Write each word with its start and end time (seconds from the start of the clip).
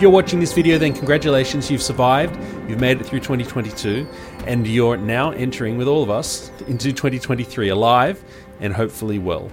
If 0.00 0.02
you're 0.04 0.12
watching 0.12 0.40
this 0.40 0.54
video, 0.54 0.78
then 0.78 0.94
congratulations, 0.94 1.70
you've 1.70 1.82
survived, 1.82 2.34
you've 2.66 2.80
made 2.80 3.02
it 3.02 3.04
through 3.04 3.20
2022, 3.20 4.08
and 4.46 4.66
you're 4.66 4.96
now 4.96 5.32
entering 5.32 5.76
with 5.76 5.88
all 5.88 6.02
of 6.02 6.08
us 6.08 6.50
into 6.68 6.90
2023 6.90 7.68
alive 7.68 8.24
and 8.60 8.72
hopefully 8.72 9.18
well. 9.18 9.52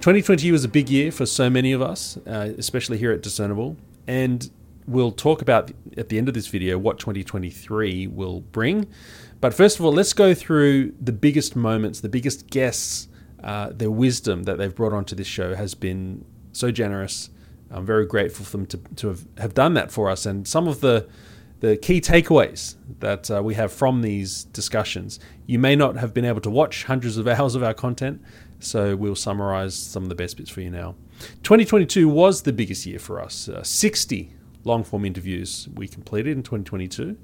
2020 0.00 0.50
was 0.50 0.64
a 0.64 0.68
big 0.68 0.90
year 0.90 1.12
for 1.12 1.24
so 1.24 1.48
many 1.48 1.70
of 1.70 1.80
us, 1.80 2.16
uh, 2.26 2.52
especially 2.58 2.98
here 2.98 3.12
at 3.12 3.22
Discernible, 3.22 3.76
and 4.08 4.50
we'll 4.88 5.12
talk 5.12 5.40
about 5.40 5.70
at 5.96 6.08
the 6.08 6.18
end 6.18 6.26
of 6.26 6.34
this 6.34 6.48
video 6.48 6.76
what 6.76 6.98
2023 6.98 8.08
will 8.08 8.40
bring. 8.40 8.88
But 9.40 9.54
first 9.54 9.78
of 9.78 9.84
all, 9.84 9.92
let's 9.92 10.14
go 10.14 10.34
through 10.34 10.94
the 11.00 11.12
biggest 11.12 11.54
moments, 11.54 12.00
the 12.00 12.08
biggest 12.08 12.50
guests, 12.50 13.06
uh, 13.40 13.70
their 13.72 13.92
wisdom 13.92 14.42
that 14.42 14.58
they've 14.58 14.74
brought 14.74 14.92
onto 14.92 15.14
this 15.14 15.28
show 15.28 15.54
has 15.54 15.76
been 15.76 16.24
so 16.50 16.72
generous. 16.72 17.30
I'm 17.74 17.84
very 17.84 18.06
grateful 18.06 18.44
for 18.44 18.56
them 18.56 18.66
to, 18.66 18.78
to 18.96 19.08
have, 19.08 19.26
have 19.38 19.54
done 19.54 19.74
that 19.74 19.90
for 19.90 20.08
us. 20.08 20.26
And 20.26 20.46
some 20.46 20.68
of 20.68 20.80
the 20.80 21.08
the 21.60 21.78
key 21.78 21.98
takeaways 21.98 22.74
that 23.00 23.30
uh, 23.30 23.42
we 23.42 23.54
have 23.54 23.72
from 23.72 24.02
these 24.02 24.44
discussions. 24.44 25.18
You 25.46 25.58
may 25.58 25.74
not 25.74 25.96
have 25.96 26.12
been 26.12 26.26
able 26.26 26.42
to 26.42 26.50
watch 26.50 26.84
hundreds 26.84 27.16
of 27.16 27.26
hours 27.28 27.54
of 27.54 27.62
our 27.62 27.72
content, 27.72 28.20
so 28.60 28.94
we'll 28.94 29.16
summarize 29.16 29.74
some 29.74 30.02
of 30.02 30.10
the 30.10 30.14
best 30.14 30.36
bits 30.36 30.50
for 30.50 30.60
you 30.60 30.68
now. 30.68 30.94
2022 31.42 32.06
was 32.06 32.42
the 32.42 32.52
biggest 32.52 32.84
year 32.84 32.98
for 32.98 33.18
us. 33.18 33.48
Uh, 33.48 33.62
60 33.62 34.34
long 34.64 34.84
form 34.84 35.06
interviews 35.06 35.68
we 35.74 35.88
completed 35.88 36.36
in 36.36 36.42
2022. 36.42 37.16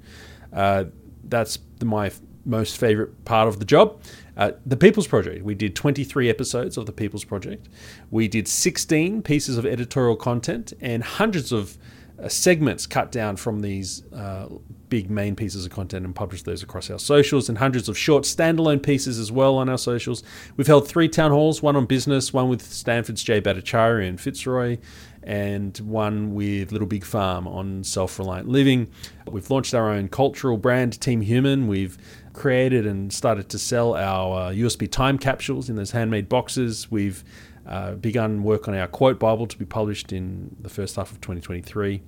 Uh, 0.54 0.84
that's 1.24 1.58
my 1.82 2.10
most 2.46 2.78
favorite 2.78 3.24
part 3.26 3.46
of 3.46 3.58
the 3.58 3.64
job. 3.66 4.00
Uh, 4.40 4.52
the 4.64 4.76
People's 4.76 5.06
Project. 5.06 5.44
We 5.44 5.54
did 5.54 5.76
23 5.76 6.30
episodes 6.30 6.78
of 6.78 6.86
The 6.86 6.92
People's 6.92 7.24
Project. 7.24 7.68
We 8.10 8.26
did 8.26 8.48
16 8.48 9.20
pieces 9.20 9.58
of 9.58 9.66
editorial 9.66 10.16
content 10.16 10.72
and 10.80 11.04
hundreds 11.04 11.52
of 11.52 11.76
uh, 12.18 12.26
segments 12.26 12.86
cut 12.86 13.12
down 13.12 13.36
from 13.36 13.60
these 13.60 14.02
uh, 14.14 14.48
big 14.88 15.10
main 15.10 15.36
pieces 15.36 15.66
of 15.66 15.72
content 15.72 16.06
and 16.06 16.14
published 16.14 16.46
those 16.46 16.62
across 16.62 16.88
our 16.88 16.98
socials 16.98 17.50
and 17.50 17.58
hundreds 17.58 17.86
of 17.86 17.98
short 17.98 18.24
standalone 18.24 18.82
pieces 18.82 19.18
as 19.18 19.30
well 19.30 19.56
on 19.56 19.68
our 19.68 19.78
socials. 19.78 20.22
We've 20.56 20.66
held 20.66 20.88
three 20.88 21.08
town 21.10 21.32
halls, 21.32 21.62
one 21.62 21.76
on 21.76 21.84
business, 21.84 22.32
one 22.32 22.48
with 22.48 22.62
Stanford's 22.62 23.22
Jay 23.22 23.42
Bhattacharya 23.42 24.08
and 24.08 24.18
Fitzroy, 24.18 24.78
and 25.22 25.76
one 25.78 26.34
with 26.34 26.72
Little 26.72 26.88
Big 26.88 27.04
Farm 27.04 27.46
on 27.46 27.84
self 27.84 28.18
reliant 28.18 28.48
living. 28.48 28.90
We've 29.26 29.50
launched 29.50 29.74
our 29.74 29.90
own 29.90 30.08
cultural 30.08 30.56
brand, 30.56 30.98
Team 30.98 31.20
Human. 31.20 31.68
We've 31.68 31.98
created 32.32 32.86
and 32.86 33.12
started 33.12 33.48
to 33.50 33.58
sell 33.58 33.94
our 33.94 34.48
uh, 34.48 34.52
USB 34.52 34.90
time 34.90 35.18
capsules 35.18 35.68
in 35.68 35.76
those 35.76 35.90
handmade 35.90 36.28
boxes. 36.28 36.90
We've 36.90 37.24
uh, 37.66 37.92
begun 37.92 38.42
work 38.42 38.68
on 38.68 38.74
our 38.74 38.86
quote 38.86 39.18
Bible 39.18 39.46
to 39.46 39.58
be 39.58 39.64
published 39.64 40.12
in 40.12 40.56
the 40.60 40.68
first 40.68 40.96
half 40.96 41.12
of 41.12 41.20
2023. 41.20 42.02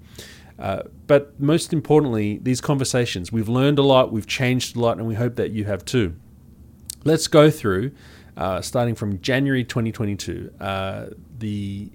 Uh, 0.58 0.82
but 1.06 1.38
most 1.40 1.72
importantly, 1.72 2.38
these 2.42 2.60
conversations. 2.60 3.32
We've 3.32 3.48
learned 3.48 3.78
a 3.78 3.82
lot, 3.82 4.12
we've 4.12 4.26
changed 4.26 4.76
a 4.76 4.80
lot, 4.80 4.98
and 4.98 5.06
we 5.06 5.14
hope 5.14 5.36
that 5.36 5.50
you 5.50 5.64
have 5.64 5.84
too. 5.84 6.14
Let's 7.04 7.26
go 7.26 7.50
through, 7.50 7.92
uh, 8.36 8.60
starting 8.60 8.94
from 8.94 9.20
January 9.20 9.64
2022, 9.64 10.52
uh, 10.60 11.06
the 11.38 11.90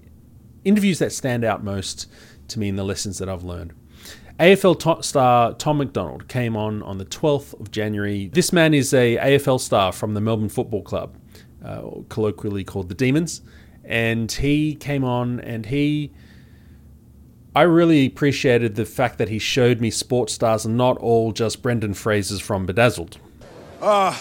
interviews 0.64 0.98
that 0.98 1.12
stand 1.12 1.44
out 1.44 1.64
most 1.64 2.06
to 2.48 2.58
me 2.58 2.68
and 2.68 2.78
the 2.78 2.84
lessons 2.84 3.18
that 3.18 3.28
I've 3.28 3.44
learned. 3.44 3.72
AFL 4.38 4.78
to- 4.78 5.02
star 5.02 5.52
Tom 5.54 5.78
McDonald 5.78 6.28
came 6.28 6.56
on 6.56 6.82
on 6.84 6.98
the 6.98 7.04
12th 7.04 7.58
of 7.60 7.70
January. 7.70 8.28
This 8.28 8.52
man 8.52 8.72
is 8.72 8.94
a 8.94 9.16
AFL 9.16 9.58
star 9.58 9.90
from 9.92 10.14
the 10.14 10.20
Melbourne 10.20 10.48
Football 10.48 10.82
Club, 10.82 11.16
uh, 11.64 11.82
colloquially 12.08 12.62
called 12.62 12.88
the 12.88 12.94
Demons, 12.94 13.42
and 13.84 14.30
he 14.30 14.74
came 14.76 15.02
on 15.04 15.40
and 15.40 15.66
he. 15.66 16.12
I 17.56 17.62
really 17.62 18.06
appreciated 18.06 18.76
the 18.76 18.84
fact 18.84 19.18
that 19.18 19.28
he 19.28 19.40
showed 19.40 19.80
me 19.80 19.90
sports 19.90 20.34
stars 20.34 20.64
and 20.64 20.76
not 20.76 20.96
all 20.98 21.32
just 21.32 21.60
Brendan 21.60 21.94
Fraser's 21.94 22.40
from 22.40 22.66
Bedazzled. 22.66 23.18
Uh, 23.82 24.16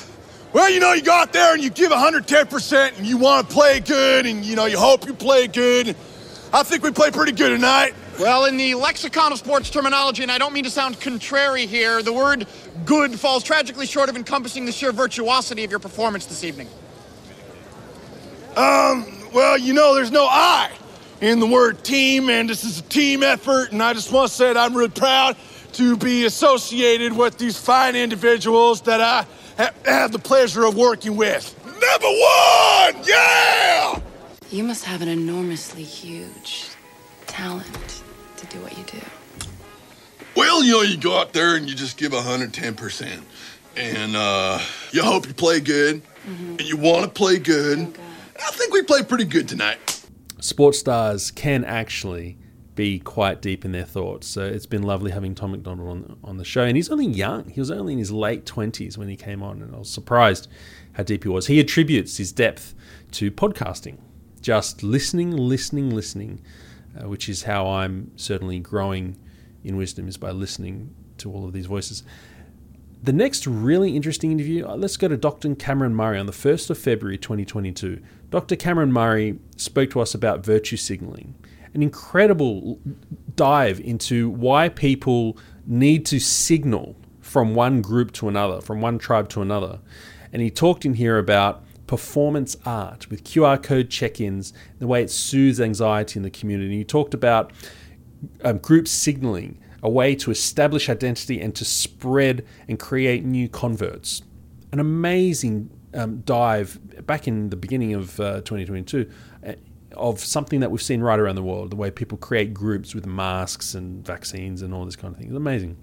well, 0.53 0.71
you 0.71 0.79
know, 0.79 0.93
you 0.93 1.03
go 1.03 1.11
out 1.11 1.33
there 1.33 1.53
and 1.53 1.61
you 1.61 1.69
give 1.69 1.91
110% 1.91 2.97
and 2.97 3.05
you 3.05 3.17
want 3.17 3.47
to 3.47 3.53
play 3.53 3.79
good 3.79 4.25
and, 4.25 4.43
you 4.43 4.55
know, 4.55 4.65
you 4.65 4.79
hope 4.79 5.05
you 5.05 5.13
play 5.13 5.45
good. 5.45 5.89
I 6.51 6.63
think 6.63 6.81
we 6.81 6.89
played 6.89 7.13
pretty 7.13 7.33
good 7.33 7.49
tonight. 7.49 7.93
Well, 8.19 8.45
in 8.45 8.57
the 8.57 8.73
lexicon 8.73 9.31
of 9.31 9.37
sports 9.37 9.69
terminology, 9.69 10.23
and 10.23 10.31
I 10.31 10.39
don't 10.39 10.51
mean 10.51 10.63
to 10.63 10.71
sound 10.71 10.99
contrary 10.99 11.67
here, 11.67 12.01
the 12.01 12.13
word 12.13 12.47
good 12.83 13.19
falls 13.19 13.43
tragically 13.43 13.85
short 13.85 14.09
of 14.09 14.15
encompassing 14.15 14.65
the 14.65 14.71
sheer 14.71 14.91
virtuosity 14.91 15.63
of 15.63 15.69
your 15.69 15.79
performance 15.79 16.25
this 16.25 16.43
evening. 16.43 16.67
Um, 18.55 19.05
well, 19.33 19.55
you 19.55 19.73
know, 19.73 19.93
there's 19.93 20.11
no 20.11 20.25
I 20.27 20.71
in 21.21 21.39
the 21.39 21.45
word 21.45 21.83
team, 21.83 22.31
and 22.31 22.49
this 22.49 22.63
is 22.63 22.79
a 22.79 22.83
team 22.83 23.21
effort, 23.21 23.71
and 23.71 23.83
I 23.83 23.93
just 23.93 24.11
want 24.11 24.29
to 24.29 24.35
say 24.35 24.47
that 24.51 24.57
I'm 24.57 24.75
really 24.75 24.89
proud 24.89 25.37
to 25.73 25.95
be 25.95 26.25
associated 26.25 27.13
with 27.13 27.37
these 27.37 27.55
fine 27.55 27.95
individuals 27.95 28.81
that 28.81 28.99
I 28.99 29.27
ha- 29.57 29.73
have 29.85 30.11
the 30.11 30.19
pleasure 30.19 30.65
of 30.65 30.75
working 30.75 31.17
with. 31.17 31.55
Number 31.65 32.07
one! 32.07 33.03
Yeah! 33.05 34.01
You 34.49 34.63
must 34.63 34.85
have 34.85 35.03
an 35.03 35.07
enormously 35.07 35.83
huge 35.83 36.69
talent 37.27 37.67
Well, 40.37 40.63
you 40.63 40.73
know, 40.73 40.81
you 40.83 40.97
go 40.97 41.17
out 41.17 41.33
there 41.33 41.55
and 41.55 41.67
you 41.67 41.73
just 41.73 41.97
give 41.97 42.11
110%. 42.11 43.21
And 43.75 44.15
uh, 44.15 44.59
you 44.91 45.01
hope 45.01 45.27
you 45.27 45.33
play 45.33 45.59
good, 45.59 46.03
and 46.27 46.61
you 46.61 46.77
want 46.77 47.05
to 47.05 47.09
play 47.09 47.39
good. 47.39 47.79
Oh, 47.79 48.47
I 48.47 48.51
think 48.51 48.71
we 48.71 48.83
played 48.83 49.09
pretty 49.09 49.25
good 49.25 49.47
tonight. 49.47 50.05
sports 50.39 50.77
stars 50.77 51.31
can 51.31 51.65
actually 51.65 52.37
be 52.75 52.99
quite 52.99 53.41
deep 53.41 53.65
in 53.65 53.71
their 53.71 53.83
thoughts. 53.83 54.27
So 54.27 54.45
it's 54.45 54.67
been 54.67 54.83
lovely 54.83 55.09
having 55.09 55.33
Tom 55.33 55.53
McDonald 55.53 55.89
on, 55.89 56.19
on 56.23 56.37
the 56.37 56.45
show. 56.45 56.61
And 56.61 56.77
he's 56.77 56.91
only 56.91 57.07
young. 57.07 57.49
He 57.49 57.59
was 57.59 57.71
only 57.71 57.93
in 57.93 57.99
his 57.99 58.11
late 58.11 58.45
20s 58.45 58.95
when 58.95 59.07
he 59.07 59.15
came 59.15 59.41
on, 59.41 59.63
and 59.63 59.73
I 59.73 59.79
was 59.79 59.89
surprised 59.89 60.47
how 60.93 61.01
deep 61.01 61.23
he 61.23 61.29
was. 61.29 61.47
He 61.47 61.59
attributes 61.59 62.17
his 62.17 62.31
depth 62.31 62.75
to 63.13 63.31
podcasting, 63.31 63.97
just 64.41 64.83
listening, 64.83 65.31
listening, 65.31 65.89
listening, 65.89 66.41
uh, 66.95 67.09
which 67.09 67.27
is 67.27 67.43
how 67.43 67.67
I'm 67.67 68.11
certainly 68.17 68.59
growing 68.59 69.17
in 69.63 69.77
wisdom, 69.77 70.07
is 70.07 70.17
by 70.17 70.31
listening 70.31 70.93
to 71.17 71.31
all 71.31 71.45
of 71.45 71.53
these 71.53 71.65
voices. 71.65 72.03
The 73.03 73.13
next 73.13 73.45
really 73.45 73.95
interesting 73.95 74.31
interview, 74.31 74.65
uh, 74.65 74.75
let's 74.75 74.97
go 74.97 75.07
to 75.07 75.17
Dr. 75.17 75.53
Cameron 75.55 75.93
Murray 75.93 76.19
on 76.19 76.25
the 76.25 76.31
1st 76.31 76.71
of 76.71 76.77
February 76.77 77.17
2022. 77.17 78.01
Dr. 78.29 78.55
Cameron 78.55 78.91
Murray 78.91 79.39
spoke 79.55 79.91
to 79.91 80.01
us 80.01 80.15
about 80.15 80.43
virtue 80.43 80.77
signaling, 80.77 81.35
an 81.73 81.83
incredible 81.83 82.79
dive 83.35 83.79
into 83.79 84.29
why 84.29 84.69
people 84.69 85.37
need 85.65 86.05
to 86.07 86.19
signal 86.19 86.95
from 87.21 87.53
one 87.53 87.81
group 87.81 88.11
to 88.13 88.27
another, 88.27 88.61
from 88.61 88.81
one 88.81 88.97
tribe 88.97 89.29
to 89.29 89.41
another. 89.41 89.79
And 90.33 90.41
he 90.41 90.49
talked 90.49 90.85
in 90.85 90.95
here 90.95 91.17
about 91.17 91.63
performance 91.87 92.57
art 92.65 93.09
with 93.09 93.23
QR 93.23 93.61
code 93.61 93.89
check 93.89 94.19
ins, 94.19 94.53
the 94.79 94.87
way 94.87 95.01
it 95.01 95.09
soothes 95.09 95.59
anxiety 95.59 96.19
in 96.19 96.23
the 96.23 96.29
community. 96.29 96.77
He 96.77 96.83
talked 96.83 97.13
about 97.13 97.51
um, 98.43 98.57
group 98.59 98.87
signaling, 98.87 99.59
a 99.83 99.89
way 99.89 100.15
to 100.15 100.31
establish 100.31 100.89
identity 100.89 101.39
and 101.39 101.55
to 101.55 101.65
spread 101.65 102.45
and 102.67 102.79
create 102.79 103.23
new 103.23 103.47
converts. 103.47 104.21
An 104.71 104.79
amazing 104.79 105.69
um, 105.93 106.21
dive 106.21 107.05
back 107.05 107.27
in 107.27 107.49
the 107.49 107.55
beginning 107.55 107.93
of 107.93 108.19
uh, 108.19 108.41
2022 108.41 109.09
uh, 109.45 109.53
of 109.95 110.19
something 110.19 110.59
that 110.59 110.69
we've 110.69 110.81
seen 110.81 111.01
right 111.01 111.19
around 111.19 111.35
the 111.35 111.43
world, 111.43 111.71
the 111.71 111.75
way 111.75 111.89
people 111.89 112.17
create 112.17 112.53
groups 112.53 112.93
with 112.93 113.05
masks 113.05 113.73
and 113.73 114.05
vaccines 114.05 114.61
and 114.61 114.73
all 114.73 114.85
this 114.85 114.95
kind 114.95 115.13
of 115.13 115.19
thing. 115.19 115.27
It's 115.27 115.37
amazing. 115.37 115.77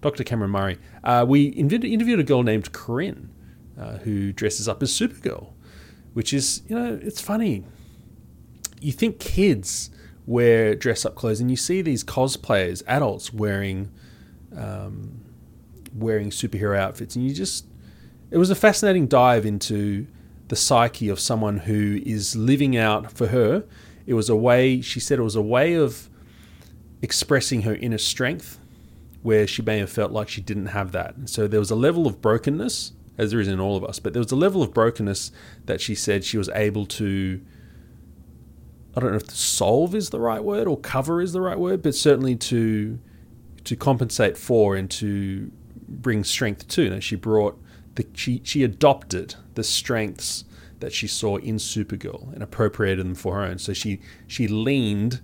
Dr. 0.00 0.24
Cameron 0.24 0.50
Murray. 0.50 0.78
Uh, 1.04 1.24
we 1.28 1.44
interviewed, 1.44 2.18
a 2.18 2.24
girl 2.24 2.42
named 2.42 2.72
Corinne 2.72 3.30
uh, 3.78 3.98
who 3.98 4.32
dresses 4.32 4.66
up 4.66 4.82
as 4.82 4.90
Supergirl, 4.90 5.52
which 6.14 6.32
is, 6.32 6.62
you 6.68 6.76
know, 6.76 6.98
it's 7.00 7.20
funny. 7.20 7.64
You 8.80 8.92
think 8.92 9.20
kids 9.20 9.90
wear 10.26 10.74
dress 10.74 11.04
up 11.04 11.14
clothes, 11.14 11.40
and 11.40 11.50
you 11.50 11.56
see 11.56 11.82
these 11.82 12.04
cosplayers, 12.04 12.82
adults 12.86 13.32
wearing 13.32 13.90
um, 14.56 15.20
wearing 15.94 16.30
superhero 16.30 16.76
outfits, 16.78 17.16
and 17.16 17.26
you 17.26 17.34
just 17.34 17.66
it 18.30 18.38
was 18.38 18.50
a 18.50 18.54
fascinating 18.54 19.06
dive 19.06 19.44
into 19.44 20.06
the 20.48 20.56
psyche 20.56 21.08
of 21.08 21.20
someone 21.20 21.58
who 21.58 22.00
is 22.04 22.36
living 22.36 22.76
out 22.76 23.12
for 23.12 23.28
her. 23.28 23.64
It 24.06 24.14
was 24.14 24.28
a 24.28 24.36
way 24.36 24.80
she 24.80 25.00
said 25.00 25.18
it 25.18 25.22
was 25.22 25.36
a 25.36 25.42
way 25.42 25.74
of 25.74 26.08
expressing 27.02 27.62
her 27.62 27.74
inner 27.74 27.98
strength 27.98 28.58
where 29.22 29.46
she 29.46 29.62
may 29.62 29.78
have 29.78 29.90
felt 29.90 30.12
like 30.12 30.28
she 30.28 30.40
didn't 30.40 30.66
have 30.66 30.92
that. 30.92 31.16
And 31.16 31.28
so 31.28 31.46
there 31.46 31.60
was 31.60 31.70
a 31.70 31.76
level 31.76 32.06
of 32.06 32.20
brokenness, 32.22 32.92
as 33.18 33.30
there 33.30 33.40
is 33.40 33.48
in 33.48 33.60
all 33.60 33.76
of 33.76 33.84
us, 33.84 33.98
but 33.98 34.12
there 34.12 34.20
was 34.20 34.32
a 34.32 34.36
level 34.36 34.62
of 34.62 34.72
brokenness 34.72 35.30
that 35.66 35.80
she 35.80 35.94
said 35.94 36.24
she 36.24 36.38
was 36.38 36.48
able 36.50 36.86
to 36.86 37.40
I 38.96 39.00
don't 39.00 39.10
know 39.10 39.16
if 39.16 39.30
solve 39.30 39.94
is 39.94 40.10
the 40.10 40.20
right 40.20 40.42
word 40.42 40.66
or 40.66 40.76
cover 40.76 41.20
is 41.20 41.32
the 41.32 41.40
right 41.40 41.58
word, 41.58 41.82
but 41.82 41.94
certainly 41.94 42.36
to 42.36 42.98
to 43.64 43.76
compensate 43.76 44.36
for 44.36 44.74
and 44.74 44.90
to 44.90 45.50
bring 45.86 46.24
strength 46.24 46.66
to. 46.68 46.82
You 46.82 46.90
know, 46.90 47.00
she 47.00 47.16
brought 47.16 47.60
the 47.94 48.06
she 48.14 48.40
she 48.44 48.64
adopted 48.64 49.34
the 49.54 49.64
strengths 49.64 50.44
that 50.80 50.92
she 50.92 51.06
saw 51.06 51.36
in 51.36 51.56
Supergirl 51.56 52.32
and 52.32 52.42
appropriated 52.42 53.04
them 53.04 53.14
for 53.14 53.34
her 53.36 53.42
own. 53.42 53.58
So 53.58 53.72
she 53.72 54.00
she 54.26 54.48
leaned 54.48 55.20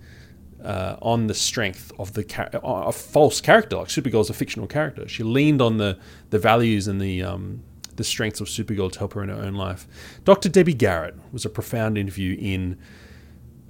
uh, 0.63 0.97
on 1.01 1.27
the 1.27 1.33
strength 1.33 1.91
of 1.99 2.13
the 2.13 2.23
char- 2.23 2.49
a 2.53 2.91
false 2.91 3.41
character. 3.41 3.77
Like 3.77 3.87
Supergirl 3.87 4.21
is 4.21 4.29
a 4.29 4.33
fictional 4.33 4.67
character. 4.67 5.07
She 5.07 5.23
leaned 5.23 5.61
on 5.61 5.77
the 5.77 5.97
the 6.29 6.39
values 6.39 6.87
and 6.87 7.01
the 7.01 7.23
um, 7.23 7.63
the 7.95 8.03
strengths 8.03 8.39
of 8.39 8.47
Supergirl 8.47 8.91
to 8.91 8.99
help 8.99 9.13
her 9.13 9.23
in 9.23 9.29
her 9.29 9.35
own 9.35 9.55
life. 9.55 9.87
Dr. 10.23 10.49
Debbie 10.49 10.73
Garrett 10.73 11.15
was 11.33 11.45
a 11.45 11.49
profound 11.49 11.97
interview 11.97 12.37
in 12.39 12.77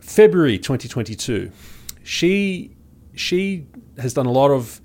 February 0.07 0.57
2022. 0.57 1.51
She 2.01 2.71
she 3.13 3.67
has 3.97 4.13
done 4.13 4.25
a 4.25 4.31
lot 4.31 4.51
of 4.51 4.79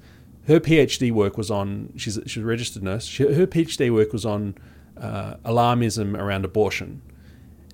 her 0.48 0.58
PhD 0.58 1.12
work 1.12 1.38
was 1.38 1.48
on 1.48 1.92
she's 1.96 2.18
she's 2.26 2.42
a 2.42 2.46
registered 2.46 2.82
nurse. 2.82 3.04
She, 3.04 3.22
her 3.32 3.46
PhD 3.46 3.92
work 3.92 4.12
was 4.12 4.26
on 4.26 4.56
uh, 5.00 5.34
alarmism 5.44 6.18
around 6.18 6.44
abortion, 6.44 7.02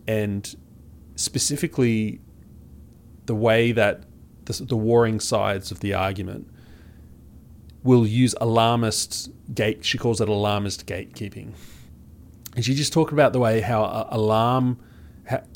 and 0.06 0.54
specifically 1.16 2.20
the 3.24 3.34
way 3.34 3.72
that 3.72 4.02
the, 4.44 4.52
the 4.64 4.76
warring 4.76 5.18
sides 5.18 5.70
of 5.70 5.80
the 5.80 5.94
argument 5.94 6.46
will 7.82 8.06
use 8.06 8.34
alarmist 8.42 9.30
gate. 9.54 9.86
She 9.86 9.96
calls 9.96 10.20
it 10.20 10.28
alarmist 10.28 10.86
gatekeeping, 10.86 11.54
and 12.54 12.62
she 12.62 12.74
just 12.74 12.92
talked 12.92 13.12
about 13.12 13.32
the 13.32 13.38
way 13.38 13.62
how 13.62 14.06
alarm 14.10 14.78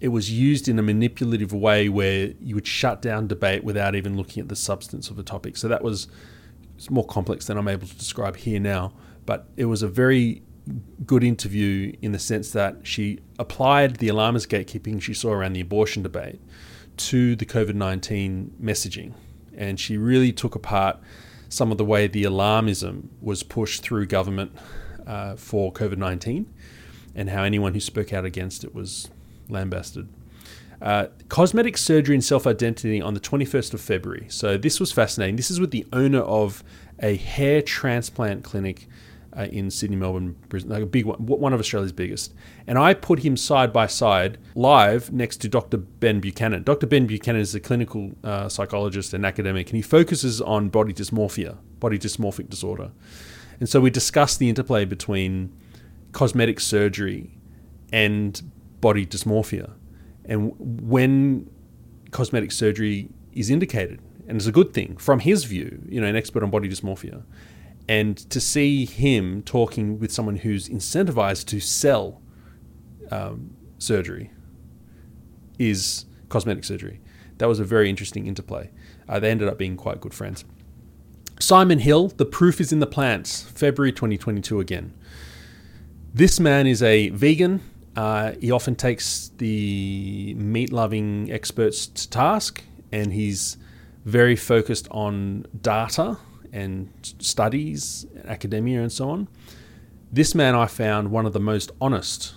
it 0.00 0.08
was 0.08 0.30
used 0.30 0.68
in 0.68 0.78
a 0.78 0.82
manipulative 0.82 1.52
way 1.52 1.88
where 1.88 2.32
you 2.40 2.54
would 2.54 2.66
shut 2.66 3.00
down 3.00 3.26
debate 3.26 3.64
without 3.64 3.94
even 3.94 4.16
looking 4.16 4.42
at 4.42 4.48
the 4.48 4.56
substance 4.56 5.08
of 5.08 5.16
the 5.16 5.22
topic. 5.22 5.56
So 5.56 5.68
that 5.68 5.82
was 5.82 6.08
more 6.90 7.06
complex 7.06 7.46
than 7.46 7.56
I'm 7.56 7.68
able 7.68 7.86
to 7.86 7.96
describe 7.96 8.36
here 8.36 8.60
now, 8.60 8.92
but 9.24 9.48
it 9.56 9.66
was 9.66 9.82
a 9.82 9.88
very 9.88 10.42
good 11.06 11.24
interview 11.24 11.92
in 12.02 12.12
the 12.12 12.18
sense 12.18 12.52
that 12.52 12.86
she 12.86 13.18
applied 13.38 13.96
the 13.96 14.08
alarmist 14.08 14.48
gatekeeping 14.48 15.00
she 15.00 15.14
saw 15.14 15.32
around 15.32 15.54
the 15.54 15.60
abortion 15.60 16.02
debate 16.02 16.40
to 16.96 17.34
the 17.36 17.46
COVID 17.46 17.74
19 17.74 18.54
messaging. 18.62 19.14
And 19.56 19.78
she 19.78 19.96
really 19.96 20.32
took 20.32 20.54
apart 20.54 20.98
some 21.48 21.72
of 21.72 21.78
the 21.78 21.84
way 21.84 22.06
the 22.06 22.24
alarmism 22.24 23.08
was 23.20 23.42
pushed 23.42 23.82
through 23.82 24.06
government 24.06 24.52
uh, 25.06 25.36
for 25.36 25.72
COVID 25.72 25.98
19 25.98 26.52
and 27.14 27.30
how 27.30 27.42
anyone 27.42 27.74
who 27.74 27.80
spoke 27.80 28.12
out 28.12 28.24
against 28.24 28.64
it 28.64 28.74
was 28.74 29.10
lambasted. 29.52 30.08
Uh, 30.80 31.06
cosmetic 31.28 31.78
surgery 31.78 32.16
and 32.16 32.24
self 32.24 32.46
identity 32.46 33.00
on 33.00 33.14
the 33.14 33.20
21st 33.20 33.74
of 33.74 33.80
February. 33.80 34.26
So, 34.28 34.56
this 34.56 34.80
was 34.80 34.90
fascinating. 34.90 35.36
This 35.36 35.50
is 35.50 35.60
with 35.60 35.70
the 35.70 35.86
owner 35.92 36.20
of 36.20 36.64
a 36.98 37.16
hair 37.16 37.62
transplant 37.62 38.42
clinic 38.42 38.88
uh, 39.36 39.42
in 39.44 39.70
Sydney, 39.70 39.96
Melbourne, 39.96 40.36
Brisbane, 40.48 40.72
like 40.72 40.82
a 40.82 40.86
big 40.86 41.06
one, 41.06 41.24
one 41.24 41.52
of 41.52 41.60
Australia's 41.60 41.92
biggest. 41.92 42.34
And 42.66 42.78
I 42.78 42.94
put 42.94 43.20
him 43.20 43.36
side 43.36 43.72
by 43.72 43.86
side 43.86 44.38
live 44.54 45.12
next 45.12 45.38
to 45.38 45.48
Dr. 45.48 45.78
Ben 45.78 46.20
Buchanan. 46.20 46.64
Dr. 46.64 46.86
Ben 46.86 47.06
Buchanan 47.06 47.40
is 47.40 47.54
a 47.54 47.60
clinical 47.60 48.12
uh, 48.22 48.48
psychologist 48.48 49.14
and 49.14 49.24
academic, 49.24 49.68
and 49.68 49.76
he 49.76 49.82
focuses 49.82 50.40
on 50.40 50.68
body 50.68 50.92
dysmorphia, 50.92 51.56
body 51.80 51.98
dysmorphic 51.98 52.50
disorder. 52.50 52.90
And 53.60 53.68
so 53.68 53.80
we 53.80 53.90
discussed 53.90 54.38
the 54.38 54.48
interplay 54.48 54.84
between 54.84 55.52
cosmetic 56.12 56.60
surgery 56.60 57.38
and 57.92 58.42
body 58.82 59.06
dysmorphia, 59.06 59.72
and 60.26 60.52
when 60.58 61.48
cosmetic 62.10 62.52
surgery 62.52 63.08
is 63.32 63.48
indicated, 63.48 64.02
and 64.28 64.36
it's 64.36 64.46
a 64.46 64.52
good 64.52 64.74
thing 64.74 64.98
from 64.98 65.20
his 65.20 65.44
view, 65.44 65.82
you 65.88 66.02
know, 66.02 66.06
an 66.06 66.16
expert 66.16 66.42
on 66.42 66.50
body 66.50 66.68
dysmorphia 66.68 67.22
and 67.88 68.16
to 68.30 68.40
see 68.40 68.84
him 68.84 69.42
talking 69.42 69.98
with 69.98 70.12
someone 70.12 70.36
who's 70.36 70.68
incentivized 70.68 71.46
to 71.46 71.60
sell 71.60 72.20
um, 73.10 73.56
surgery 73.78 74.30
is 75.58 76.06
cosmetic 76.28 76.64
surgery. 76.64 77.00
That 77.38 77.48
was 77.48 77.58
a 77.58 77.64
very 77.64 77.90
interesting 77.90 78.26
interplay. 78.26 78.70
Uh, 79.08 79.18
they 79.18 79.30
ended 79.30 79.48
up 79.48 79.58
being 79.58 79.76
quite 79.76 80.00
good 80.00 80.14
friends. 80.14 80.44
Simon 81.40 81.80
Hill, 81.80 82.08
The 82.08 82.24
Proof 82.24 82.60
is 82.60 82.72
in 82.72 82.78
the 82.78 82.86
Plants, 82.86 83.42
February 83.42 83.92
2022 83.92 84.60
again. 84.60 84.94
This 86.14 86.38
man 86.38 86.66
is 86.66 86.82
a 86.82 87.08
vegan. 87.08 87.60
Uh, 87.96 88.32
he 88.40 88.50
often 88.50 88.74
takes 88.74 89.30
the 89.38 90.34
meat 90.34 90.72
loving 90.72 91.30
experts 91.30 91.86
to 91.86 92.08
task, 92.08 92.62
and 92.90 93.12
he's 93.12 93.58
very 94.04 94.36
focused 94.36 94.88
on 94.90 95.46
data 95.60 96.18
and 96.52 96.90
studies, 97.18 98.06
academia, 98.24 98.80
and 98.80 98.92
so 98.92 99.10
on. 99.10 99.28
This 100.10 100.34
man 100.34 100.54
I 100.54 100.66
found 100.66 101.10
one 101.10 101.26
of 101.26 101.32
the 101.32 101.40
most 101.40 101.72
honest, 101.80 102.34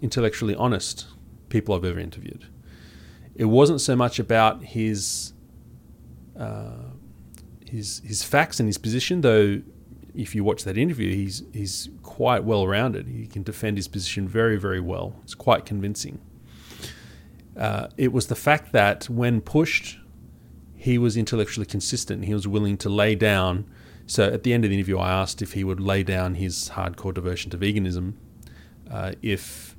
intellectually 0.00 0.54
honest 0.54 1.06
people 1.48 1.74
I've 1.74 1.84
ever 1.84 1.98
interviewed. 1.98 2.46
It 3.34 3.46
wasn't 3.46 3.80
so 3.80 3.96
much 3.96 4.18
about 4.18 4.62
his 4.62 5.32
uh, 6.38 6.90
his 7.66 8.02
his 8.04 8.22
facts 8.22 8.60
and 8.60 8.66
his 8.68 8.78
position, 8.78 9.20
though. 9.20 9.62
If 10.14 10.34
you 10.34 10.44
watch 10.44 10.64
that 10.64 10.76
interview, 10.76 11.14
he's 11.14 11.42
he's 11.52 11.88
quite 12.02 12.44
well 12.44 12.66
rounded. 12.66 13.08
He 13.08 13.26
can 13.26 13.42
defend 13.42 13.76
his 13.76 13.88
position 13.88 14.28
very 14.28 14.56
very 14.56 14.80
well. 14.80 15.16
It's 15.22 15.34
quite 15.34 15.64
convincing. 15.64 16.20
Uh, 17.56 17.88
it 17.96 18.12
was 18.12 18.28
the 18.28 18.36
fact 18.36 18.72
that 18.72 19.08
when 19.10 19.40
pushed 19.40 19.98
he 20.80 20.96
was 20.96 21.14
intellectually 21.14 21.66
consistent. 21.66 22.24
He 22.24 22.32
was 22.32 22.48
willing 22.48 22.78
to 22.78 22.88
lay 22.88 23.14
down. 23.14 23.66
So 24.06 24.24
at 24.24 24.44
the 24.44 24.54
end 24.54 24.64
of 24.64 24.70
the 24.70 24.76
interview, 24.76 24.96
I 24.96 25.10
asked 25.10 25.42
if 25.42 25.52
he 25.52 25.62
would 25.62 25.78
lay 25.78 26.02
down 26.02 26.36
his 26.36 26.70
hardcore 26.70 27.12
devotion 27.12 27.50
to 27.50 27.58
veganism, 27.58 28.14
uh, 28.90 29.12
if 29.20 29.76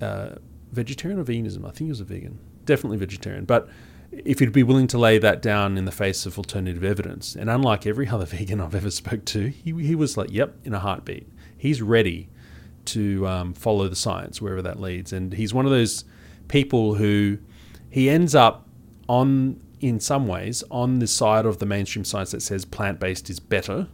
uh, 0.00 0.30
vegetarian 0.72 1.20
or 1.20 1.24
veganism. 1.24 1.64
I 1.64 1.68
think 1.68 1.86
he 1.86 1.90
was 1.90 2.00
a 2.00 2.04
vegan, 2.04 2.40
definitely 2.64 2.96
vegetarian, 2.96 3.44
but 3.44 3.68
if 4.24 4.38
he'd 4.38 4.52
be 4.52 4.62
willing 4.62 4.86
to 4.88 4.98
lay 4.98 5.18
that 5.18 5.42
down 5.42 5.76
in 5.78 5.84
the 5.84 5.92
face 5.92 6.26
of 6.26 6.38
alternative 6.38 6.84
evidence. 6.84 7.34
And 7.34 7.50
unlike 7.50 7.86
every 7.86 8.08
other 8.08 8.24
vegan 8.26 8.60
I've 8.60 8.74
ever 8.74 8.90
spoke 8.90 9.24
to, 9.26 9.48
he, 9.48 9.72
he 9.82 9.94
was 9.94 10.16
like, 10.16 10.30
"Yep," 10.30 10.56
in 10.64 10.74
a 10.74 10.80
heartbeat. 10.80 11.28
He's 11.56 11.82
ready 11.82 12.28
to 12.86 13.26
um, 13.26 13.54
follow 13.54 13.88
the 13.88 13.96
science 13.96 14.40
wherever 14.40 14.62
that 14.62 14.80
leads, 14.80 15.12
and 15.12 15.32
he's 15.32 15.54
one 15.54 15.64
of 15.64 15.70
those 15.70 16.04
people 16.48 16.94
who 16.94 17.38
he 17.90 18.10
ends 18.10 18.34
up 18.34 18.68
on 19.08 19.60
in 19.80 20.00
some 20.00 20.26
ways 20.26 20.64
on 20.70 20.98
the 20.98 21.06
side 21.06 21.44
of 21.44 21.58
the 21.58 21.66
mainstream 21.66 22.04
science 22.04 22.30
that 22.30 22.40
says 22.40 22.64
plant 22.64 22.98
based 22.98 23.28
is 23.28 23.38
better 23.38 23.86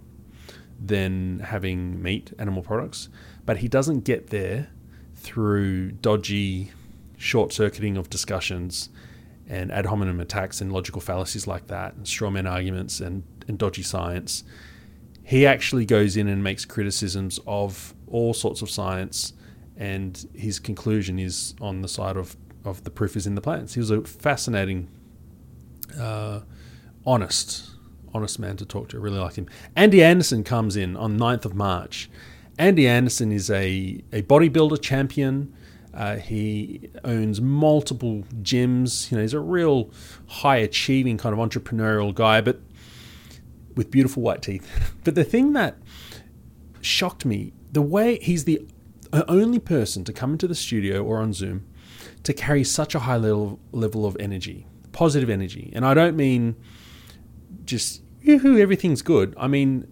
than 0.85 1.41
having 1.41 2.03
meat, 2.03 2.33
animal 2.39 2.63
products, 2.63 3.09
but 3.45 3.59
he 3.59 3.69
doesn't 3.69 4.01
get 4.05 4.29
there 4.29 4.69
through 5.15 5.91
dodgy 5.93 6.71
short 7.17 7.53
circuiting 7.53 7.97
of 7.97 8.09
discussions 8.09 8.89
and 9.51 9.73
ad 9.73 9.85
hominem 9.87 10.21
attacks 10.21 10.61
and 10.61 10.73
logical 10.73 11.01
fallacies 11.01 11.47
like 11.49 11.67
that 11.67 11.95
and 11.95 12.07
straw 12.07 12.31
man 12.31 12.47
arguments 12.47 13.01
and, 13.01 13.25
and 13.49 13.59
dodgy 13.59 13.83
science. 13.83 14.45
He 15.25 15.45
actually 15.45 15.85
goes 15.85 16.17
in 16.17 16.29
and 16.29 16.43
makes 16.43 16.65
criticisms 16.65 17.41
of 17.47 17.93
all 18.07 18.33
sorts 18.33 18.63
of 18.63 18.71
science, 18.71 19.33
and 19.77 20.27
his 20.35 20.59
conclusion 20.59 21.19
is 21.19 21.55
on 21.61 21.83
the 21.83 21.89
side 21.89 22.17
of, 22.17 22.37
of 22.65 22.85
the 22.85 22.91
proof 22.91 23.17
is 23.17 23.27
in 23.27 23.35
the 23.35 23.41
plants. 23.41 23.75
He 23.75 23.81
was 23.81 23.91
a 23.91 24.03
fascinating 24.03 24.89
uh, 25.99 26.41
honest, 27.05 27.71
honest 28.15 28.39
man 28.39 28.57
to 28.57 28.65
talk 28.65 28.89
to. 28.91 28.99
I 28.99 29.01
really 29.01 29.19
like 29.19 29.35
him. 29.35 29.47
Andy 29.75 30.03
Anderson 30.03 30.45
comes 30.45 30.77
in 30.77 30.97
on 30.97 31.19
9th 31.19 31.45
of 31.45 31.55
March. 31.55 32.09
Andy 32.59 32.87
Anderson 32.87 33.33
is 33.33 33.51
a, 33.51 34.03
a 34.13 34.23
bodybuilder 34.23 34.81
champion. 34.81 35.55
Uh, 35.93 36.17
he 36.17 36.91
owns 37.05 37.41
multiple 37.41 38.25
gyms. 38.43 39.11
You 39.11 39.17
know, 39.17 39.23
he's 39.23 39.35
a 39.35 39.41
real 39.41 39.91
high 40.27 40.59
achieving 40.59 41.19
kind 41.19 41.33
of 41.33 41.39
entrepreneurial 41.39 42.15
guy, 42.15 42.41
but 42.41 42.61
with 43.75 43.91
beautiful 43.91 44.23
white 44.23 44.43
teeth. 44.43 44.69
But 45.05 45.15
the 45.15 45.25
thing 45.25 45.55
that 45.55 45.79
shocked 46.83 47.25
me, 47.25 47.53
the 47.73 47.83
way 47.83 48.19
he's 48.21 48.45
the 48.45 48.67
only 49.13 49.59
person 49.59 50.05
to 50.05 50.13
come 50.13 50.33
into 50.33 50.47
the 50.47 50.55
studio 50.55 51.03
or 51.03 51.19
on 51.19 51.33
Zoom 51.33 51.67
to 52.23 52.33
carry 52.33 52.63
such 52.63 52.95
a 52.95 53.01
high 53.01 53.17
level 53.17 53.59
level 53.73 54.05
of 54.05 54.17
energy 54.21 54.67
positive 54.93 55.31
energy. 55.31 55.71
And 55.75 55.85
I 55.85 55.95
don't 55.95 56.17
mean 56.17 56.57
just, 57.65 58.03
yoo-hoo, 58.23 58.59
everything's 58.59 59.03
good. 59.03 59.35
I 59.39 59.49
mean 59.49 59.87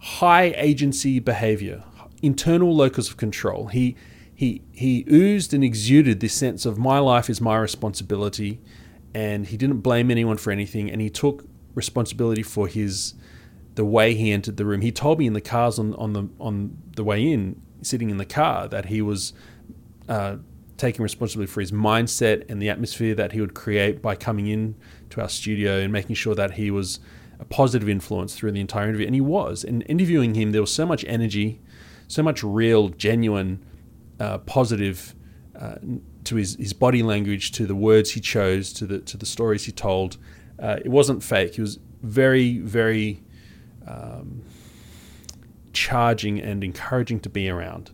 high 0.00 0.54
agency 0.56 1.18
behavior, 1.18 1.84
internal 2.22 2.74
locus 2.74 3.08
of 3.08 3.16
control. 3.16 3.66
He, 3.66 3.96
he, 4.40 4.62
he 4.72 5.04
oozed 5.12 5.52
and 5.52 5.62
exuded 5.62 6.20
this 6.20 6.32
sense 6.32 6.64
of 6.64 6.78
my 6.78 6.98
life 6.98 7.28
is 7.28 7.42
my 7.42 7.58
responsibility. 7.58 8.58
And 9.12 9.46
he 9.46 9.58
didn't 9.58 9.80
blame 9.80 10.10
anyone 10.10 10.38
for 10.38 10.50
anything. 10.50 10.90
And 10.90 10.98
he 11.02 11.10
took 11.10 11.44
responsibility 11.74 12.42
for 12.42 12.66
his 12.66 13.12
the 13.74 13.84
way 13.84 14.14
he 14.14 14.32
entered 14.32 14.56
the 14.56 14.64
room. 14.64 14.80
He 14.80 14.92
told 14.92 15.18
me 15.18 15.26
in 15.26 15.34
the 15.34 15.42
cars 15.42 15.78
on, 15.78 15.94
on 15.96 16.14
the 16.14 16.26
on 16.40 16.74
the 16.96 17.04
way 17.04 17.30
in, 17.30 17.60
sitting 17.82 18.08
in 18.08 18.16
the 18.16 18.24
car, 18.24 18.66
that 18.68 18.86
he 18.86 19.02
was 19.02 19.34
uh, 20.08 20.36
taking 20.78 21.02
responsibility 21.02 21.52
for 21.52 21.60
his 21.60 21.70
mindset 21.70 22.48
and 22.48 22.62
the 22.62 22.70
atmosphere 22.70 23.14
that 23.14 23.32
he 23.32 23.42
would 23.42 23.52
create 23.52 24.00
by 24.00 24.16
coming 24.16 24.46
in 24.46 24.74
to 25.10 25.20
our 25.20 25.28
studio 25.28 25.80
and 25.80 25.92
making 25.92 26.16
sure 26.16 26.34
that 26.34 26.52
he 26.52 26.70
was 26.70 26.98
a 27.38 27.44
positive 27.44 27.90
influence 27.90 28.34
through 28.34 28.52
the 28.52 28.60
entire 28.60 28.88
interview. 28.88 29.04
And 29.04 29.14
he 29.14 29.20
was. 29.20 29.64
And 29.64 29.84
interviewing 29.86 30.34
him, 30.34 30.52
there 30.52 30.62
was 30.62 30.72
so 30.72 30.86
much 30.86 31.04
energy, 31.06 31.60
so 32.08 32.22
much 32.22 32.42
real, 32.42 32.88
genuine, 32.88 33.66
uh, 34.20 34.38
positive 34.38 35.14
uh, 35.58 35.76
to 36.24 36.36
his, 36.36 36.54
his 36.56 36.72
body 36.72 37.02
language, 37.02 37.50
to 37.52 37.66
the 37.66 37.74
words 37.74 38.12
he 38.12 38.20
chose, 38.20 38.72
to 38.74 38.86
the 38.86 39.00
to 39.00 39.16
the 39.16 39.26
stories 39.26 39.64
he 39.64 39.72
told. 39.72 40.18
Uh, 40.58 40.78
it 40.84 40.90
wasn't 40.90 41.22
fake. 41.22 41.54
He 41.54 41.60
was 41.60 41.78
very, 42.02 42.58
very 42.58 43.22
um, 43.86 44.42
charging 45.72 46.38
and 46.40 46.62
encouraging 46.62 47.20
to 47.20 47.28
be 47.28 47.48
around. 47.48 47.90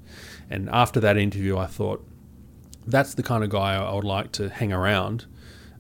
And 0.51 0.69
after 0.71 1.01
that 1.01 1.17
interview, 1.17 1.57
I 1.57 1.67
thought 1.67 2.07
that's 2.87 3.15
the 3.15 3.23
kind 3.23 3.43
of 3.43 3.51
guy 3.51 3.75
I 3.75 3.95
would 3.95 4.05
like 4.05 4.33
to 4.33 4.49
hang 4.49 4.73
around. 4.73 5.27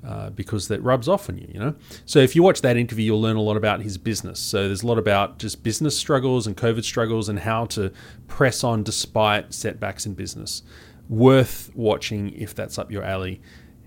Uh, 0.06 0.30
because 0.30 0.68
that 0.68 0.80
rubs 0.84 1.08
off 1.08 1.28
on 1.28 1.36
you, 1.36 1.48
you 1.52 1.58
know. 1.58 1.74
So 2.04 2.20
if 2.20 2.36
you 2.36 2.42
watch 2.44 2.62
that 2.62 2.76
interview, 2.76 3.06
you'll 3.06 3.20
learn 3.20 3.34
a 3.34 3.40
lot 3.40 3.56
about 3.56 3.80
his 3.82 3.98
business. 3.98 4.38
So 4.38 4.68
there's 4.68 4.84
a 4.84 4.86
lot 4.86 4.98
about 4.98 5.40
just 5.40 5.64
business 5.64 5.98
struggles 5.98 6.46
and 6.46 6.56
COVID 6.56 6.84
struggles 6.84 7.28
and 7.28 7.40
how 7.40 7.64
to 7.66 7.92
press 8.28 8.62
on 8.62 8.84
despite 8.84 9.52
setbacks 9.52 10.06
in 10.06 10.14
business 10.14 10.62
worth 11.08 11.72
watching 11.74 12.32
if 12.34 12.54
that's 12.54 12.78
up 12.78 12.92
your 12.92 13.02
alley 13.02 13.40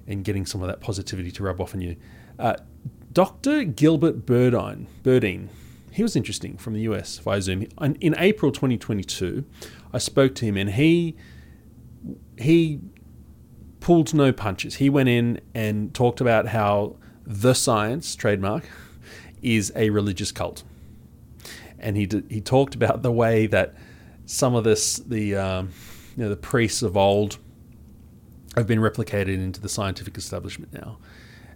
and 0.08 0.26
getting 0.26 0.46
some 0.46 0.62
of 0.62 0.68
that 0.68 0.82
positivity 0.82 1.32
to 1.32 1.44
rub 1.44 1.62
off 1.62 1.74
on 1.74 1.80
you. 1.80 1.96
Uh, 2.38 2.56
Dr. 3.14 3.64
Gilbert 3.64 4.26
Berdine, 4.26 4.88
Berdine, 5.04 5.48
he 5.94 6.04
was 6.04 6.18
interesting 6.18 6.58
from 6.58 6.74
the 6.74 6.82
US 6.82 7.18
via 7.20 7.42
Zoom. 7.42 7.66
In 8.02 8.14
April 8.18 8.52
2022, 8.52 9.46
I 9.94 9.98
spoke 10.00 10.36
to 10.36 10.46
him 10.46 10.58
and 10.58 10.72
he 10.72 11.16
he 12.38 12.82
pulled 13.80 14.14
no 14.14 14.32
punches. 14.32 14.76
He 14.76 14.90
went 14.90 15.10
in 15.10 15.42
and 15.54 15.94
talked 15.94 16.22
about 16.22 16.48
how 16.48 16.96
the 17.26 17.54
science 17.54 18.16
trademark 18.16 18.66
is 19.42 19.72
a 19.76 19.90
religious 19.90 20.32
cult, 20.32 20.64
and 21.78 21.96
he 21.96 22.06
did, 22.06 22.26
he 22.30 22.42
talked 22.42 22.76
about 22.76 23.02
the 23.02 23.12
way 23.12 23.48
that 23.48 23.76
some 24.26 24.56
of 24.56 24.64
this 24.64 24.98
the 24.98 25.36
um, 25.36 25.70
you 26.16 26.24
know, 26.24 26.30
the 26.30 26.36
priests 26.36 26.82
of 26.82 26.98
old 26.98 27.38
have 28.56 28.68
been 28.68 28.80
replicated 28.80 29.36
into 29.36 29.62
the 29.62 29.70
scientific 29.70 30.18
establishment 30.18 30.74
now. 30.74 30.98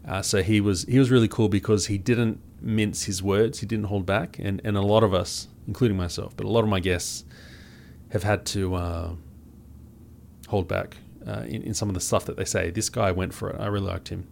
Uh, 0.07 0.21
so 0.21 0.41
he 0.43 0.61
was 0.61 0.83
he 0.83 0.99
was 0.99 1.11
really 1.11 1.27
cool 1.27 1.49
because 1.49 1.87
he 1.87 1.97
didn't 1.97 2.39
mince 2.61 3.03
his 3.03 3.21
words, 3.21 3.59
he 3.59 3.65
didn't 3.65 3.85
hold 3.85 4.05
back, 4.05 4.39
and 4.39 4.61
and 4.63 4.77
a 4.77 4.81
lot 4.81 5.03
of 5.03 5.13
us, 5.13 5.47
including 5.67 5.97
myself, 5.97 6.35
but 6.35 6.45
a 6.45 6.49
lot 6.49 6.63
of 6.63 6.69
my 6.69 6.79
guests, 6.79 7.25
have 8.09 8.23
had 8.23 8.45
to 8.45 8.75
uh, 8.75 9.11
hold 10.47 10.67
back 10.67 10.97
uh, 11.27 11.43
in, 11.47 11.63
in 11.63 11.73
some 11.73 11.89
of 11.89 11.95
the 11.95 12.01
stuff 12.01 12.25
that 12.25 12.37
they 12.37 12.45
say. 12.45 12.71
This 12.71 12.89
guy 12.89 13.11
went 13.11 13.33
for 13.33 13.49
it. 13.49 13.59
I 13.59 13.67
really 13.67 13.87
liked 13.87 14.09
him. 14.09 14.27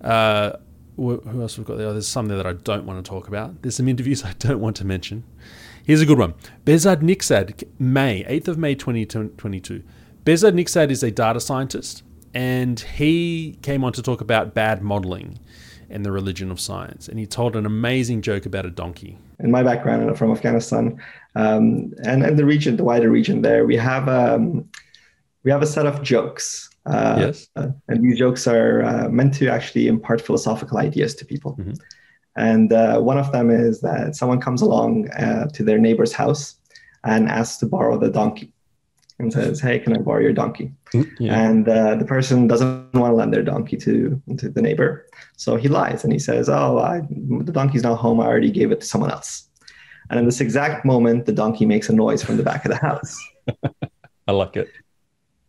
Uh, 0.00 0.52
who 0.96 1.42
else 1.42 1.58
we've 1.58 1.66
got 1.66 1.76
there? 1.76 1.92
There's 1.92 2.08
some 2.08 2.28
there 2.28 2.36
that 2.38 2.46
I 2.46 2.54
don't 2.54 2.86
want 2.86 3.04
to 3.04 3.08
talk 3.08 3.28
about. 3.28 3.62
There's 3.62 3.76
some 3.76 3.88
interviews 3.88 4.24
I 4.24 4.32
don't 4.38 4.60
want 4.60 4.76
to 4.76 4.84
mention. 4.84 5.24
Here's 5.84 6.00
a 6.00 6.06
good 6.06 6.18
one. 6.18 6.34
Behzad 6.64 6.96
Niksad, 6.96 7.64
May, 7.78 8.24
8th 8.24 8.48
of 8.48 8.58
May 8.58 8.74
2022. 8.74 9.82
Behzad 10.24 10.52
Niksad 10.52 10.90
is 10.90 11.02
a 11.02 11.10
data 11.10 11.38
scientist 11.38 12.02
and 12.34 12.80
he 12.80 13.58
came 13.62 13.84
on 13.84 13.92
to 13.92 14.02
talk 14.02 14.20
about 14.20 14.52
bad 14.52 14.82
modeling 14.82 15.38
and 15.88 16.04
the 16.04 16.10
religion 16.10 16.50
of 16.50 16.58
science. 16.58 17.08
And 17.08 17.18
he 17.18 17.26
told 17.26 17.54
an 17.54 17.64
amazing 17.64 18.22
joke 18.22 18.46
about 18.46 18.66
a 18.66 18.70
donkey. 18.70 19.16
In 19.38 19.50
my 19.50 19.62
background, 19.62 20.08
I'm 20.08 20.16
from 20.16 20.32
Afghanistan 20.32 21.00
um, 21.36 21.92
and, 22.02 22.24
and 22.24 22.36
the 22.36 22.44
region, 22.44 22.76
the 22.76 22.84
wider 22.84 23.08
region 23.08 23.42
there, 23.42 23.64
we 23.64 23.76
have, 23.76 24.08
um, 24.08 24.68
we 25.46 25.52
have 25.52 25.62
a 25.62 25.66
set 25.66 25.86
of 25.86 26.02
jokes. 26.02 26.68
Uh, 26.86 27.16
yes. 27.20 27.48
Uh, 27.54 27.68
and 27.88 28.04
these 28.04 28.18
jokes 28.18 28.48
are 28.48 28.82
uh, 28.82 29.08
meant 29.08 29.32
to 29.34 29.48
actually 29.48 29.86
impart 29.86 30.20
philosophical 30.20 30.78
ideas 30.78 31.14
to 31.14 31.24
people. 31.24 31.52
Mm-hmm. 31.52 31.74
And 32.36 32.72
uh, 32.72 32.98
one 33.00 33.16
of 33.16 33.30
them 33.30 33.48
is 33.50 33.80
that 33.80 34.16
someone 34.16 34.40
comes 34.40 34.60
along 34.60 35.08
uh, 35.10 35.46
to 35.54 35.62
their 35.62 35.78
neighbor's 35.78 36.12
house 36.12 36.56
and 37.04 37.28
asks 37.28 37.58
to 37.58 37.66
borrow 37.66 37.96
the 37.96 38.10
donkey 38.10 38.52
and 39.20 39.32
says, 39.32 39.60
Hey, 39.60 39.78
can 39.78 39.96
I 39.96 39.98
borrow 39.98 40.20
your 40.20 40.32
donkey? 40.32 40.72
Mm, 40.92 41.10
yeah. 41.20 41.40
And 41.40 41.68
uh, 41.68 41.94
the 41.94 42.04
person 42.04 42.48
doesn't 42.48 42.92
want 42.92 43.12
to 43.12 43.14
lend 43.14 43.32
their 43.32 43.44
donkey 43.44 43.76
to, 43.76 44.20
to 44.38 44.48
the 44.50 44.60
neighbor. 44.60 45.06
So 45.36 45.54
he 45.54 45.68
lies 45.68 46.02
and 46.02 46.12
he 46.12 46.18
says, 46.18 46.48
Oh, 46.48 46.78
I, 46.78 47.02
the 47.08 47.52
donkey's 47.52 47.84
not 47.84 47.96
home. 47.96 48.20
I 48.20 48.26
already 48.26 48.50
gave 48.50 48.72
it 48.72 48.80
to 48.80 48.86
someone 48.86 49.12
else. 49.12 49.48
And 50.10 50.18
in 50.18 50.26
this 50.26 50.40
exact 50.40 50.84
moment, 50.84 51.26
the 51.26 51.32
donkey 51.32 51.66
makes 51.66 51.88
a 51.88 51.92
noise 51.92 52.22
from 52.22 52.36
the 52.36 52.42
back 52.42 52.64
of 52.64 52.72
the 52.72 52.78
house. 52.78 53.16
I 54.28 54.32
like 54.32 54.56
it. 54.56 54.68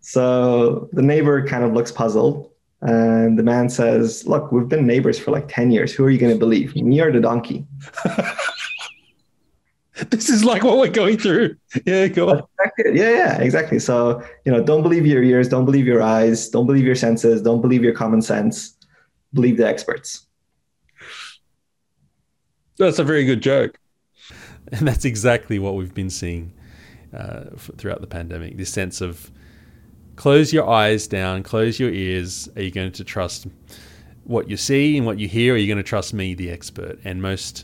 So 0.08 0.88
the 0.94 1.02
neighbor 1.02 1.46
kind 1.46 1.66
of 1.66 1.74
looks 1.74 1.92
puzzled 1.92 2.50
and 2.82 3.38
the 3.38 3.44
man 3.44 3.68
says, 3.68 4.26
Look, 4.26 4.54
we've 4.54 4.70
been 4.70 4.88
neighbors 4.88 5.20
for 5.20 5.32
like 5.32 5.50
10 5.50 5.70
years. 5.70 5.92
Who 5.92 6.06
are 6.06 6.10
you 6.10 6.18
going 6.18 6.32
to 6.32 6.40
believe, 6.40 6.74
me 6.78 7.02
or 7.02 7.12
the 7.12 7.20
donkey? 7.20 7.66
this 10.10 10.30
is 10.30 10.46
like 10.46 10.64
what 10.64 10.78
we're 10.78 10.88
going 10.88 11.18
through. 11.18 11.58
Yeah, 11.86 12.08
go 12.08 12.30
on. 12.30 12.44
Yeah, 12.86 12.94
yeah, 12.94 13.38
exactly. 13.40 13.80
So, 13.80 14.24
you 14.46 14.52
know, 14.54 14.64
don't 14.64 14.82
believe 14.82 15.06
your 15.06 15.24
ears, 15.24 15.50
don't 15.50 15.66
believe 15.66 15.86
your 15.86 16.02
eyes, 16.02 16.48
don't 16.48 16.68
believe 16.68 16.86
your 16.86 16.96
senses, 16.96 17.42
don't 17.42 17.60
believe 17.60 17.84
your 17.84 17.94
common 17.94 18.22
sense. 18.22 18.78
Believe 19.34 19.58
the 19.58 19.68
experts. 19.68 20.26
That's 22.78 22.98
a 22.98 23.04
very 23.04 23.26
good 23.26 23.42
joke. 23.42 23.78
And 24.72 24.88
that's 24.88 25.04
exactly 25.04 25.60
what 25.60 25.76
we've 25.76 25.94
been 25.94 26.10
seeing 26.10 26.54
uh, 27.14 27.48
throughout 27.58 28.00
the 28.00 28.08
pandemic 28.08 28.56
this 28.56 28.72
sense 28.72 29.02
of 29.02 29.32
close 30.18 30.52
your 30.52 30.70
eyes 30.70 31.08
down, 31.08 31.44
close 31.44 31.80
your 31.80 31.92
ears. 31.92 32.50
Are 32.58 32.62
you 32.62 32.72
going 32.72 32.92
to 32.92 33.04
trust 33.06 33.48
what 34.26 34.50
you 34.50 34.58
see 34.58 34.98
and 34.98 35.06
what 35.06 35.20
you 35.20 35.30
hear? 35.30 35.54
Are 35.54 35.58
you 35.58 35.68
going 35.68 35.78
to 35.78 35.84
trust 35.84 36.14
me, 36.14 36.34
the 36.34 36.52
expert? 36.52 37.00
And 37.06 37.22
most 37.22 37.64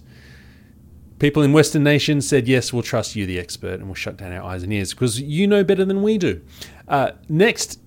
people 1.20 1.44
in 1.44 1.52
Western 1.52 1.84
nations 1.84 2.28
said, 2.28 2.48
yes, 2.48 2.72
we'll 2.72 2.84
trust 2.84 3.16
you, 3.16 3.26
the 3.26 3.40
expert, 3.40 3.76
and 3.76 3.86
we'll 3.86 3.96
shut 3.96 4.16
down 4.16 4.32
our 4.32 4.44
eyes 4.44 4.64
and 4.64 4.72
ears 4.72 4.94
because 4.94 5.20
you 5.20 5.48
know 5.48 5.64
better 5.64 5.84
than 5.84 6.02
we 6.02 6.18
do. 6.18 6.42
Uh, 6.88 7.12
next 7.28 7.80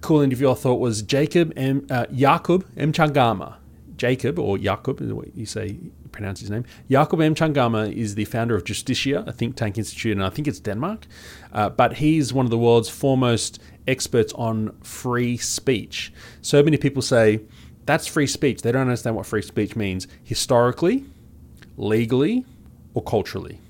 cool 0.00 0.20
interview 0.20 0.50
I 0.50 0.54
thought 0.54 0.76
was 0.76 1.02
Jacob 1.02 1.52
M. 1.56 1.86
Uh, 1.90 2.06
Jakub 2.06 2.64
Mchangama. 2.76 3.56
Jacob, 3.96 4.38
or 4.38 4.56
Jakub, 4.56 5.00
is 5.00 5.12
what 5.12 5.36
you 5.36 5.44
say, 5.44 5.76
pronounce 6.12 6.40
his 6.40 6.50
name. 6.50 6.64
Jakub 6.88 7.18
Mchangama 7.18 7.92
is 7.92 8.14
the 8.14 8.24
founder 8.26 8.54
of 8.54 8.64
Justitia, 8.64 9.26
a 9.26 9.32
think 9.32 9.56
tank 9.56 9.76
institute, 9.76 10.12
and 10.12 10.24
I 10.24 10.30
think 10.30 10.46
it's 10.46 10.60
Denmark. 10.60 11.06
Uh, 11.52 11.68
but 11.68 11.94
he's 11.94 12.32
one 12.32 12.46
of 12.46 12.50
the 12.50 12.58
world's 12.58 12.88
foremost 12.88 13.60
experts 13.88 14.32
on 14.34 14.76
free 14.82 15.36
speech. 15.36 16.12
So 16.42 16.62
many 16.62 16.76
people 16.76 17.02
say 17.02 17.40
that's 17.86 18.06
free 18.06 18.26
speech. 18.26 18.62
They 18.62 18.70
don't 18.70 18.82
understand 18.82 19.16
what 19.16 19.26
free 19.26 19.42
speech 19.42 19.74
means 19.74 20.06
historically, 20.22 21.06
legally, 21.76 22.44
or 22.94 23.02
culturally, 23.02 23.60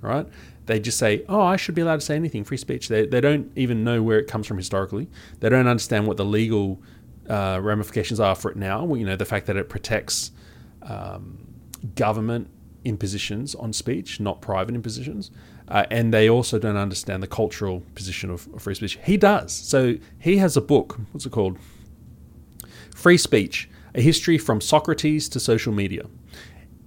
right? 0.00 0.26
They 0.66 0.80
just 0.80 0.98
say, 0.98 1.24
oh, 1.28 1.40
I 1.40 1.56
should 1.56 1.74
be 1.74 1.82
allowed 1.82 2.00
to 2.00 2.06
say 2.06 2.16
anything, 2.16 2.44
free 2.44 2.56
speech. 2.56 2.88
They, 2.88 3.06
they 3.06 3.20
don't 3.20 3.50
even 3.56 3.84
know 3.84 4.02
where 4.02 4.18
it 4.18 4.26
comes 4.28 4.46
from 4.46 4.56
historically. 4.56 5.08
They 5.40 5.48
don't 5.48 5.66
understand 5.66 6.06
what 6.06 6.16
the 6.16 6.24
legal 6.24 6.80
uh, 7.28 7.60
ramifications 7.62 8.20
are 8.20 8.34
for 8.34 8.50
it 8.50 8.56
now. 8.56 8.94
You 8.94 9.04
know, 9.04 9.16
the 9.16 9.24
fact 9.24 9.46
that 9.46 9.56
it 9.56 9.68
protects 9.68 10.30
um, 10.82 11.46
government 11.94 12.48
impositions 12.84 13.54
on 13.54 13.72
speech, 13.72 14.20
not 14.20 14.40
private 14.40 14.74
impositions. 14.74 15.30
Uh, 15.68 15.84
and 15.90 16.14
they 16.14 16.28
also 16.28 16.58
don't 16.58 16.76
understand 16.76 17.22
the 17.22 17.26
cultural 17.26 17.82
position 17.94 18.30
of, 18.30 18.46
of, 18.54 18.62
free 18.62 18.74
speech. 18.74 18.98
He 19.04 19.16
does. 19.16 19.52
So 19.52 19.96
he 20.18 20.36
has 20.36 20.56
a 20.56 20.60
book. 20.60 20.98
What's 21.12 21.26
it 21.26 21.32
called? 21.32 21.58
Free 22.94 23.16
Speech: 23.16 23.68
A 23.94 24.00
History 24.00 24.38
from 24.38 24.60
Socrates 24.60 25.28
to 25.30 25.40
Social 25.40 25.72
Media. 25.72 26.06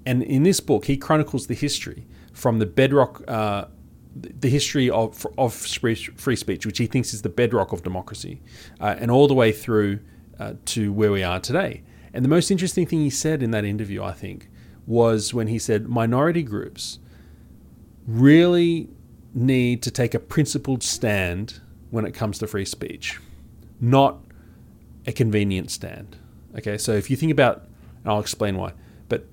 And 0.05 0.23
in 0.23 0.43
this 0.43 0.59
book, 0.59 0.85
he 0.85 0.97
chronicles 0.97 1.47
the 1.47 1.53
history 1.53 2.07
from 2.33 2.59
the 2.59 2.65
bedrock, 2.65 3.21
uh, 3.27 3.65
the 4.15 4.49
history 4.49 4.89
of 4.89 5.27
of 5.37 5.53
free 5.53 5.95
speech, 6.35 6.65
which 6.65 6.77
he 6.77 6.87
thinks 6.87 7.13
is 7.13 7.21
the 7.21 7.29
bedrock 7.29 7.73
of 7.73 7.83
democracy, 7.83 8.41
uh, 8.79 8.95
and 8.97 9.11
all 9.11 9.27
the 9.27 9.33
way 9.33 9.51
through 9.51 9.99
uh, 10.39 10.53
to 10.65 10.93
where 10.93 11.11
we 11.11 11.21
are 11.21 11.39
today. 11.39 11.83
And 12.13 12.25
the 12.25 12.29
most 12.29 12.49
interesting 12.49 12.85
thing 12.87 12.99
he 13.01 13.09
said 13.09 13.43
in 13.43 13.51
that 13.51 13.65
interview, 13.65 14.01
I 14.01 14.13
think, 14.13 14.49
was 14.87 15.33
when 15.33 15.47
he 15.47 15.59
said 15.59 15.87
minority 15.87 16.41
groups 16.41 16.99
really 18.09 18.89
need 19.33 19.83
to 19.83 19.91
take 19.91 20.13
a 20.13 20.19
principled 20.19 20.81
stand 20.81 21.61
when 21.91 22.05
it 22.05 22.13
comes 22.13 22.39
to 22.39 22.47
free 22.47 22.65
speech, 22.65 23.19
not 23.79 24.17
a 25.05 25.11
convenient 25.11 25.69
stand. 25.69 26.17
Okay, 26.57 26.77
so 26.77 26.93
if 26.93 27.09
you 27.09 27.15
think 27.15 27.31
about, 27.31 27.67
and 28.03 28.11
I'll 28.11 28.19
explain 28.19 28.57
why, 28.57 28.73
but 29.07 29.25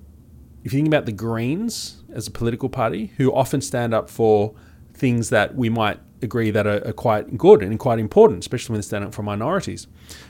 if 0.63 0.73
you 0.73 0.77
think 0.77 0.87
about 0.87 1.05
the 1.05 1.11
Greens 1.11 2.03
as 2.13 2.27
a 2.27 2.31
political 2.31 2.69
party, 2.69 3.11
who 3.17 3.33
often 3.33 3.61
stand 3.61 3.93
up 3.93 4.09
for 4.09 4.53
things 4.93 5.29
that 5.29 5.55
we 5.55 5.69
might 5.69 5.99
agree 6.21 6.51
that 6.51 6.67
are, 6.67 6.85
are 6.87 6.93
quite 6.93 7.37
good 7.37 7.63
and 7.63 7.79
quite 7.79 7.99
important, 7.99 8.39
especially 8.39 8.73
when 8.73 8.79
they 8.79 8.85
stand 8.85 9.03
up 9.03 9.13
for 9.13 9.23
minorities. 9.23 9.87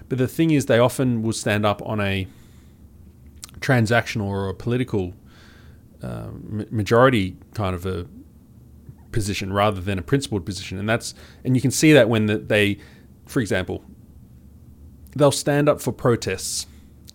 But 0.08 0.18
the 0.18 0.28
thing 0.28 0.52
is, 0.52 0.66
they 0.66 0.80
often 0.80 1.22
will 1.22 1.34
stand 1.34 1.66
up 1.66 1.82
on 1.86 2.00
a 2.00 2.28
transactional 3.60 4.26
or 4.26 4.50
a 4.50 4.54
political 4.54 5.14
uh, 6.02 6.28
majority 6.70 7.36
kind 7.54 7.76
of 7.76 7.86
a 7.86 8.06
position 9.18 9.52
rather 9.52 9.82
than 9.82 9.98
a 9.98 10.04
principled 10.04 10.46
position, 10.46 10.78
and 10.78 10.88
that's 10.88 11.16
and 11.44 11.56
you 11.56 11.62
can 11.62 11.72
see 11.72 11.92
that 11.94 12.08
when 12.08 12.28
the, 12.28 12.38
they, 12.38 12.78
for 13.26 13.40
example, 13.40 13.84
they'll 15.16 15.32
stand 15.32 15.68
up 15.68 15.82
for 15.82 15.92
protests 15.92 16.68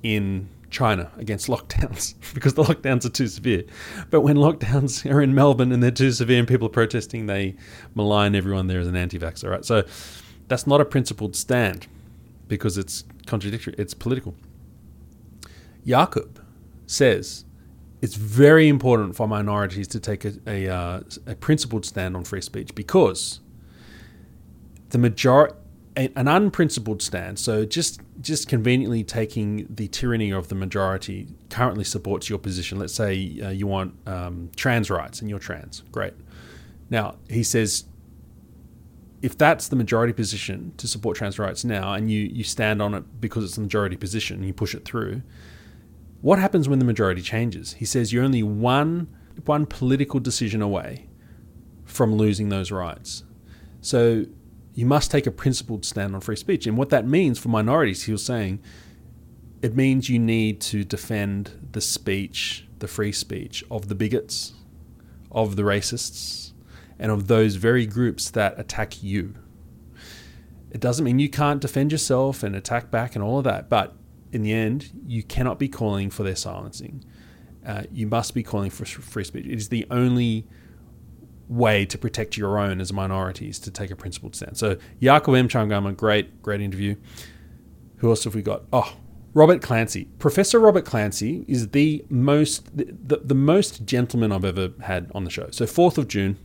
in 0.03 0.49
China 0.69 1.13
against 1.17 1.47
lockdowns 1.55 2.15
because 2.35 2.55
the 2.55 2.65
lockdowns 2.65 3.05
are 3.05 3.11
too 3.11 3.29
severe. 3.29 3.63
But 4.11 4.23
when 4.23 4.37
lockdowns 4.37 5.09
are 5.09 5.23
in 5.23 5.33
Melbourne 5.33 5.71
and 5.71 5.81
they're 5.81 5.93
too 5.93 6.11
severe 6.11 6.41
and 6.41 6.49
people 6.49 6.67
are 6.67 6.71
protesting, 6.71 7.27
they 7.27 7.55
malign 7.95 8.35
everyone 8.35 8.67
there 8.67 8.81
as 8.81 8.89
an 8.89 8.97
anti-vaxxer, 8.97 9.49
right? 9.49 9.65
So 9.65 9.85
that's 10.49 10.67
not 10.67 10.81
a 10.81 10.85
principled 10.85 11.37
stand. 11.37 11.87
because 12.49 12.77
it's 12.77 13.05
contradictory. 13.27 13.75
It's 13.79 13.95
political. 13.95 14.35
Jakub 15.87 16.37
says 16.87 17.45
it's 18.03 18.17
very 18.17 18.69
important 18.69 19.15
for 19.15 19.29
minorities 19.29 19.87
to 19.89 20.01
take 20.01 20.25
a, 20.25 20.33
a, 20.47 20.69
uh, 20.69 21.01
a 21.27 21.37
principled 21.37 21.87
stand 21.87 22.17
on 22.17 22.25
free 22.25 22.43
speech 22.43 22.75
because 22.75 23.41
the 24.91 24.99
majority 24.99 25.57
an 25.95 26.27
unprincipled 26.27 27.03
stand, 27.03 27.39
so 27.39 27.67
just 27.67 28.01
just 28.21 28.49
conveniently 28.49 29.05
taking 29.05 29.67
the 29.69 29.89
tyranny 29.89 30.31
of 30.31 30.49
the 30.49 30.55
majority 30.55 31.29
currently 31.51 31.85
supports 31.85 32.31
your 32.31 32.39
position. 32.39 32.79
Let's 32.79 32.95
say 32.95 33.39
uh, 33.43 33.51
you 33.51 33.67
want 33.67 33.95
um, 34.07 34.51
trans 34.57 34.89
rights 34.91 35.21
and 35.21 35.29
you're 35.29 35.39
trans, 35.39 35.83
great. 35.93 36.15
Now 36.89 37.17
he 37.29 37.43
says, 37.43 37.85
if 39.21 39.37
that's 39.37 39.69
the 39.69 39.77
majority 39.77 40.15
position 40.15 40.73
to 40.79 40.89
support 40.89 41.19
trans 41.19 41.39
rights 41.39 41.63
now, 41.63 41.93
and 41.93 42.11
you 42.11 42.21
you 42.21 42.43
stand 42.43 42.81
on 42.81 42.95
it 42.95 43.21
because 43.21 43.45
it's 43.45 43.57
the 43.57 43.61
majority 43.61 43.97
position 43.97 44.39
and 44.39 44.47
you 44.47 44.55
push 44.55 44.75
it 44.75 44.87
through, 44.87 45.21
what 46.23 46.39
happens 46.39 46.69
when 46.69 46.79
the 46.79 46.85
majority 46.85 47.21
changes? 47.21 47.75
He 47.75 47.85
says 47.85 48.13
you're 48.13 48.25
only 48.25 48.43
one 48.43 49.09
one 49.45 49.67
political 49.67 50.21
decision 50.21 50.63
away 50.63 51.09
from 51.85 52.15
losing 52.15 52.49
those 52.49 52.71
rights. 52.71 53.25
So 53.81 54.27
you 54.75 54.87
must 54.87 55.11
take 55.11 55.27
a 55.27 55.31
principled 55.31 55.85
stand 55.85 56.15
on 56.15 56.21
free 56.21 56.37
speech. 56.37 56.67
And 56.67 56.77
what 56.77 56.91
that 56.91 57.07
means 57.07 57.39
for 57.39 57.49
minorities, 57.49 58.05
he 58.05 58.13
was 58.13 58.25
saying, 58.25 58.61
it 59.61 59.77
means 59.77 60.09
you 60.09 60.19
need 60.19 60.61
to 60.63 60.85
defend 60.85 61.69
the 61.73 61.81
speech, 61.81 62.67
the 62.79 62.89
free 62.89 63.13
speech 63.13 63.65
of 63.71 63.89
the 63.89 63.95
bigots, 63.95 64.55
of 65.31 65.57
the 65.57 65.63
racists, 65.63 66.53
and 66.99 67.11
of 67.11 67.27
those 67.27 67.57
very 67.57 67.87
groups 67.87 68.31
that 68.31 68.59
attack 68.59 69.03
you. 69.03 69.35
It 70.71 70.81
doesn't 70.81 71.05
mean 71.05 71.19
you 71.19 71.29
can't 71.29 71.61
defend 71.61 71.93
yourself 71.93 72.43
and 72.43 72.57
attack 72.57 72.91
back 72.91 73.15
and 73.15 73.23
all 73.23 73.39
of 73.39 73.45
that, 73.45 73.69
but 73.69 73.95
in 74.33 74.43
the 74.43 74.53
end, 74.53 74.91
you 75.07 75.23
cannot 75.23 75.59
be 75.59 75.69
calling 75.69 76.11
for 76.11 76.23
their 76.23 76.37
silencing. 76.37 77.05
Uh, 77.65 77.85
you 77.93 78.07
must 78.07 78.35
be 78.35 78.43
calling 78.43 78.71
for 78.71 78.85
free 78.85 79.25
speech. 79.25 79.47
It 79.47 79.55
is 79.55 79.69
the 79.69 79.87
only 79.91 80.47
way 81.49 81.85
to 81.85 81.99
protect 81.99 82.37
your 82.37 82.59
own 82.59 82.81
as 82.81 82.93
minorities 82.93 83.59
to 83.61 83.71
take 83.71 83.91
a 83.91 83.97
principled 83.97 84.35
stand. 84.35 84.57
So 84.57 84.77
Jakub 85.01 85.47
Mchangama, 85.47 85.97
great, 85.97 86.43
great 86.43 86.61
interview. 86.61 86.97
Who 87.99 88.09
else 88.09 88.25
have 88.25 88.35
we 88.35 88.43
got? 88.43 88.63
Oh, 88.73 88.97
Robert 89.35 89.63
Clancy. 89.63 90.07
Professor 90.19 90.59
Robert 90.59 90.85
Clancy 90.85 91.45
is 91.47 91.69
the 91.69 92.05
most 92.09 92.77
the, 92.77 92.85
the, 92.85 93.19
the 93.19 93.35
most 93.35 93.85
gentleman 93.85 94.33
I've 94.33 94.45
ever 94.45 94.73
had 94.83 95.11
on 95.15 95.25
the 95.25 95.31
show. 95.31 95.49
So 95.51 95.65
4th 95.67 95.99
of 95.99 96.09
June, 96.09 96.37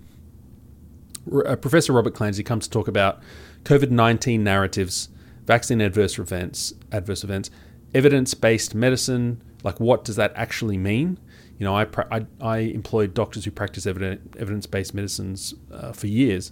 uh, 1.46 1.56
Professor 1.56 1.94
Robert 1.94 2.14
Clancy 2.14 2.44
comes 2.44 2.66
to 2.66 2.72
talk 2.72 2.88
about 2.88 3.22
COVID-19 3.64 4.42
narratives, 4.42 5.10
vaccine 5.46 5.82
adverse 5.82 6.18
events, 6.20 6.74
adverse 6.92 7.24
events, 7.24 7.50
evidence-based 7.94 8.76
medicine, 8.76 9.42
like 9.64 9.80
what 9.80 10.04
does 10.04 10.16
that 10.16 10.34
actually 10.36 10.78
mean? 10.78 11.20
You 11.58 11.66
know, 11.66 11.76
I, 11.76 11.88
I, 12.12 12.26
I 12.40 12.58
employed 12.60 13.14
doctors 13.14 13.46
who 13.46 13.52
practice 13.52 13.88
evidence 13.88 14.66
based 14.68 14.94
medicines 14.94 15.56
uh, 15.72 15.92
for 15.92 16.08
years, 16.08 16.52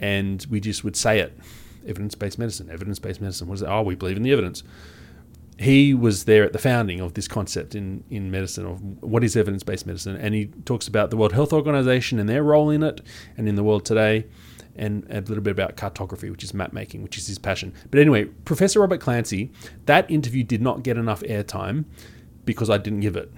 and 0.00 0.44
we 0.48 0.60
just 0.60 0.84
would 0.84 0.96
say 0.96 1.20
it 1.20 1.38
evidence 1.86 2.14
based 2.14 2.38
medicine, 2.38 2.70
evidence 2.70 2.98
based 2.98 3.20
medicine. 3.20 3.48
What 3.48 3.54
is 3.54 3.62
it? 3.62 3.68
Oh, 3.68 3.82
we 3.82 3.94
believe 3.94 4.16
in 4.16 4.22
the 4.22 4.32
evidence. 4.32 4.62
He 5.58 5.92
was 5.92 6.24
there 6.24 6.44
at 6.44 6.52
the 6.52 6.58
founding 6.58 7.00
of 7.00 7.14
this 7.14 7.26
concept 7.26 7.74
in, 7.74 8.04
in 8.10 8.30
medicine 8.30 8.64
of 8.64 8.80
what 9.02 9.24
is 9.24 9.36
evidence 9.36 9.64
based 9.64 9.86
medicine, 9.86 10.16
and 10.16 10.34
he 10.34 10.46
talks 10.64 10.86
about 10.86 11.10
the 11.10 11.16
World 11.16 11.32
Health 11.32 11.52
Organization 11.52 12.18
and 12.18 12.28
their 12.28 12.44
role 12.44 12.70
in 12.70 12.82
it 12.82 13.00
and 13.36 13.48
in 13.48 13.56
the 13.56 13.64
world 13.64 13.84
today, 13.84 14.26
and 14.78 15.04
a 15.10 15.20
little 15.20 15.42
bit 15.42 15.50
about 15.50 15.76
cartography, 15.76 16.30
which 16.30 16.44
is 16.44 16.54
map 16.54 16.72
making, 16.72 17.02
which 17.02 17.18
is 17.18 17.26
his 17.26 17.38
passion. 17.38 17.74
But 17.90 18.00
anyway, 18.00 18.24
Professor 18.24 18.80
Robert 18.80 19.00
Clancy, 19.00 19.50
that 19.86 20.10
interview 20.10 20.44
did 20.44 20.62
not 20.62 20.82
get 20.82 20.96
enough 20.96 21.20
airtime 21.22 21.84
because 22.44 22.70
I 22.70 22.78
didn't 22.78 23.00
give 23.00 23.16
it 23.16 23.32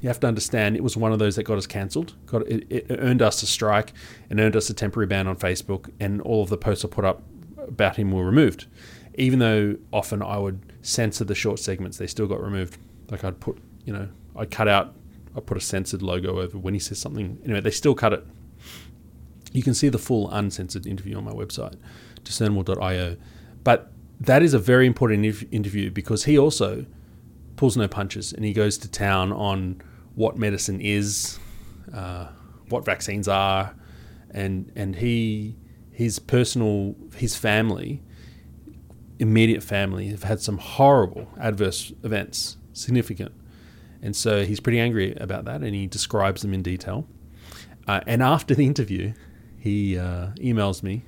you 0.00 0.08
have 0.08 0.20
to 0.20 0.26
understand 0.26 0.76
it 0.76 0.82
was 0.82 0.96
one 0.96 1.12
of 1.12 1.18
those 1.18 1.36
that 1.36 1.42
got 1.42 1.58
us 1.58 1.66
cancelled. 1.66 2.14
Got 2.26 2.48
it, 2.48 2.66
it, 2.70 2.86
earned 2.90 3.20
us 3.20 3.42
a 3.42 3.46
strike 3.46 3.92
and 4.30 4.40
earned 4.40 4.56
us 4.56 4.70
a 4.70 4.74
temporary 4.74 5.06
ban 5.06 5.26
on 5.26 5.36
Facebook, 5.36 5.90
and 6.00 6.22
all 6.22 6.42
of 6.42 6.48
the 6.48 6.56
posts 6.56 6.84
I 6.84 6.88
put 6.88 7.04
up 7.04 7.22
about 7.58 7.96
him 7.96 8.10
were 8.10 8.24
removed. 8.24 8.66
Even 9.14 9.38
though 9.40 9.76
often 9.92 10.22
I 10.22 10.38
would 10.38 10.72
censor 10.82 11.24
the 11.24 11.34
short 11.34 11.58
segments, 11.58 11.98
they 11.98 12.06
still 12.06 12.26
got 12.26 12.42
removed. 12.42 12.78
Like 13.10 13.24
I'd 13.24 13.40
put, 13.40 13.58
you 13.84 13.92
know, 13.92 14.08
I'd 14.36 14.50
cut 14.50 14.68
out, 14.68 14.94
I 15.36 15.40
put 15.40 15.58
a 15.58 15.60
censored 15.60 16.00
logo 16.00 16.40
over 16.40 16.56
when 16.56 16.72
he 16.72 16.80
says 16.80 16.98
something. 16.98 17.38
Anyway, 17.44 17.60
they 17.60 17.70
still 17.70 17.94
cut 17.94 18.14
it. 18.14 18.26
You 19.52 19.62
can 19.62 19.74
see 19.74 19.88
the 19.88 19.98
full 19.98 20.30
uncensored 20.30 20.86
interview 20.86 21.16
on 21.16 21.24
my 21.24 21.32
website, 21.32 21.76
discernible.io. 22.22 23.16
But 23.64 23.90
that 24.20 24.42
is 24.42 24.54
a 24.54 24.58
very 24.58 24.86
important 24.86 25.24
interview 25.50 25.90
because 25.90 26.24
he 26.24 26.38
also 26.38 26.86
pulls 27.56 27.76
no 27.76 27.88
punches 27.88 28.32
and 28.32 28.44
he 28.44 28.52
goes 28.52 28.78
to 28.78 28.90
town 28.90 29.32
on 29.32 29.82
what 30.14 30.36
medicine 30.36 30.80
is, 30.80 31.38
uh, 31.94 32.28
what 32.68 32.84
vaccines 32.84 33.28
are, 33.28 33.74
and 34.30 34.70
and 34.76 34.96
he 34.96 35.56
his 35.90 36.18
personal 36.18 36.94
his 37.16 37.36
family, 37.36 38.02
immediate 39.18 39.62
family 39.62 40.08
have 40.08 40.22
had 40.22 40.40
some 40.40 40.58
horrible 40.58 41.28
adverse 41.38 41.92
events, 42.02 42.56
significant, 42.72 43.32
and 44.02 44.14
so 44.14 44.44
he's 44.44 44.60
pretty 44.60 44.78
angry 44.78 45.14
about 45.16 45.44
that, 45.44 45.62
and 45.62 45.74
he 45.74 45.86
describes 45.86 46.42
them 46.42 46.54
in 46.54 46.62
detail. 46.62 47.06
Uh, 47.88 48.00
and 48.06 48.22
after 48.22 48.54
the 48.54 48.66
interview, 48.66 49.12
he 49.60 49.98
uh, 49.98 50.28
emails 50.38 50.82
me 50.82 51.02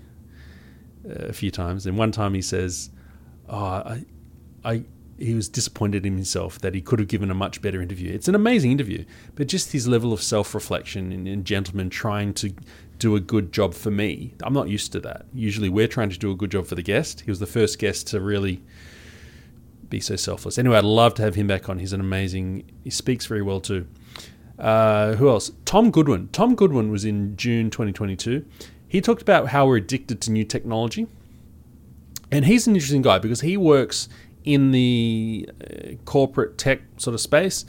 uh, 1.09 1.27
a 1.27 1.33
few 1.33 1.51
times, 1.51 1.87
and 1.87 1.99
one 1.99 2.13
time 2.13 2.35
he 2.35 2.43
says, 2.43 2.91
"Oh, 3.49 3.57
I, 3.57 4.05
I 4.65 4.85
he 5.19 5.35
was 5.35 5.49
disappointed 5.49 6.05
in 6.05 6.15
himself 6.15 6.59
that 6.61 6.75
he 6.75 6.81
could 6.81 6.99
have 6.99 7.09
given 7.09 7.31
a 7.31 7.35
much 7.35 7.63
better 7.63 7.81
interview. 7.81 8.13
It's 8.13 8.29
an 8.29 8.35
amazing 8.35 8.73
interview, 8.73 9.05
but 9.35 9.47
just 9.47 9.73
his 9.73 9.87
level 9.87 10.13
of 10.13 10.23
self 10.23 10.55
reflection 10.55 11.13
and, 11.13 11.29
and 11.29 11.45
gentleman 11.45 11.91
trying 11.91 12.35
to 12.35 12.53
do 12.99 13.17
a 13.17 13.21
good 13.21 13.53
job 13.53 13.75
for 13.75 13.91
me. 13.91 14.35
I'm 14.43 14.53
not 14.53 14.69
used 14.69 14.93
to 14.93 15.01
that. 15.01 15.27
Usually 15.35 15.69
we're 15.69 15.89
trying 15.89 16.11
to 16.11 16.19
do 16.19 16.31
a 16.31 16.37
good 16.37 16.51
job 16.51 16.67
for 16.67 16.75
the 16.75 16.83
guest. 16.83 17.23
He 17.23 17.31
was 17.31 17.41
the 17.41 17.47
first 17.47 17.79
guest 17.79 18.07
to 18.09 18.21
really 18.21 18.63
be 19.89 20.01
so 20.01 20.17
selfless. 20.17 20.59
Anyway, 20.59 20.77
I'd 20.77 20.85
love 20.85 21.15
to 21.15 21.23
have 21.23 21.35
him 21.35 21.47
back 21.47 21.69
on. 21.69 21.79
He's 21.79 21.93
an 21.93 22.01
amazing, 22.01 22.65
he 22.83 22.91
speaks 22.91 23.27
very 23.27 23.43
well 23.43 23.61
too. 23.61 23.87
Uh, 24.59 25.15
who 25.15 25.29
else? 25.29 25.51
Tom 25.65 25.91
Goodwin. 25.91 26.29
Tom 26.33 26.55
Goodwin 26.55 26.91
was 26.91 27.05
in 27.05 27.37
June 27.37 27.71
2022. 27.71 28.45
He 28.87 29.01
talked 29.01 29.23
about 29.23 29.49
how 29.49 29.67
we're 29.67 29.77
addicted 29.77 30.21
to 30.23 30.31
new 30.31 30.45
technology. 30.45 31.07
And 32.31 32.45
he's 32.45 32.67
an 32.67 32.75
interesting 32.75 33.03
guy 33.03 33.19
because 33.19 33.41
he 33.41 33.57
works 33.57 34.09
in 34.45 34.71
the 34.73 35.49
uh, 35.61 35.95
corporate 36.05 36.59
tech 36.59 36.81
sort 36.97 37.15
of 37.15 37.21
space, 37.21 37.65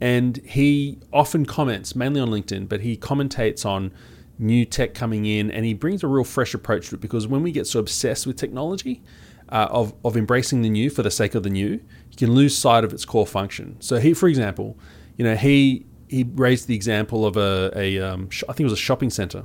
and 0.00 0.36
he 0.38 0.98
often 1.12 1.46
comments, 1.46 1.96
mainly 1.96 2.20
on 2.20 2.28
LinkedIn, 2.28 2.68
but 2.68 2.80
he 2.80 2.96
commentates 2.96 3.64
on 3.64 3.92
new 4.38 4.64
tech 4.64 4.94
coming 4.94 5.24
in, 5.24 5.50
and 5.50 5.64
he 5.64 5.74
brings 5.74 6.02
a 6.02 6.06
real 6.06 6.24
fresh 6.24 6.54
approach 6.54 6.90
to 6.90 6.96
it 6.96 7.00
because 7.00 7.26
when 7.26 7.42
we 7.42 7.50
get 7.50 7.66
so 7.66 7.80
obsessed 7.80 8.26
with 8.26 8.36
technology, 8.36 9.02
uh, 9.50 9.66
of, 9.70 9.94
of 10.04 10.16
embracing 10.16 10.62
the 10.62 10.68
new 10.68 10.90
for 10.90 11.02
the 11.02 11.10
sake 11.10 11.34
of 11.34 11.42
the 11.42 11.50
new, 11.50 11.70
you 11.70 12.16
can 12.16 12.32
lose 12.32 12.56
sight 12.56 12.84
of 12.84 12.92
its 12.92 13.04
core 13.04 13.26
function. 13.26 13.76
So 13.80 13.98
he, 13.98 14.12
for 14.12 14.28
example, 14.28 14.76
you 15.16 15.24
know, 15.24 15.36
he 15.36 15.86
he 16.08 16.24
raised 16.34 16.68
the 16.68 16.74
example 16.74 17.26
of 17.26 17.36
a, 17.36 17.72
a 17.76 17.98
um, 18.00 18.30
sh- 18.30 18.44
I 18.48 18.52
think 18.52 18.60
it 18.60 18.70
was 18.70 18.72
a 18.72 18.76
shopping 18.76 19.10
center, 19.10 19.44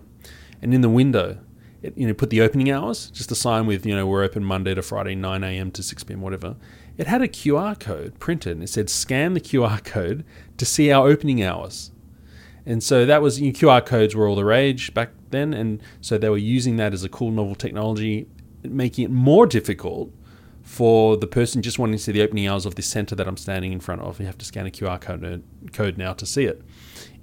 and 0.62 0.74
in 0.74 0.82
the 0.82 0.90
window 0.90 1.40
it, 1.84 1.98
you 1.98 2.08
know, 2.08 2.14
put 2.14 2.30
the 2.30 2.42
opening 2.42 2.72
hours, 2.72 3.12
just 3.12 3.30
a 3.32 3.36
sign 3.36 3.68
with, 3.68 3.86
you 3.86 3.94
know, 3.94 4.08
we're 4.08 4.24
open 4.24 4.44
Monday 4.44 4.74
to 4.74 4.82
Friday, 4.82 5.16
9 5.16 5.44
a.m. 5.44 5.70
to 5.72 5.84
6 5.84 6.04
p.m., 6.06 6.22
whatever. 6.22 6.56
It 6.98 7.08
had 7.08 7.22
a 7.22 7.28
QR 7.28 7.78
code 7.78 8.18
printed 8.20 8.54
and 8.54 8.64
it 8.64 8.70
said, 8.70 8.90
scan 8.90 9.34
the 9.34 9.42
QR 9.42 9.84
code 9.84 10.24
to 10.58 10.66
see 10.66 10.92
our 10.92 11.08
opening 11.08 11.44
hours. 11.44 11.92
And 12.66 12.82
so 12.82 13.06
that 13.06 13.22
was, 13.22 13.42
you 13.42 13.52
know, 13.52 13.60
QR 13.60 13.86
codes 13.86 14.16
were 14.16 14.28
all 14.28 14.38
the 14.38 14.46
rage 14.46 14.94
back 14.94 15.10
then. 15.32 15.54
And 15.54 15.82
so 16.00 16.18
they 16.18 16.30
were 16.30 16.38
using 16.38 16.78
that 16.78 16.94
as 16.94 17.04
a 17.04 17.10
cool, 17.10 17.32
novel 17.32 17.56
technology, 17.56 18.28
making 18.64 19.04
it 19.04 19.12
more 19.12 19.46
difficult 19.46 20.10
for 20.64 21.18
the 21.18 21.28
person 21.28 21.62
just 21.62 21.78
wanting 21.78 21.98
to 21.98 22.02
see 22.02 22.12
the 22.12 22.22
opening 22.22 22.48
hours 22.48 22.66
of 22.66 22.76
this 22.76 22.88
center 22.88 23.16
that 23.16 23.28
I'm 23.28 23.38
standing 23.38 23.72
in 23.72 23.80
front 23.80 24.02
of. 24.02 24.20
You 24.20 24.26
have 24.26 24.38
to 24.40 24.46
scan 24.46 24.66
a 24.66 24.72
QR 24.72 25.00
code, 25.00 25.44
code 25.72 25.98
now 25.98 26.14
to 26.14 26.26
see 26.26 26.46
it 26.46 26.64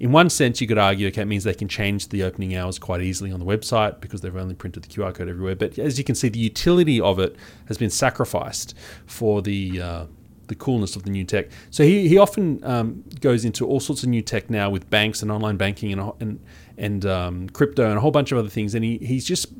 in 0.01 0.11
one 0.11 0.31
sense, 0.31 0.59
you 0.59 0.67
could 0.67 0.79
argue, 0.79 1.07
okay, 1.09 1.21
it 1.21 1.25
means 1.25 1.43
they 1.43 1.53
can 1.53 1.67
change 1.67 2.09
the 2.09 2.23
opening 2.23 2.55
hours 2.55 2.79
quite 2.79 3.01
easily 3.01 3.31
on 3.31 3.39
the 3.39 3.45
website 3.45 4.01
because 4.01 4.21
they've 4.21 4.35
only 4.35 4.55
printed 4.55 4.83
the 4.83 4.89
QR 4.89 5.13
code 5.13 5.29
everywhere. 5.29 5.55
But 5.55 5.77
as 5.77 5.99
you 5.99 6.03
can 6.03 6.15
see, 6.15 6.27
the 6.27 6.39
utility 6.39 6.99
of 6.99 7.19
it 7.19 7.35
has 7.67 7.77
been 7.77 7.91
sacrificed 7.91 8.75
for 9.05 9.43
the 9.43 9.79
uh, 9.79 10.05
the 10.47 10.55
coolness 10.55 10.95
of 10.95 11.03
the 11.03 11.11
new 11.11 11.23
tech. 11.23 11.49
So 11.69 11.83
he, 11.83 12.09
he 12.09 12.17
often 12.17 12.61
um, 12.65 13.03
goes 13.21 13.45
into 13.45 13.65
all 13.65 13.79
sorts 13.79 14.01
of 14.01 14.09
new 14.09 14.23
tech 14.23 14.49
now 14.49 14.69
with 14.69 14.89
banks 14.89 15.21
and 15.21 15.31
online 15.31 15.57
banking 15.57 15.93
and 15.93 16.11
and 16.19 16.39
and 16.79 17.05
um, 17.05 17.49
crypto 17.49 17.87
and 17.87 17.97
a 17.97 18.01
whole 18.01 18.09
bunch 18.09 18.31
of 18.31 18.39
other 18.39 18.49
things. 18.49 18.73
And 18.73 18.83
he, 18.83 18.97
he's 18.97 19.25
just 19.25 19.53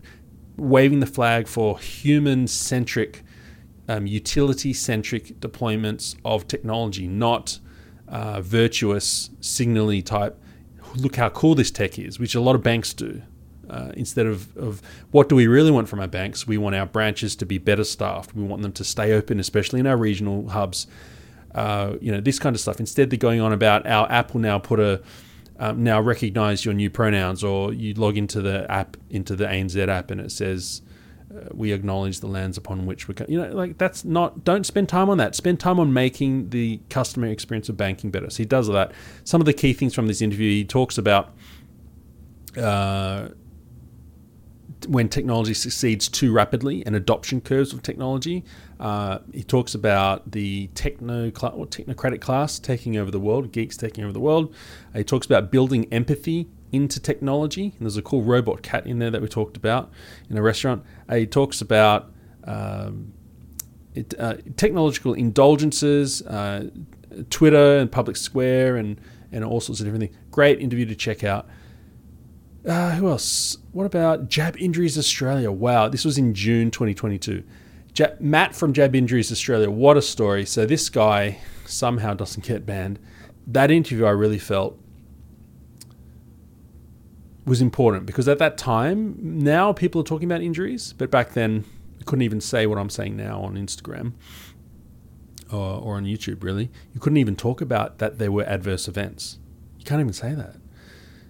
waving 0.58 1.02
the 1.02 1.06
flag 1.06 1.48
for 1.48 1.78
human 1.78 2.48
centric, 2.48 3.24
um, 3.92 4.08
utility 4.08 4.72
centric 4.72 5.40
deployments 5.42 6.16
of 6.24 6.48
technology, 6.48 7.08
not 7.08 7.60
uh, 8.08 8.42
virtuous, 8.42 9.30
signally 9.42 10.02
type, 10.02 10.40
look 10.96 11.18
how 11.18 11.30
cool 11.30 11.56
this 11.56 11.72
tech 11.72 12.00
is, 12.00 12.20
which 12.20 12.34
a 12.34 12.40
lot 12.40 12.56
of 12.56 12.64
banks 12.64 12.94
do. 12.94 13.22
Uh, 13.70 13.92
instead 13.96 14.26
of, 14.26 14.56
of 14.58 14.82
what 15.12 15.30
do 15.30 15.36
we 15.36 15.48
really 15.48 15.72
want 15.72 15.88
from 15.88 16.00
our 16.00 16.08
banks? 16.08 16.48
We 16.48 16.58
want 16.58 16.76
our 16.76 16.86
branches 16.86 17.36
to 17.38 17.46
be 17.46 17.58
better 17.58 17.84
staffed. 17.84 18.36
We 18.36 18.44
want 18.44 18.62
them 18.62 18.74
to 18.74 18.84
stay 18.84 19.14
open, 19.14 19.40
especially 19.40 19.80
in 19.80 19.88
our 19.88 19.98
regional 19.98 20.50
hubs. 20.50 20.88
Uh, 21.54 21.96
you 22.02 22.12
know, 22.12 22.22
this 22.22 22.40
kind 22.40 22.54
of 22.56 22.60
stuff. 22.60 22.80
Instead, 22.80 23.10
they're 23.10 23.18
going 23.18 23.42
on 23.42 23.54
about 23.54 23.86
our 23.88 24.10
app 24.12 24.34
will 24.34 24.42
now 24.42 24.60
put 24.60 24.80
a 24.80 25.02
um, 25.60 25.84
now 25.84 26.02
recognize 26.02 26.66
your 26.66 26.74
new 26.74 26.90
pronouns, 26.90 27.44
or 27.44 27.72
you 27.72 27.94
log 27.94 28.18
into 28.18 28.42
the 28.42 28.70
app 28.70 28.98
into 29.10 29.36
the 29.36 29.46
ANZ 29.46 29.88
app 29.88 30.12
and 30.12 30.20
it 30.20 30.32
says 30.32 30.82
we 31.52 31.72
acknowledge 31.72 32.20
the 32.20 32.28
lands 32.28 32.58
upon 32.58 32.86
which 32.86 33.08
we, 33.08 33.16
you 33.28 33.42
know, 33.42 33.50
like 33.54 33.78
that's 33.78 34.04
not. 34.04 34.44
Don't 34.44 34.66
spend 34.66 34.90
time 34.90 35.10
on 35.10 35.18
that. 35.18 35.36
Spend 35.36 35.60
time 35.60 35.80
on 35.80 35.94
making 35.94 36.50
the 36.50 36.80
customer 36.90 37.28
experience 37.28 37.70
of 37.70 37.78
banking 37.78 38.12
better. 38.12 38.30
So 38.30 38.38
he 38.38 38.46
does 38.46 38.68
that. 38.68 38.92
Some 39.24 39.42
of 39.42 39.46
the 39.46 39.54
key 39.54 39.74
things 39.74 39.94
from 39.94 40.08
this 40.08 40.22
interview, 40.22 40.50
he 40.50 40.66
talks 40.66 40.98
about. 40.98 41.34
Uh, 42.58 43.30
when 44.88 45.08
technology 45.08 45.54
succeeds 45.54 46.08
too 46.08 46.32
rapidly 46.32 46.84
and 46.86 46.96
adoption 46.96 47.42
curves 47.42 47.74
of 47.74 47.84
technology. 47.84 48.44
Uh, 48.80 49.20
he 49.32 49.44
talks 49.44 49.76
about 49.76 50.32
the 50.32 50.68
techno 50.74 51.26
or 51.26 51.68
technocratic 51.68 52.20
class 52.20 52.58
taking 52.58 52.98
over 52.98 53.12
the 53.12 53.20
world, 53.20 53.52
geeks 53.52 53.78
taking 53.78 54.04
over 54.04 54.14
the 54.14 54.20
world. 54.20 54.54
Uh, 54.94 55.00
he 55.00 55.04
talks 55.04 55.26
about 55.26 55.52
building 55.52 55.88
empathy 55.94 56.48
into 56.72 57.00
technology. 57.00 57.74
And 57.78 57.82
there's 57.82 57.98
a 57.98 58.02
cool 58.02 58.24
robot 58.24 58.62
cat 58.64 58.88
in 58.88 59.00
there 59.00 59.12
that 59.12 59.22
we 59.22 59.28
talked 59.28 59.58
about 59.58 59.92
in 60.30 60.38
a 60.38 60.42
restaurant. 60.42 60.84
He 61.12 61.28
talks 61.28 61.62
about 61.62 62.12
um, 62.44 63.14
it, 63.94 64.14
uh, 64.18 64.38
technological 64.58 65.14
indulgences, 65.14 66.22
uh, 66.24 66.70
Twitter 67.30 67.78
and 67.78 67.92
public 67.92 68.18
square, 68.18 68.78
and 68.78 69.00
and 69.32 69.44
all 69.44 69.60
sorts 69.60 69.80
of 69.80 69.86
different 69.86 70.04
things. 70.04 70.18
Great 70.32 70.60
interview 70.60 70.86
to 70.86 70.96
check 70.96 71.24
out. 71.24 71.48
Uh, 72.68 72.92
who 72.92 73.10
else? 73.10 73.58
What 73.72 73.86
about 73.86 74.30
Jab 74.30 74.56
Injuries 74.58 74.98
Australia? 74.98 75.52
Wow, 75.52 75.88
this 75.90 76.06
was 76.06 76.18
in 76.18 76.34
June 76.34 76.70
2022. 76.70 77.44
Jab, 77.94 78.20
Matt 78.20 78.56
from 78.56 78.74
Jab 78.74 78.96
Injuries 78.96 79.32
Australia, 79.32 79.70
what 79.70 79.98
a 79.98 80.02
story. 80.02 80.46
So 80.46 80.66
this 80.66 80.90
guy 80.90 81.40
somehow 81.66 82.14
doesn't 82.14 82.46
get 82.46 82.66
banned. 82.66 83.00
That 83.48 83.72
interview 83.72 84.06
I 84.06 84.12
really 84.12 84.38
felt 84.38 84.78
was 87.46 87.62
important 87.62 88.06
because 88.06 88.28
at 88.28 88.40
that 88.40 88.58
time, 88.58 89.16
now 89.20 89.74
people 89.74 90.02
are 90.02 90.06
talking 90.06 90.30
about 90.30 90.42
injuries, 90.42 90.94
but 90.94 91.10
back 91.10 91.34
then 91.34 91.66
I 92.00 92.04
couldn't 92.04 92.24
even 92.24 92.42
say 92.42 92.68
what 92.68 92.78
I'm 92.78 92.90
saying 92.90 93.18
now 93.18 93.42
on 93.42 93.56
Instagram 93.56 94.14
or, 95.52 95.82
or 95.82 95.96
on 95.96 96.06
YouTube, 96.06 96.44
really. 96.44 96.70
You 96.94 97.00
couldn't 97.00 97.18
even 97.18 97.36
talk 97.36 97.62
about 97.62 97.98
that 97.98 98.20
there 98.20 98.32
were 98.32 98.44
adverse 98.44 98.88
events. 98.88 99.40
You 99.80 99.86
can't 99.86 100.00
even 100.00 100.14
say 100.14 100.34
that. 100.34 100.56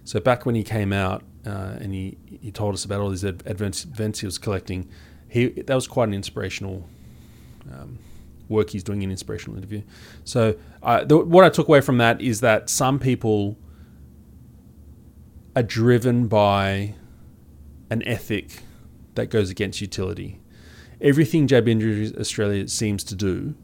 So 0.04 0.20
back 0.20 0.44
when 0.44 0.54
he 0.54 0.62
came 0.62 0.92
out 0.92 1.22
uh, 1.46 1.76
and 1.80 1.94
he, 1.94 2.18
he 2.40 2.50
told 2.50 2.74
us 2.74 2.84
about 2.84 3.00
all 3.00 3.10
these 3.10 3.24
adverse 3.24 3.84
events 3.84 4.20
he 4.20 4.26
was 4.26 4.38
collecting, 4.38 4.88
he 5.28 5.48
that 5.48 5.74
was 5.74 5.86
quite 5.86 6.08
an 6.08 6.14
inspirational 6.14 6.86
um, 7.72 7.98
work 8.48 8.70
he's 8.70 8.82
doing, 8.82 9.02
an 9.02 9.10
inspirational 9.10 9.56
interview. 9.56 9.82
So 10.24 10.56
uh, 10.82 11.04
the, 11.04 11.18
what 11.18 11.44
I 11.44 11.48
took 11.48 11.68
away 11.68 11.80
from 11.80 11.98
that 11.98 12.20
is 12.20 12.40
that 12.40 12.68
some 12.68 12.98
people 12.98 13.56
are 15.54 15.62
driven 15.62 16.28
by 16.28 16.94
an 17.90 18.02
ethic 18.06 18.62
that 19.14 19.26
goes 19.26 19.50
against 19.50 19.80
utility. 19.80 20.40
Everything 21.00 21.46
Jab 21.46 21.68
Australia 21.68 22.68
seems 22.68 23.04
to 23.04 23.14
do 23.14 23.54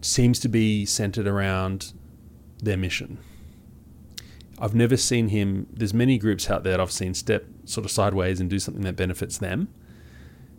seems 0.00 0.38
to 0.38 0.48
be 0.48 0.84
centered 0.84 1.26
around 1.26 1.94
their 2.62 2.76
mission. 2.76 3.18
I've 4.58 4.74
never 4.74 4.96
seen 4.96 5.28
him. 5.28 5.66
There's 5.72 5.94
many 5.94 6.18
groups 6.18 6.50
out 6.50 6.62
there 6.62 6.72
that 6.72 6.80
I've 6.80 6.92
seen 6.92 7.14
step 7.14 7.46
sort 7.64 7.84
of 7.84 7.90
sideways 7.90 8.40
and 8.40 8.48
do 8.48 8.58
something 8.58 8.84
that 8.84 8.96
benefits 8.96 9.38
them. 9.38 9.68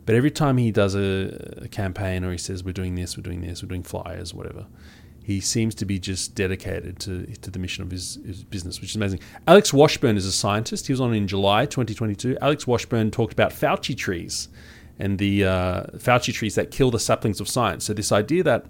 But 0.05 0.15
every 0.15 0.31
time 0.31 0.57
he 0.57 0.71
does 0.71 0.95
a, 0.95 1.63
a, 1.63 1.67
campaign 1.67 2.23
or 2.23 2.31
he 2.31 2.37
says 2.37 2.63
we're 2.63 2.73
doing 2.73 2.95
this, 2.95 3.17
we're 3.17 3.23
doing 3.23 3.41
this, 3.41 3.63
we're 3.63 3.69
doing 3.69 3.83
flyers, 3.83 4.33
whatever, 4.33 4.67
he 5.25 5.39
seems 5.39 5.73
to 5.73 5.85
be 5.85 5.97
just 5.97 6.35
dedicated 6.35 6.99
to 6.99 7.25
to 7.25 7.49
the 7.49 7.57
mission 7.57 7.83
of 7.83 7.89
his, 7.89 8.19
his 8.23 8.43
business, 8.43 8.79
which 8.79 8.91
is 8.91 8.95
amazing. 8.95 9.19
Alex 9.47 9.73
Washburne 9.73 10.17
is 10.17 10.25
a 10.27 10.31
scientist. 10.31 10.85
He 10.85 10.93
was 10.93 11.01
on 11.01 11.15
in 11.15 11.27
July 11.27 11.65
2022. 11.65 12.37
Alex 12.41 12.67
Washburne 12.67 13.09
talked 13.09 13.33
about 13.33 13.51
Fauci 13.51 13.97
trees 13.97 14.49
and 14.99 15.17
the 15.17 15.43
uh, 15.43 15.83
Fauci 15.97 16.31
trees 16.31 16.53
that 16.53 16.69
kill 16.69 16.91
the 16.91 16.99
saplings 16.99 17.41
of 17.41 17.49
science. 17.49 17.85
So 17.85 17.93
this 17.93 18.11
idea 18.11 18.43
that 18.43 18.67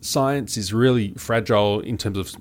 science 0.00 0.56
is 0.56 0.72
really 0.72 1.14
fragile 1.14 1.80
in 1.80 1.98
terms 1.98 2.16
of 2.16 2.32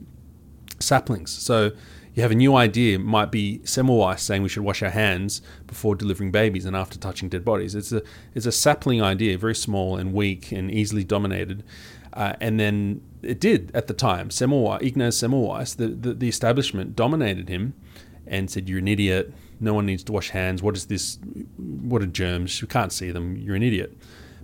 saplings. 0.80 1.32
So 1.32 1.72
you 2.14 2.22
have 2.22 2.32
a 2.32 2.36
new 2.36 2.56
idea, 2.56 3.00
might 3.00 3.32
be 3.32 3.60
Semmelweis 3.64 4.20
saying 4.20 4.44
we 4.44 4.50
should 4.50 4.64
wash 4.64 4.84
our 4.84 4.92
hands 4.92 5.42
before 5.66 5.96
delivering 5.96 6.32
babies 6.32 6.66
and 6.66 6.76
after 6.76 7.00
touching 7.00 7.28
dead 7.28 7.44
bodies. 7.44 7.74
It's 7.74 7.92
a 7.92 8.04
it's 8.36 8.46
a 8.46 8.52
sapling 8.52 9.02
idea, 9.02 9.38
very 9.40 9.56
small 9.56 9.98
and 9.98 10.14
weak 10.14 10.52
and 10.52 10.70
easily 10.70 11.04
dominated. 11.04 11.64
Uh, 12.16 12.34
and 12.40 12.60
then 12.60 13.02
it 13.22 13.40
did 13.40 13.72
at 13.74 13.88
the 13.88 13.94
time. 13.94 14.30
Semmelweis, 14.30 14.82
Ignaz 14.82 15.18
Semmelweis, 15.18 15.76
the, 15.76 15.88
the, 15.88 16.14
the 16.14 16.30
establishment 16.30 16.96
dominated 16.96 17.50
him 17.50 17.74
and 18.26 18.50
said, 18.50 18.70
"You're 18.70 18.80
an 18.80 18.88
idiot. 18.88 19.34
No 19.60 19.74
one 19.74 19.86
needs 19.86 20.04
to 20.06 20.12
wash 20.12 20.30
hands. 20.30 20.64
What 20.64 20.76
is 20.76 20.86
this? 20.86 21.20
What 21.58 22.02
are 22.02 22.08
germs? 22.08 22.62
You 22.62 22.68
can't 22.68 22.94
see 22.94 23.12
them. 23.12 23.36
You're 23.36 23.56
an 23.56 23.64
idiot." 23.64 23.98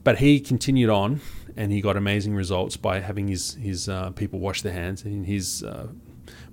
But 0.03 0.17
he 0.17 0.39
continued 0.39 0.89
on, 0.89 1.21
and 1.55 1.71
he 1.71 1.79
got 1.79 1.95
amazing 1.95 2.35
results 2.35 2.75
by 2.75 2.99
having 2.99 3.27
his 3.27 3.55
his 3.55 3.87
uh, 3.87 4.11
people 4.11 4.39
wash 4.39 4.61
their 4.61 4.73
hands, 4.73 5.03
and 5.03 5.25
his 5.25 5.63
uh, 5.63 5.87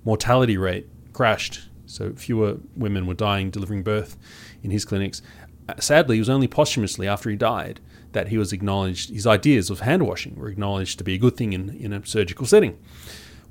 mortality 0.05 0.57
rate 0.57 0.87
crashed. 1.11 1.67
So 1.85 2.13
fewer 2.13 2.57
women 2.77 3.07
were 3.07 3.15
dying 3.15 3.49
delivering 3.49 3.83
birth 3.83 4.15
in 4.63 4.71
his 4.71 4.85
clinics. 4.85 5.21
Uh, 5.67 5.73
sadly, 5.79 6.17
it 6.17 6.19
was 6.19 6.29
only 6.29 6.47
posthumously 6.47 7.07
after 7.07 7.29
he 7.29 7.35
died 7.35 7.81
that 8.11 8.29
he 8.29 8.37
was 8.37 8.51
acknowledged, 8.51 9.09
his 9.09 9.27
ideas 9.27 9.69
of 9.69 9.81
hand 9.81 10.05
washing 10.05 10.35
were 10.35 10.49
acknowledged 10.49 10.97
to 10.97 11.03
be 11.03 11.13
a 11.13 11.17
good 11.17 11.37
thing 11.37 11.53
in, 11.53 11.69
in 11.69 11.93
a 11.93 12.05
surgical 12.05 12.45
setting. 12.45 12.77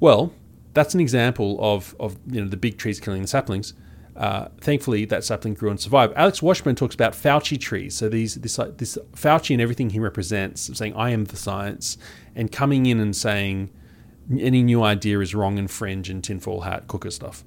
Well, 0.01 0.33
that's 0.75 0.95
an 0.95 1.01
example 1.01 1.59
of, 1.61 1.95
of 1.99 2.17
you 2.27 2.41
know, 2.41 2.49
the 2.49 2.57
big 2.57 2.79
trees 2.79 3.01
killing 3.01 3.23
the 3.23 3.29
saplings. 3.29 3.75
Uh, 4.17 4.49
thankfully, 4.61 5.05
that 5.05 5.23
sapling 5.23 5.55
grew 5.55 5.71
and 5.71 5.81
survived. 5.81 6.13
Alex 6.17 6.43
Washburne 6.43 6.75
talks 6.75 6.95
about 6.95 7.13
Fauci 7.13 7.59
trees. 7.59 7.95
So 7.95 8.09
these, 8.09 8.35
this, 8.35 8.59
this 8.77 8.99
Fauci 9.13 9.55
and 9.55 9.63
everything 9.63 9.91
he 9.91 10.01
represents, 10.01 10.77
saying 10.77 10.95
I 10.95 11.11
am 11.11 11.25
the 11.27 11.37
science, 11.37 11.99
and 12.35 12.51
coming 12.51 12.87
in 12.87 12.99
and 12.99 13.15
saying 13.15 13.71
any 14.39 14.63
new 14.63 14.83
idea 14.83 15.21
is 15.21 15.35
wrong 15.35 15.59
and 15.59 15.71
fringe 15.71 16.11
and 16.11 16.23
tinfoil 16.23 16.63
hat 16.63 16.89
cooker 16.89 17.13
stuff. 17.13 17.45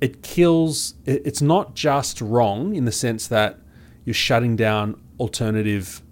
It 0.00 0.22
kills. 0.22 0.94
It's 1.06 1.42
not 1.42 1.74
just 1.74 2.20
wrong 2.20 2.74
in 2.74 2.84
the 2.84 2.92
sense 2.92 3.28
that 3.28 3.58
you're 4.04 4.14
shutting 4.14 4.56
down 4.56 5.00
alternative, 5.18 6.02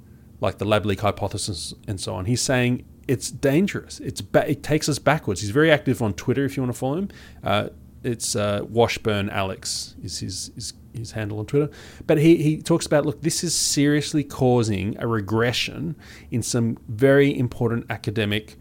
like 0.41 0.59
the 0.59 0.65
lab 0.65 0.87
leak 0.87 1.01
hypothesis 1.01 1.75
and 1.87 2.01
so 2.01 2.15
on. 2.15 2.27
He's 2.27 2.41
saying 2.41 2.85
it's 3.09 3.31
dangerous. 3.31 4.01
It's 4.01 4.21
ba- 4.21 4.51
it 4.51 4.63
takes 4.63 4.89
us 4.89 4.99
backwards. 4.99 5.41
He's 5.41 5.51
very 5.51 5.71
active 5.71 6.03
on 6.03 6.15
Twitter. 6.15 6.45
If 6.45 6.57
you 6.57 6.63
want 6.63 6.75
to 6.75 6.79
follow 6.79 6.99
him, 6.99 7.09
uh, 7.43 7.69
it's 8.03 8.37
uh, 8.37 8.61
Washburne 8.69 9.31
Alex 9.31 9.95
is 10.03 10.19
his, 10.21 10.51
his 10.55 10.73
his 10.93 11.13
handle 11.13 11.39
on 11.39 11.47
Twitter. 11.47 11.71
But 12.07 12.19
he, 12.19 12.37
he 12.37 12.63
talks 12.63 12.87
about 12.87 13.05
look, 13.07 13.21
this 13.23 13.45
is 13.45 13.55
seriously 13.55 14.25
causing 14.25 14.97
a 14.99 15.07
regression 15.07 15.97
in 16.31 16.43
some 16.43 16.79
very 16.89 17.37
important 17.37 17.87
academic 17.91 18.57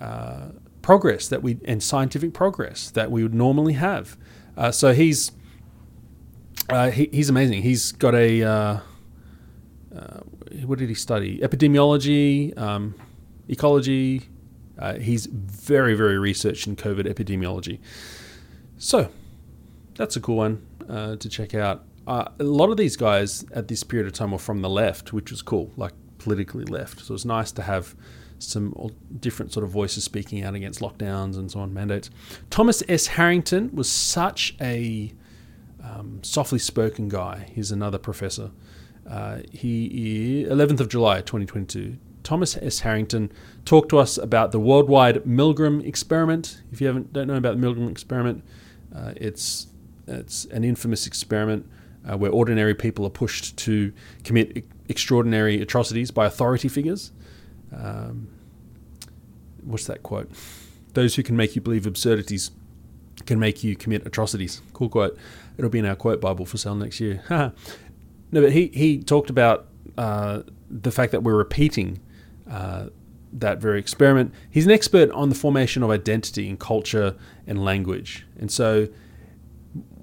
uh, 0.00 0.48
progress 0.82 1.28
that 1.28 1.42
we 1.42 1.58
and 1.64 1.82
scientific 1.82 2.32
progress 2.32 2.90
that 2.90 3.10
we 3.10 3.22
would 3.22 3.34
normally 3.34 3.74
have. 3.74 4.16
Uh, 4.56 4.70
so 4.70 4.92
he's 4.92 5.32
uh, 6.68 6.90
he, 6.90 7.08
he's 7.12 7.28
amazing. 7.28 7.62
He's 7.62 7.92
got 7.92 8.14
a 8.14 8.42
uh, 9.96 10.00
uh, 10.00 10.20
what 10.66 10.78
did 10.78 10.88
he 10.88 10.94
study? 10.94 11.38
Epidemiology, 11.38 12.56
um, 12.58 12.94
ecology. 13.48 14.28
Uh, 14.78 14.94
he's 14.94 15.26
very 15.26 15.94
very 15.94 16.18
researched 16.18 16.66
in 16.66 16.76
COVID 16.76 17.04
epidemiology. 17.12 17.78
So 18.78 19.08
that's 19.94 20.16
a 20.16 20.20
cool 20.20 20.36
one 20.36 20.66
to 20.86 21.28
check 21.28 21.54
out. 21.54 21.84
a 22.06 22.30
lot 22.38 22.70
of 22.70 22.76
these 22.76 22.96
guys 22.96 23.44
at 23.52 23.68
this 23.68 23.82
period 23.82 24.06
of 24.06 24.12
time 24.12 24.32
were 24.32 24.38
from 24.38 24.60
the 24.60 24.68
left, 24.68 25.12
which 25.12 25.30
was 25.30 25.40
cool, 25.42 25.72
like 25.76 25.92
politically 26.18 26.64
left. 26.64 27.00
So 27.00 27.14
it's 27.14 27.24
nice 27.24 27.52
to 27.52 27.62
have 27.62 27.94
some 28.38 28.74
different 29.18 29.52
sort 29.52 29.64
of 29.64 29.70
voices 29.70 30.04
speaking 30.04 30.42
out 30.42 30.54
against 30.54 30.80
lockdowns 30.80 31.36
and 31.36 31.50
so 31.50 31.60
on, 31.60 31.72
mandates. 31.72 32.10
Thomas 32.50 32.82
S. 32.88 33.06
Harrington 33.06 33.74
was 33.74 33.90
such 33.90 34.54
a 34.60 35.12
um, 35.82 36.20
softly 36.22 36.58
spoken 36.58 37.08
guy. 37.08 37.50
He's 37.54 37.70
another 37.70 37.98
professor. 37.98 38.50
Uh, 39.08 39.38
he 39.52 40.44
11th 40.48 40.80
of 40.80 40.88
July 40.88 41.20
2022. 41.20 41.96
Thomas 42.22 42.56
S. 42.56 42.80
Harrington 42.80 43.30
talked 43.64 43.88
to 43.90 43.98
us 43.98 44.18
about 44.18 44.50
the 44.50 44.58
worldwide 44.58 45.22
Milgram 45.24 45.86
experiment. 45.86 46.62
If 46.72 46.80
you 46.80 46.88
haven't 46.88 47.12
don't 47.12 47.28
know 47.28 47.36
about 47.36 47.60
the 47.60 47.64
Milgram 47.64 47.88
experiment, 47.88 48.42
uh, 48.94 49.12
it's 49.16 49.68
it's 50.08 50.44
an 50.46 50.64
infamous 50.64 51.06
experiment 51.06 51.70
uh, 52.08 52.16
where 52.16 52.30
ordinary 52.30 52.74
people 52.74 53.06
are 53.06 53.10
pushed 53.10 53.56
to 53.58 53.92
commit 54.24 54.64
extraordinary 54.88 55.60
atrocities 55.60 56.10
by 56.10 56.26
authority 56.26 56.68
figures. 56.68 57.12
Um, 57.72 58.28
what's 59.62 59.86
that 59.86 60.02
quote? 60.02 60.30
Those 60.94 61.14
who 61.14 61.22
can 61.22 61.36
make 61.36 61.54
you 61.54 61.62
believe 61.62 61.86
absurdities 61.86 62.50
can 63.24 63.38
make 63.38 63.64
you 63.64 63.76
commit 63.76 64.06
atrocities. 64.06 64.60
Cool 64.72 64.88
quote. 64.88 65.18
It'll 65.56 65.70
be 65.70 65.78
in 65.78 65.86
our 65.86 65.96
quote 65.96 66.20
Bible 66.20 66.44
for 66.44 66.58
sale 66.58 66.74
next 66.74 67.00
year. 67.00 67.22
no, 68.32 68.42
but 68.42 68.52
he, 68.52 68.68
he 68.68 68.98
talked 68.98 69.30
about 69.30 69.68
uh, 69.96 70.42
the 70.70 70.90
fact 70.90 71.12
that 71.12 71.22
we're 71.22 71.36
repeating 71.36 72.00
uh, 72.50 72.86
that 73.32 73.58
very 73.58 73.78
experiment. 73.78 74.32
He's 74.50 74.66
an 74.66 74.72
expert 74.72 75.10
on 75.10 75.28
the 75.28 75.34
formation 75.34 75.82
of 75.82 75.90
identity 75.90 76.48
in 76.48 76.56
culture 76.56 77.16
and 77.46 77.64
language. 77.64 78.26
And 78.38 78.50
so, 78.50 78.88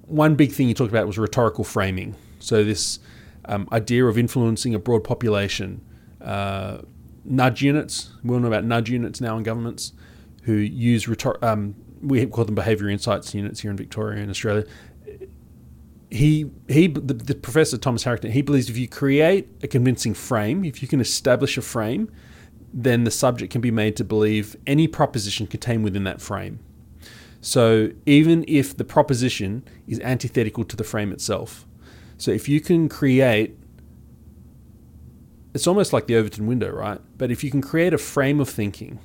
one 0.02 0.34
big 0.34 0.52
thing 0.52 0.68
he 0.68 0.74
talked 0.74 0.90
about 0.90 1.06
was 1.06 1.18
rhetorical 1.18 1.64
framing. 1.64 2.14
So, 2.38 2.64
this 2.64 2.98
um, 3.46 3.68
idea 3.72 4.04
of 4.06 4.16
influencing 4.16 4.74
a 4.74 4.78
broad 4.78 5.04
population, 5.04 5.82
uh, 6.20 6.78
nudge 7.24 7.62
units, 7.62 8.10
we 8.22 8.34
all 8.34 8.40
know 8.40 8.48
about 8.48 8.64
nudge 8.64 8.90
units 8.90 9.20
now 9.20 9.36
in 9.36 9.42
governments 9.42 9.92
who 10.42 10.52
use 10.54 11.08
rhetor- 11.08 11.42
um, 11.44 11.74
we 12.02 12.24
call 12.26 12.44
them 12.44 12.54
behavior 12.54 12.88
insights 12.88 13.34
units 13.34 13.60
here 13.60 13.70
in 13.70 13.76
Victoria 13.76 14.20
and 14.20 14.30
Australia. 14.30 14.64
He 16.14 16.48
he 16.68 16.86
the, 16.86 17.12
the, 17.12 17.34
professor 17.34 17.76
Thomas 17.76 18.04
Harrington 18.04 18.30
he 18.30 18.40
believes 18.40 18.70
if 18.70 18.78
you 18.78 18.86
create 18.86 19.48
a 19.64 19.66
convincing 19.66 20.14
frame, 20.14 20.64
if 20.64 20.80
you 20.80 20.86
can 20.86 21.00
establish 21.00 21.58
a 21.58 21.62
frame, 21.62 22.08
then 22.72 23.02
the 23.02 23.10
subject 23.10 23.50
can 23.50 23.60
be 23.60 23.72
made 23.72 23.96
to 23.96 24.04
believe 24.04 24.54
any 24.64 24.86
proposition 24.86 25.48
contained 25.48 25.82
within 25.82 26.04
that 26.04 26.20
frame. 26.20 26.60
So 27.40 27.90
even 28.06 28.44
if 28.46 28.76
the 28.76 28.84
proposition 28.84 29.64
is 29.88 29.98
antithetical 30.00 30.62
to 30.64 30.76
the 30.76 30.84
frame 30.84 31.10
itself, 31.10 31.66
so 32.16 32.30
if 32.30 32.48
you 32.48 32.60
can 32.60 32.88
create 32.88 33.56
it's 35.52 35.66
almost 35.66 35.92
like 35.92 36.06
the 36.06 36.14
Overton 36.14 36.46
window, 36.46 36.70
right? 36.70 37.00
But 37.18 37.32
if 37.32 37.42
you 37.42 37.50
can 37.50 37.60
create 37.60 37.92
a 37.92 37.98
frame 37.98 38.40
of 38.40 38.48
thinking, 38.48 39.00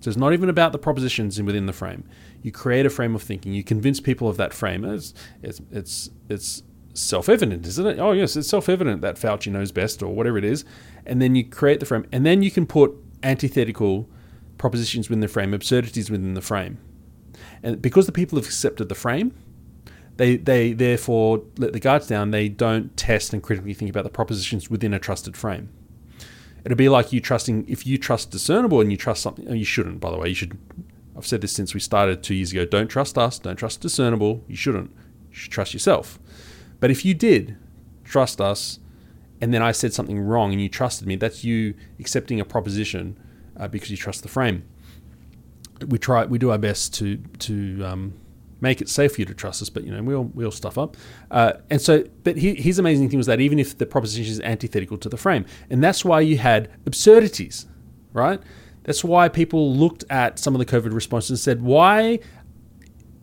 so 0.00 0.08
it's 0.08 0.16
not 0.16 0.32
even 0.32 0.48
about 0.48 0.72
the 0.72 0.78
propositions 0.78 1.40
within 1.40 1.66
the 1.66 1.72
frame 1.72 2.04
you 2.42 2.52
create 2.52 2.86
a 2.86 2.90
frame 2.90 3.14
of 3.14 3.22
thinking, 3.22 3.52
you 3.52 3.64
convince 3.64 4.00
people 4.00 4.28
of 4.28 4.36
that 4.36 4.52
frame. 4.52 4.84
It's 4.84 5.14
it's 5.42 5.60
it's, 5.70 6.10
it's 6.28 6.62
self-evident, 6.94 7.66
isn't 7.66 7.86
it? 7.86 7.98
Oh 7.98 8.12
yes, 8.12 8.36
it's 8.36 8.48
self-evident 8.48 9.02
that 9.02 9.16
Fauci 9.16 9.50
knows 9.52 9.72
best 9.72 10.02
or 10.02 10.14
whatever 10.14 10.38
it 10.38 10.44
is, 10.44 10.64
and 11.06 11.20
then 11.20 11.34
you 11.34 11.44
create 11.44 11.80
the 11.80 11.86
frame, 11.86 12.06
and 12.12 12.24
then 12.24 12.42
you 12.42 12.50
can 12.50 12.66
put 12.66 12.94
antithetical 13.22 14.08
propositions 14.56 15.08
within 15.08 15.20
the 15.20 15.28
frame, 15.28 15.54
absurdities 15.54 16.10
within 16.10 16.34
the 16.34 16.40
frame, 16.40 16.78
and 17.62 17.80
because 17.82 18.06
the 18.06 18.12
people 18.12 18.38
have 18.38 18.46
accepted 18.46 18.88
the 18.88 18.94
frame. 18.94 19.34
They, 20.16 20.36
they 20.36 20.72
therefore 20.72 21.44
let 21.58 21.72
the 21.72 21.78
guards 21.78 22.08
down. 22.08 22.32
They 22.32 22.48
don't 22.48 22.96
test 22.96 23.32
and 23.32 23.40
critically 23.40 23.72
think 23.72 23.88
about 23.88 24.02
the 24.02 24.10
propositions 24.10 24.68
within 24.68 24.92
a 24.92 24.98
trusted 24.98 25.36
frame. 25.36 25.68
It'd 26.64 26.76
be 26.76 26.88
like 26.88 27.12
you 27.12 27.20
trusting 27.20 27.68
if 27.68 27.86
you 27.86 27.98
trust 27.98 28.32
discernible 28.32 28.80
and 28.80 28.90
you 28.90 28.96
trust 28.96 29.22
something. 29.22 29.46
Oh, 29.48 29.52
you 29.52 29.64
shouldn't, 29.64 30.00
by 30.00 30.10
the 30.10 30.18
way. 30.18 30.30
You 30.30 30.34
should 30.34 30.58
I've 31.18 31.26
said 31.26 31.40
this 31.40 31.52
since 31.52 31.74
we 31.74 31.80
started 31.80 32.22
two 32.22 32.34
years 32.34 32.52
ago. 32.52 32.64
Don't 32.64 32.86
trust 32.86 33.18
us. 33.18 33.40
Don't 33.40 33.56
trust 33.56 33.80
discernible. 33.80 34.44
You 34.46 34.54
shouldn't. 34.54 34.92
You 35.30 35.36
should 35.36 35.52
trust 35.52 35.72
yourself. 35.72 36.20
But 36.78 36.92
if 36.92 37.04
you 37.04 37.12
did 37.12 37.56
trust 38.04 38.40
us, 38.40 38.78
and 39.40 39.52
then 39.52 39.60
I 39.60 39.72
said 39.72 39.92
something 39.92 40.20
wrong 40.20 40.52
and 40.52 40.62
you 40.62 40.68
trusted 40.68 41.08
me, 41.08 41.16
that's 41.16 41.42
you 41.42 41.74
accepting 41.98 42.38
a 42.38 42.44
proposition 42.44 43.18
uh, 43.56 43.66
because 43.66 43.90
you 43.90 43.96
trust 43.96 44.22
the 44.22 44.28
frame. 44.28 44.62
We 45.88 45.98
try. 45.98 46.24
We 46.24 46.38
do 46.38 46.50
our 46.52 46.58
best 46.58 46.94
to 46.94 47.16
to 47.16 47.84
um, 47.84 48.14
make 48.60 48.80
it 48.80 48.88
safe 48.88 49.14
for 49.14 49.20
you 49.20 49.24
to 49.26 49.34
trust 49.34 49.60
us, 49.60 49.70
but 49.70 49.84
you 49.84 49.92
know 49.92 50.02
we 50.02 50.14
all 50.14 50.24
we 50.34 50.44
all 50.44 50.50
stuff 50.52 50.78
up. 50.78 50.96
Uh, 51.30 51.54
and 51.70 51.80
so, 51.80 52.04
but 52.22 52.36
he, 52.36 52.54
his 52.54 52.78
amazing 52.78 53.08
thing 53.08 53.18
was 53.18 53.26
that 53.26 53.40
even 53.40 53.58
if 53.58 53.78
the 53.78 53.86
proposition 53.86 54.32
is 54.32 54.40
antithetical 54.40 54.98
to 54.98 55.08
the 55.08 55.16
frame, 55.16 55.44
and 55.70 55.82
that's 55.82 56.04
why 56.04 56.20
you 56.20 56.38
had 56.38 56.70
absurdities, 56.86 57.66
right? 58.12 58.40
That's 58.88 59.04
why 59.04 59.28
people 59.28 59.74
looked 59.74 60.04
at 60.08 60.38
some 60.38 60.54
of 60.54 60.58
the 60.58 60.64
COVID 60.64 60.94
responses 60.94 61.28
and 61.28 61.38
said, 61.38 61.60
"Why 61.60 62.20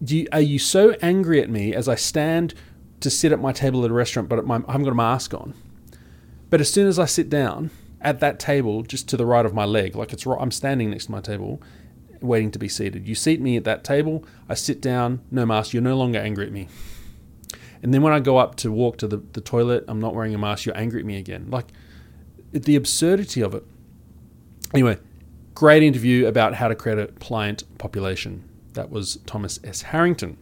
you, 0.06 0.28
are 0.32 0.40
you 0.40 0.60
so 0.60 0.92
angry 1.02 1.42
at 1.42 1.50
me 1.50 1.74
as 1.74 1.90
I 1.90 1.96
stand 1.96 2.54
to 3.00 3.10
sit 3.10 3.32
at 3.32 3.42
my 3.42 3.52
table 3.52 3.84
at 3.84 3.90
a 3.90 3.94
restaurant, 3.96 4.30
but 4.30 4.46
my, 4.46 4.58
I 4.68 4.74
haven't 4.74 4.84
got 4.84 4.92
a 4.92 4.94
mask 4.94 5.34
on? 5.34 5.56
But 6.52 6.62
as 6.62 6.72
soon 6.72 6.86
as 6.86 7.00
I 7.00 7.06
sit 7.06 7.32
down 7.32 7.72
at 8.00 8.20
that 8.20 8.40
table, 8.40 8.84
just 8.84 9.10
to 9.10 9.18
the 9.18 9.26
right 9.26 9.44
of 9.44 9.56
my 9.56 9.66
leg, 9.66 9.96
like 9.96 10.14
it's 10.14 10.28
I'm 10.28 10.52
standing 10.52 10.92
next 10.92 11.08
to 11.08 11.14
my 11.14 11.20
table, 11.20 11.60
waiting 12.22 12.52
to 12.52 12.60
be 12.60 12.70
seated. 12.70 13.08
You 13.08 13.16
seat 13.16 13.42
me 13.42 13.58
at 13.58 13.64
that 13.64 13.84
table, 13.84 14.24
I 14.48 14.54
sit 14.54 14.82
down, 14.82 15.22
no 15.32 15.48
mask. 15.48 15.74
You're 15.74 15.82
no 15.82 15.98
longer 15.98 16.20
angry 16.20 16.46
at 16.46 16.52
me." 16.52 16.68
And 17.82 17.92
then 17.92 18.04
when 18.04 18.14
I 18.14 18.20
go 18.20 18.38
up 18.38 18.56
to 18.58 18.72
walk 18.72 18.98
to 18.98 19.08
the, 19.08 19.18
the 19.34 19.42
toilet, 19.42 19.84
I'm 19.88 20.00
not 20.00 20.14
wearing 20.14 20.36
a 20.36 20.38
mask. 20.38 20.68
You're 20.68 20.78
angry 20.78 21.00
at 21.00 21.08
me 21.08 21.18
again. 21.18 21.48
Like 21.50 21.70
the 22.52 22.76
absurdity 22.76 23.42
of 23.42 23.56
it. 23.56 23.64
Anyway, 24.72 25.00
Great 25.56 25.84
interview 25.84 26.28
about 26.28 26.54
how 26.56 26.68
to 26.68 26.76
create 26.76 27.00
a 27.00 27.08
pliant 27.08 27.64
population. 27.78 28.44
That 28.74 28.90
was 28.90 29.20
Thomas 29.26 29.58
S. 29.64 29.84
Harrington. 29.84 30.38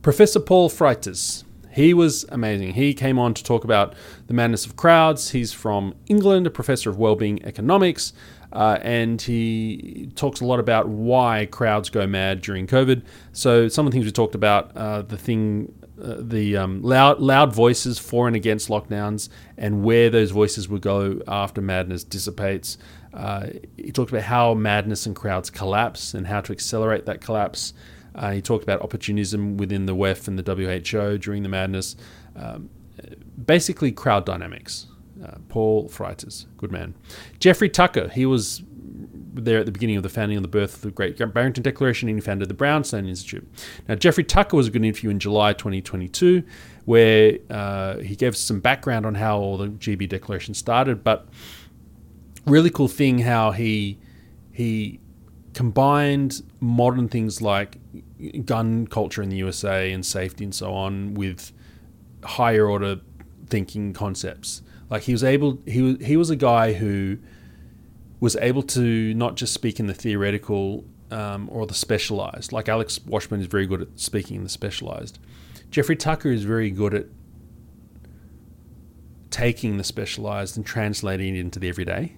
Professor 0.00 0.40
Paul 0.40 0.70
Frijters. 0.70 1.44
He 1.70 1.92
was 1.92 2.24
amazing. 2.30 2.72
He 2.72 2.94
came 2.94 3.18
on 3.18 3.34
to 3.34 3.44
talk 3.44 3.64
about 3.64 3.94
the 4.28 4.32
madness 4.32 4.64
of 4.64 4.74
crowds. 4.74 5.32
He's 5.32 5.52
from 5.52 5.94
England, 6.06 6.46
a 6.46 6.50
professor 6.50 6.88
of 6.88 6.96
well-being 6.96 7.44
economics, 7.44 8.14
uh, 8.50 8.78
and 8.80 9.20
he 9.20 10.10
talks 10.14 10.40
a 10.40 10.46
lot 10.46 10.58
about 10.58 10.88
why 10.88 11.46
crowds 11.50 11.90
go 11.90 12.06
mad 12.06 12.40
during 12.40 12.66
COVID. 12.66 13.02
So 13.32 13.68
some 13.68 13.86
of 13.86 13.92
the 13.92 13.96
things 13.96 14.06
we 14.06 14.12
talked 14.12 14.34
about, 14.34 14.74
uh, 14.74 15.02
the 15.02 15.18
thing, 15.18 15.70
uh, 16.02 16.14
the 16.20 16.56
um, 16.56 16.80
loud 16.80 17.20
loud 17.20 17.54
voices 17.54 17.98
for 17.98 18.26
and 18.26 18.34
against 18.34 18.70
lockdowns, 18.70 19.28
and 19.58 19.84
where 19.84 20.08
those 20.08 20.30
voices 20.30 20.70
will 20.70 20.78
go 20.78 21.20
after 21.28 21.60
madness 21.60 22.04
dissipates. 22.04 22.78
Uh, 23.16 23.46
he 23.76 23.90
talked 23.90 24.10
about 24.10 24.24
how 24.24 24.52
madness 24.54 25.06
and 25.06 25.16
crowds 25.16 25.48
collapse 25.48 26.14
and 26.14 26.26
how 26.26 26.40
to 26.42 26.52
accelerate 26.52 27.06
that 27.06 27.20
collapse. 27.20 27.72
Uh, 28.14 28.32
he 28.32 28.42
talked 28.42 28.62
about 28.62 28.82
opportunism 28.82 29.56
within 29.56 29.86
the 29.86 29.94
WEF 29.94 30.28
and 30.28 30.38
the 30.38 30.54
WHO 30.54 31.18
during 31.18 31.42
the 31.42 31.48
madness. 31.48 31.96
Um, 32.34 32.70
basically, 33.44 33.92
crowd 33.92 34.24
dynamics. 34.26 34.86
Uh, 35.24 35.36
Paul 35.48 35.88
Frijters, 35.88 36.44
good 36.58 36.70
man. 36.70 36.94
Jeffrey 37.38 37.70
Tucker, 37.70 38.08
he 38.08 38.26
was 38.26 38.62
there 39.32 39.58
at 39.58 39.66
the 39.66 39.72
beginning 39.72 39.96
of 39.96 40.02
the 40.02 40.08
founding 40.08 40.36
of 40.36 40.42
the 40.42 40.48
birth 40.48 40.76
of 40.76 40.80
the 40.82 40.90
Great 40.90 41.18
Barrington 41.32 41.62
Declaration, 41.62 42.08
and 42.08 42.18
he 42.18 42.20
founded 42.20 42.48
the 42.48 42.54
Brownstone 42.54 43.06
Institute. 43.06 43.46
Now, 43.88 43.94
Jeffrey 43.94 44.24
Tucker 44.24 44.56
was 44.56 44.68
a 44.68 44.70
good 44.70 44.84
interview 44.84 45.10
in 45.10 45.18
July 45.18 45.52
2022, 45.52 46.42
where 46.84 47.38
uh, 47.50 47.98
he 47.98 48.14
gave 48.16 48.36
some 48.36 48.60
background 48.60 49.06
on 49.06 49.14
how 49.14 49.38
all 49.38 49.56
the 49.56 49.68
GB 49.68 50.08
Declaration 50.08 50.54
started, 50.54 51.02
but 51.02 51.28
really 52.46 52.70
cool 52.70 52.88
thing 52.88 53.18
how 53.18 53.50
he 53.50 53.98
he 54.52 55.00
combined 55.52 56.42
modern 56.60 57.08
things 57.08 57.42
like 57.42 57.78
gun 58.44 58.86
culture 58.86 59.22
in 59.22 59.28
the 59.28 59.36
USA 59.36 59.92
and 59.92 60.04
safety 60.04 60.44
and 60.44 60.54
so 60.54 60.72
on 60.72 61.14
with 61.14 61.52
higher 62.24 62.66
order 62.66 63.00
thinking 63.48 63.92
concepts. 63.92 64.62
Like 64.90 65.02
he 65.02 65.12
was 65.12 65.24
able 65.24 65.58
he 65.66 65.82
was 65.82 65.96
he 66.04 66.16
was 66.16 66.30
a 66.30 66.36
guy 66.36 66.72
who 66.74 67.18
was 68.20 68.36
able 68.36 68.62
to 68.62 69.14
not 69.14 69.36
just 69.36 69.52
speak 69.52 69.78
in 69.78 69.86
the 69.86 69.94
theoretical 69.94 70.84
um, 71.10 71.48
or 71.50 71.66
the 71.66 71.74
specialized. 71.74 72.52
Like 72.52 72.68
Alex 72.68 73.00
Washburne 73.04 73.40
is 73.40 73.46
very 73.46 73.66
good 73.66 73.82
at 73.82 73.88
speaking 73.96 74.36
in 74.36 74.42
the 74.42 74.48
specialized. 74.48 75.18
Jeffrey 75.70 75.96
Tucker 75.96 76.30
is 76.30 76.44
very 76.44 76.70
good 76.70 76.94
at 76.94 77.06
taking 79.30 79.76
the 79.76 79.84
specialized 79.84 80.56
and 80.56 80.64
translating 80.64 81.36
it 81.36 81.40
into 81.40 81.58
the 81.58 81.68
everyday. 81.68 82.16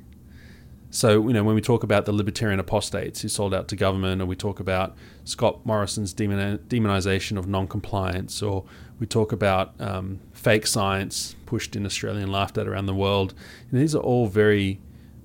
So, 0.90 1.26
you 1.28 1.34
know, 1.34 1.44
when 1.44 1.54
we 1.54 1.60
talk 1.60 1.82
about 1.82 2.06
the 2.06 2.12
libertarian 2.12 2.58
apostates 2.58 3.20
who 3.20 3.28
sold 3.28 3.52
out 3.52 3.68
to 3.68 3.76
government, 3.76 4.22
or 4.22 4.26
we 4.26 4.36
talk 4.36 4.58
about 4.58 4.96
Scott 5.24 5.64
Morrison's 5.66 6.14
demon- 6.14 6.58
demonization 6.68 7.36
of 7.36 7.46
non-compliance, 7.46 8.42
or 8.42 8.64
we 8.98 9.06
talk 9.06 9.32
about 9.32 9.78
um, 9.80 10.20
fake 10.32 10.66
science 10.66 11.36
pushed 11.44 11.76
in 11.76 11.84
Australia 11.84 12.22
and 12.22 12.32
laughed 12.32 12.56
at 12.56 12.66
around 12.66 12.86
the 12.86 12.94
world, 12.94 13.34
and 13.70 13.80
these 13.80 13.94
are 13.94 14.00
all 14.00 14.28
very 14.28 14.80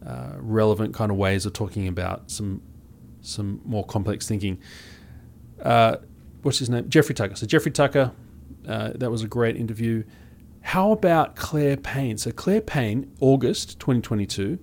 uh, 0.06 0.34
relevant 0.38 0.94
kind 0.94 1.12
of 1.12 1.18
ways 1.18 1.46
of 1.46 1.54
talking 1.54 1.88
about 1.88 2.30
some 2.30 2.62
some 3.22 3.62
more 3.64 3.86
complex 3.86 4.28
thinking. 4.28 4.60
Uh, 5.62 5.96
what's 6.42 6.60
his 6.60 6.70
name? 6.70 6.90
Jeffrey 6.90 7.16
Tucker. 7.16 7.38
So 7.38 7.48
Jeffrey 7.48 7.72
Tucker, 7.72 8.12
uh, 8.68 8.92
that 8.96 9.10
was 9.10 9.24
a 9.24 9.30
great 9.30 9.56
interview. 9.56 10.04
How 10.60 10.92
about 10.92 11.38
Claire 11.38 11.78
Payne? 11.78 12.18
So 12.18 12.32
Claire 12.32 12.60
Payne, 12.60 13.10
August 13.22 13.80
2022 13.80 14.60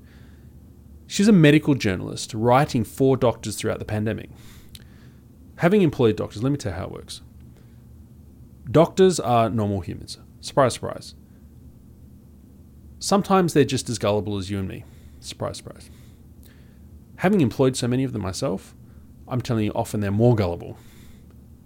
She's 1.11 1.27
a 1.27 1.33
medical 1.33 1.75
journalist 1.75 2.33
writing 2.35 2.85
for 2.85 3.17
doctors 3.17 3.57
throughout 3.57 3.81
the 3.81 3.85
pandemic. 3.85 4.31
Having 5.57 5.83
employed 5.83 6.15
doctors, 6.15 6.41
let 6.41 6.53
me 6.53 6.57
tell 6.57 6.71
you 6.71 6.79
how 6.79 6.85
it 6.85 6.93
works. 6.93 7.21
Doctors 8.71 9.19
are 9.19 9.51
normal 9.51 9.81
humans. 9.81 10.19
Surprise, 10.41 10.75
surprise. 10.75 11.17
Sometimes 13.01 13.55
they're 13.55 13.65
just 13.65 13.91
as 13.91 13.99
gullible 13.99 14.39
as 14.39 14.51
you 14.51 14.61
and 14.61 14.69
me. 14.69 14.85
Surprise, 15.19 15.57
surprise. 15.57 15.91
Having 17.17 17.41
employed 17.41 17.77
so 17.77 17.89
many 17.89 18.05
of 18.05 18.13
them 18.13 18.23
myself, 18.23 18.77
I'm 19.27 19.41
telling 19.41 19.65
you, 19.65 19.73
often 19.75 19.99
they're 19.99 20.13
more 20.13 20.37
gullible. 20.37 20.79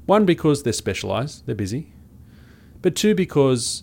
One, 0.06 0.24
because 0.24 0.62
they're 0.62 0.72
specialized, 0.72 1.44
they're 1.44 1.54
busy. 1.54 1.92
But 2.80 2.96
two, 2.96 3.14
because 3.14 3.82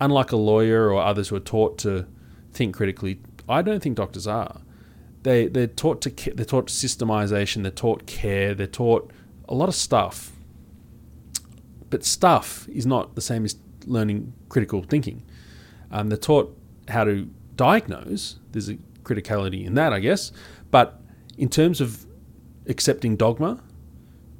unlike 0.00 0.32
a 0.32 0.36
lawyer 0.36 0.92
or 0.92 1.00
others 1.00 1.28
who 1.28 1.36
are 1.36 1.40
taught 1.54 1.78
to 1.78 2.08
think 2.52 2.74
critically, 2.74 3.20
I 3.48 3.62
don't 3.62 3.80
think 3.80 3.96
doctors 3.96 4.26
are 4.26 4.62
they 5.22 5.48
they're 5.48 5.66
taught 5.66 6.00
to 6.02 6.34
they're 6.34 6.44
taught 6.44 6.66
systemization, 6.68 7.62
they're 7.62 7.70
taught 7.70 8.06
care, 8.06 8.54
they're 8.54 8.66
taught 8.66 9.10
a 9.48 9.54
lot 9.54 9.68
of 9.68 9.74
stuff. 9.74 10.32
but 11.90 12.04
stuff 12.04 12.68
is 12.68 12.86
not 12.86 13.14
the 13.14 13.20
same 13.20 13.44
as 13.44 13.56
learning 13.86 14.32
critical 14.48 14.82
thinking. 14.82 15.22
Um, 15.90 16.08
they're 16.08 16.18
taught 16.18 16.56
how 16.88 17.04
to 17.04 17.28
diagnose. 17.56 18.38
There's 18.52 18.68
a 18.68 18.76
criticality 19.04 19.64
in 19.64 19.74
that, 19.74 19.92
I 19.92 20.00
guess. 20.00 20.32
But 20.70 21.00
in 21.36 21.48
terms 21.48 21.80
of 21.80 22.04
accepting 22.66 23.16
dogma, 23.16 23.62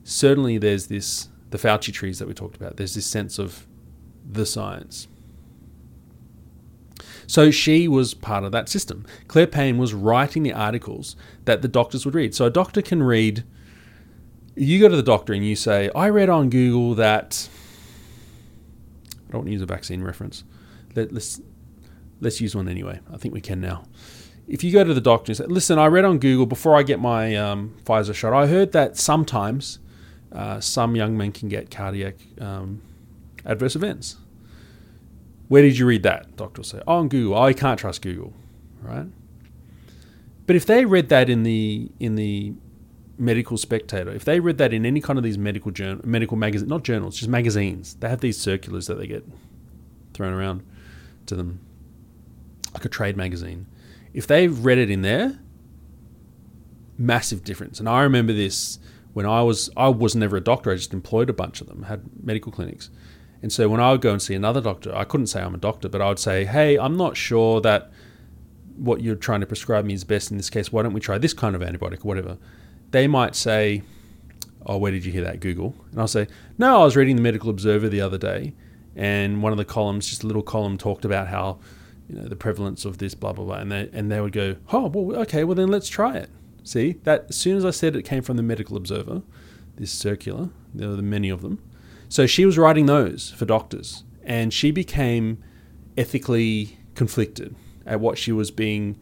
certainly 0.05 0.59
there's 0.59 0.89
this 0.89 1.29
the 1.51 1.59
Fauci 1.59 1.93
trees 1.93 2.19
that 2.19 2.29
we 2.29 2.35
talked 2.35 2.57
about. 2.57 2.77
There's 2.77 2.95
this 2.95 3.07
sense 3.07 3.39
of 3.39 3.67
the 4.31 4.45
science. 4.45 5.09
So 7.29 7.51
she 7.51 7.87
was 7.89 8.15
part 8.15 8.43
of 8.43 8.53
that 8.53 8.71
system. 8.71 9.05
Clare 9.29 9.47
Pain 9.47 9.77
was 9.77 9.93
writing 9.93 10.43
the 10.43 10.55
articles 10.55 11.15
that 11.45 11.61
the 11.61 11.69
doctors 11.69 12.07
would 12.07 12.15
read. 12.15 12.35
So 12.35 12.47
a 12.47 12.51
doctor 12.51 12.81
can 12.81 13.03
read. 13.03 13.45
You 14.57 14.81
go 14.81 14.89
to 14.89 14.97
the 14.97 15.03
doctor 15.03 15.35
and 15.35 15.47
you 15.47 15.55
say, 15.55 15.91
"I 15.95 16.09
read 16.09 16.31
on 16.31 16.49
Google 16.49 16.95
that." 16.95 17.49
I 19.13 19.33
don't 19.33 19.41
want 19.41 19.49
to 19.49 19.53
use 19.53 19.61
a 19.61 19.67
vaccine 19.67 20.03
reference. 20.03 20.43
Let, 20.97 21.13
let's 21.13 21.41
let's 22.23 22.41
use 22.41 22.57
one 22.57 22.67
anyway. 22.67 23.01
I 23.13 23.19
think 23.19 23.35
we 23.35 23.43
can 23.43 23.61
now. 23.61 23.85
If 24.49 24.65
you 24.65 24.73
go 24.73 24.83
to 24.83 24.95
the 24.95 25.01
doctor 25.03 25.31
and 25.31 25.37
say, 25.37 25.45
"Listen, 25.45 25.79
I 25.79 25.87
read 25.87 26.07
on 26.07 26.19
Google 26.19 26.47
before 26.47 26.77
I 26.77 26.83
get 26.83 26.99
my 26.99 27.37
um, 27.37 27.77
Pfizer 27.85 28.15
shot. 28.15 28.33
I 28.33 28.47
heard 28.47 28.73
that 28.73 28.97
sometimes 28.97 29.81
uh, 30.33 30.61
some 30.61 30.97
young 30.97 31.15
men 31.15 31.33
can 31.33 31.51
get 31.51 31.71
cardiac 31.71 32.15
um, 32.41 32.81
adverse 33.45 33.77
events." 33.77 34.17
Where 35.49 35.63
did 35.63 35.79
you 35.79 35.87
read 35.87 36.03
that? 36.03 36.37
Doctor 36.37 36.61
will 36.61 36.65
say, 36.65 36.83
"Oh, 36.87 36.97
on 36.99 37.09
Google." 37.09 37.35
Oh, 37.37 37.43
I 37.43 37.53
can't 37.53 37.79
trust 37.79 38.03
Google, 38.03 38.33
right? 38.83 39.07
But 40.47 40.57
if 40.57 40.67
they 40.67 40.85
read 40.85 41.09
that 41.09 41.29
in 41.29 41.43
the 41.43 41.91
in 41.99 42.15
the 42.15 42.55
medical 43.19 43.57
spectator, 43.57 44.11
if 44.11 44.25
they 44.25 44.41
read 44.41 44.59
that 44.59 44.73
in 44.73 44.87
any 44.87 45.01
kind 45.01 45.19
of 45.19 45.23
these 45.23 45.39
medical 45.39 45.71
journal, 45.71 46.01
medical 46.07 46.37
magazine, 46.37 46.69
not 46.69 46.85
journals, 46.85 47.17
just 47.17 47.29
magazines, 47.29 47.95
they 48.01 48.09
have 48.09 48.21
these 48.21 48.39
circulars 48.39 48.87
that 48.87 48.99
they 48.99 49.07
get 49.07 49.25
thrown 50.15 50.33
around 50.33 50.63
to 51.27 51.35
them 51.35 51.61
like 52.75 52.85
a 52.85 52.89
trade 52.89 53.17
magazine. 53.17 53.67
If 54.13 54.27
they 54.27 54.49
read 54.49 54.79
it 54.79 54.91
in 54.91 55.03
there, 55.03 55.39
massive 56.97 57.45
difference. 57.45 57.81
And 57.81 57.89
I 57.89 58.03
remember 58.03 58.33
this 58.33 58.79
when 59.13 59.27
I 59.27 59.43
was 59.43 59.71
I 59.77 59.89
was 59.89 60.15
never 60.15 60.37
a 60.37 60.41
doctor. 60.41 60.71
I 60.71 60.77
just 60.77 60.93
employed 60.93 61.31
a 61.31 61.33
bunch 61.33 61.61
of 61.61 61.67
them, 61.67 61.85
had 61.85 62.03
medical 62.23 62.53
clinics. 62.53 62.91
And 63.43 63.53
so 63.53 63.69
when 63.69 63.81
I 63.81 63.93
would 63.93 64.01
go 64.01 64.13
and 64.13 64.21
see 64.21 64.35
another 64.35 64.61
doctor, 64.61 64.95
I 64.95 65.05
couldn't 65.05 65.29
say 65.29 65.41
I'm 65.41 65.55
a 65.55 65.59
doctor, 65.59 65.89
but 65.89 66.01
I 66.01 66.09
would 66.09 66.19
say, 66.19 66.45
"Hey, 66.45 66.79
I'm 66.79 66.97
not 66.97 67.17
sure 67.17 67.61
that 67.61 67.91
what 68.77 69.01
you're 69.01 69.17
trying 69.17 69.41
to 69.41 69.47
prescribe 69.47 69.85
me 69.85 69.95
is 69.95 70.05
best 70.05 70.31
in 70.31 70.37
this 70.37 70.51
case. 70.51 70.73
Why 70.73 70.83
don't 70.83 70.93
we 70.93 71.01
try 71.01 71.19
this 71.19 71.35
kind 71.35 71.55
of 71.55 71.63
antibiotic 71.63 72.05
or 72.05 72.09
whatever?" 72.09 72.39
They 72.91 73.07
might 73.07 73.37
say, 73.37 73.83
"Oh, 74.67 74.79
where 74.79 74.91
did 74.91 75.05
you 75.05 75.13
hear 75.13 75.25
that? 75.25 75.41
Google." 75.41 75.75
And 75.93 76.01
I'll 76.01 76.09
say, 76.09 76.27
"No, 76.59 76.81
I 76.81 76.85
was 76.85 76.97
reading 76.97 77.17
the 77.17 77.23
Medical 77.23 77.51
Observer 77.51 77.89
the 77.89 78.01
other 78.01 78.19
day, 78.19 78.55
and 78.97 79.43
one 79.43 79.53
of 79.53 79.59
the 79.59 79.65
columns, 79.65 80.09
just 80.09 80.25
a 80.25 80.27
little 80.27 80.43
column, 80.43 80.77
talked 80.77 81.05
about 81.05 81.29
how 81.29 81.59
you 82.09 82.17
know 82.17 82.27
the 82.27 82.37
prevalence 82.37 82.85
of 82.85 82.99
this 82.99 83.15
blah 83.15 83.33
blah 83.33 83.45
blah 83.45 83.57
and 83.57 83.71
they 83.71 83.89
and 83.93 84.11
they 84.11 84.21
would 84.21 84.33
go 84.33 84.57
oh 84.73 84.87
well 84.87 85.21
okay 85.21 85.45
well 85.45 85.55
then 85.55 85.69
let's 85.69 85.89
try 85.89 86.17
it 86.17 86.31
see 86.65 86.93
that 87.05 87.27
as 87.29 87.37
soon 87.37 87.57
as 87.57 87.65
i 87.65 87.71
said 87.71 87.95
it 87.95 88.03
came 88.03 88.23
from 88.23 88.37
the 88.37 88.43
medical 88.43 88.77
observer 88.77 89.23
this 89.77 89.93
circular 89.93 90.49
there 90.75 90.89
were 90.89 90.97
many 90.97 91.29
of 91.29 91.43
them 91.43 91.63
so 92.09 92.27
she 92.27 92.45
was 92.45 92.59
writing 92.59 92.87
those 92.87 93.31
for 93.31 93.45
doctors 93.45 94.05
and 94.23 94.53
she 94.53 94.71
became 94.71 95.43
ethically 95.97 96.79
conflicted 96.95 97.55
at 97.87 98.01
what 98.01 98.19
she 98.19 98.33
was 98.33 98.51
being 98.51 98.99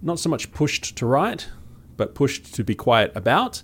not 0.00 0.18
so 0.18 0.28
much 0.28 0.52
pushed 0.52 0.96
to 0.96 1.06
write 1.06 1.48
but 1.96 2.14
pushed 2.14 2.54
to 2.54 2.62
be 2.62 2.74
quiet 2.74 3.12
about 3.14 3.62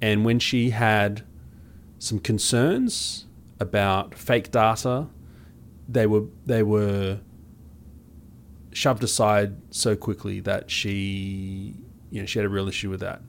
and 0.00 0.24
when 0.24 0.38
she 0.38 0.70
had 0.70 1.24
some 1.98 2.18
concerns 2.18 3.26
about 3.60 4.14
fake 4.14 4.50
data 4.50 5.06
they 5.88 6.06
were 6.06 6.24
they 6.46 6.62
were 6.62 7.18
shoved 8.72 9.04
aside 9.04 9.56
so 9.70 9.94
quickly 9.94 10.40
that 10.40 10.70
she 10.70 11.76
you 12.10 12.20
know 12.20 12.26
she 12.26 12.38
had 12.38 12.46
a 12.46 12.48
real 12.48 12.68
issue 12.68 12.90
with 12.90 13.00
that. 13.00 13.22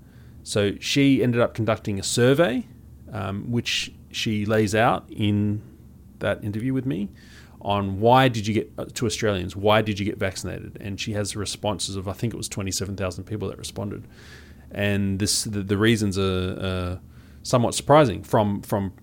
So 0.43 0.73
she 0.79 1.23
ended 1.23 1.41
up 1.41 1.53
conducting 1.53 1.99
a 1.99 2.03
survey, 2.03 2.67
um, 3.13 3.49
which 3.49 3.93
she 4.12 4.45
lays 4.45 4.76
out 4.76 5.06
in 5.10 5.62
that 6.19 6.43
interview 6.43 6.73
with 6.73 6.86
me 6.86 7.10
on 7.62 8.02
why 8.02 8.28
did 8.28 8.45
you 8.45 8.54
get 8.54 8.71
uh, 8.78 8.86
to 8.93 9.06
Australians 9.06 9.56
why 9.56 9.82
did 9.82 9.97
you 9.97 10.06
get 10.06 10.17
vaccinated? 10.17 10.78
And 10.82 10.99
she 10.99 11.13
has 11.13 11.36
responses 11.36 11.95
of 11.95 12.10
I 12.10 12.13
think 12.13 12.34
it 12.34 12.38
was 12.38 12.49
27,000 12.49 13.23
people 13.23 13.47
that 13.47 13.58
responded. 13.58 14.06
And 14.71 15.19
this 15.19 15.45
the, 15.45 15.62
the 15.62 15.78
reasons 15.78 16.17
are 16.17 16.99
somewhat 17.43 17.76
surprising 17.76 18.23
from 18.23 18.62
from 18.62 18.93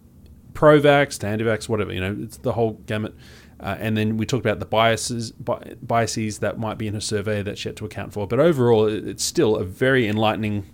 pro-vax 0.52 1.18
to 1.20 1.26
anti-vax 1.26 1.68
whatever 1.68 1.92
you 1.92 2.00
know 2.00 2.16
it's 2.20 2.36
the 2.38 2.52
whole 2.52 2.72
gamut. 2.86 3.14
Uh, 3.60 3.76
and 3.78 3.94
then 3.94 4.16
we 4.16 4.24
talked 4.24 4.44
about 4.44 4.58
the 4.58 4.66
biases 4.66 5.32
biases 5.32 6.38
that 6.38 6.58
might 6.58 6.78
be 6.78 6.86
in 6.86 6.94
her 6.94 7.00
survey 7.00 7.42
that 7.42 7.58
she 7.58 7.68
had 7.68 7.76
to 7.76 7.84
account 7.84 8.12
for. 8.12 8.26
But 8.26 8.40
overall, 8.40 8.86
it's 8.86 9.22
still 9.22 9.56
a 9.56 9.64
very 9.64 10.08
enlightening 10.08 10.64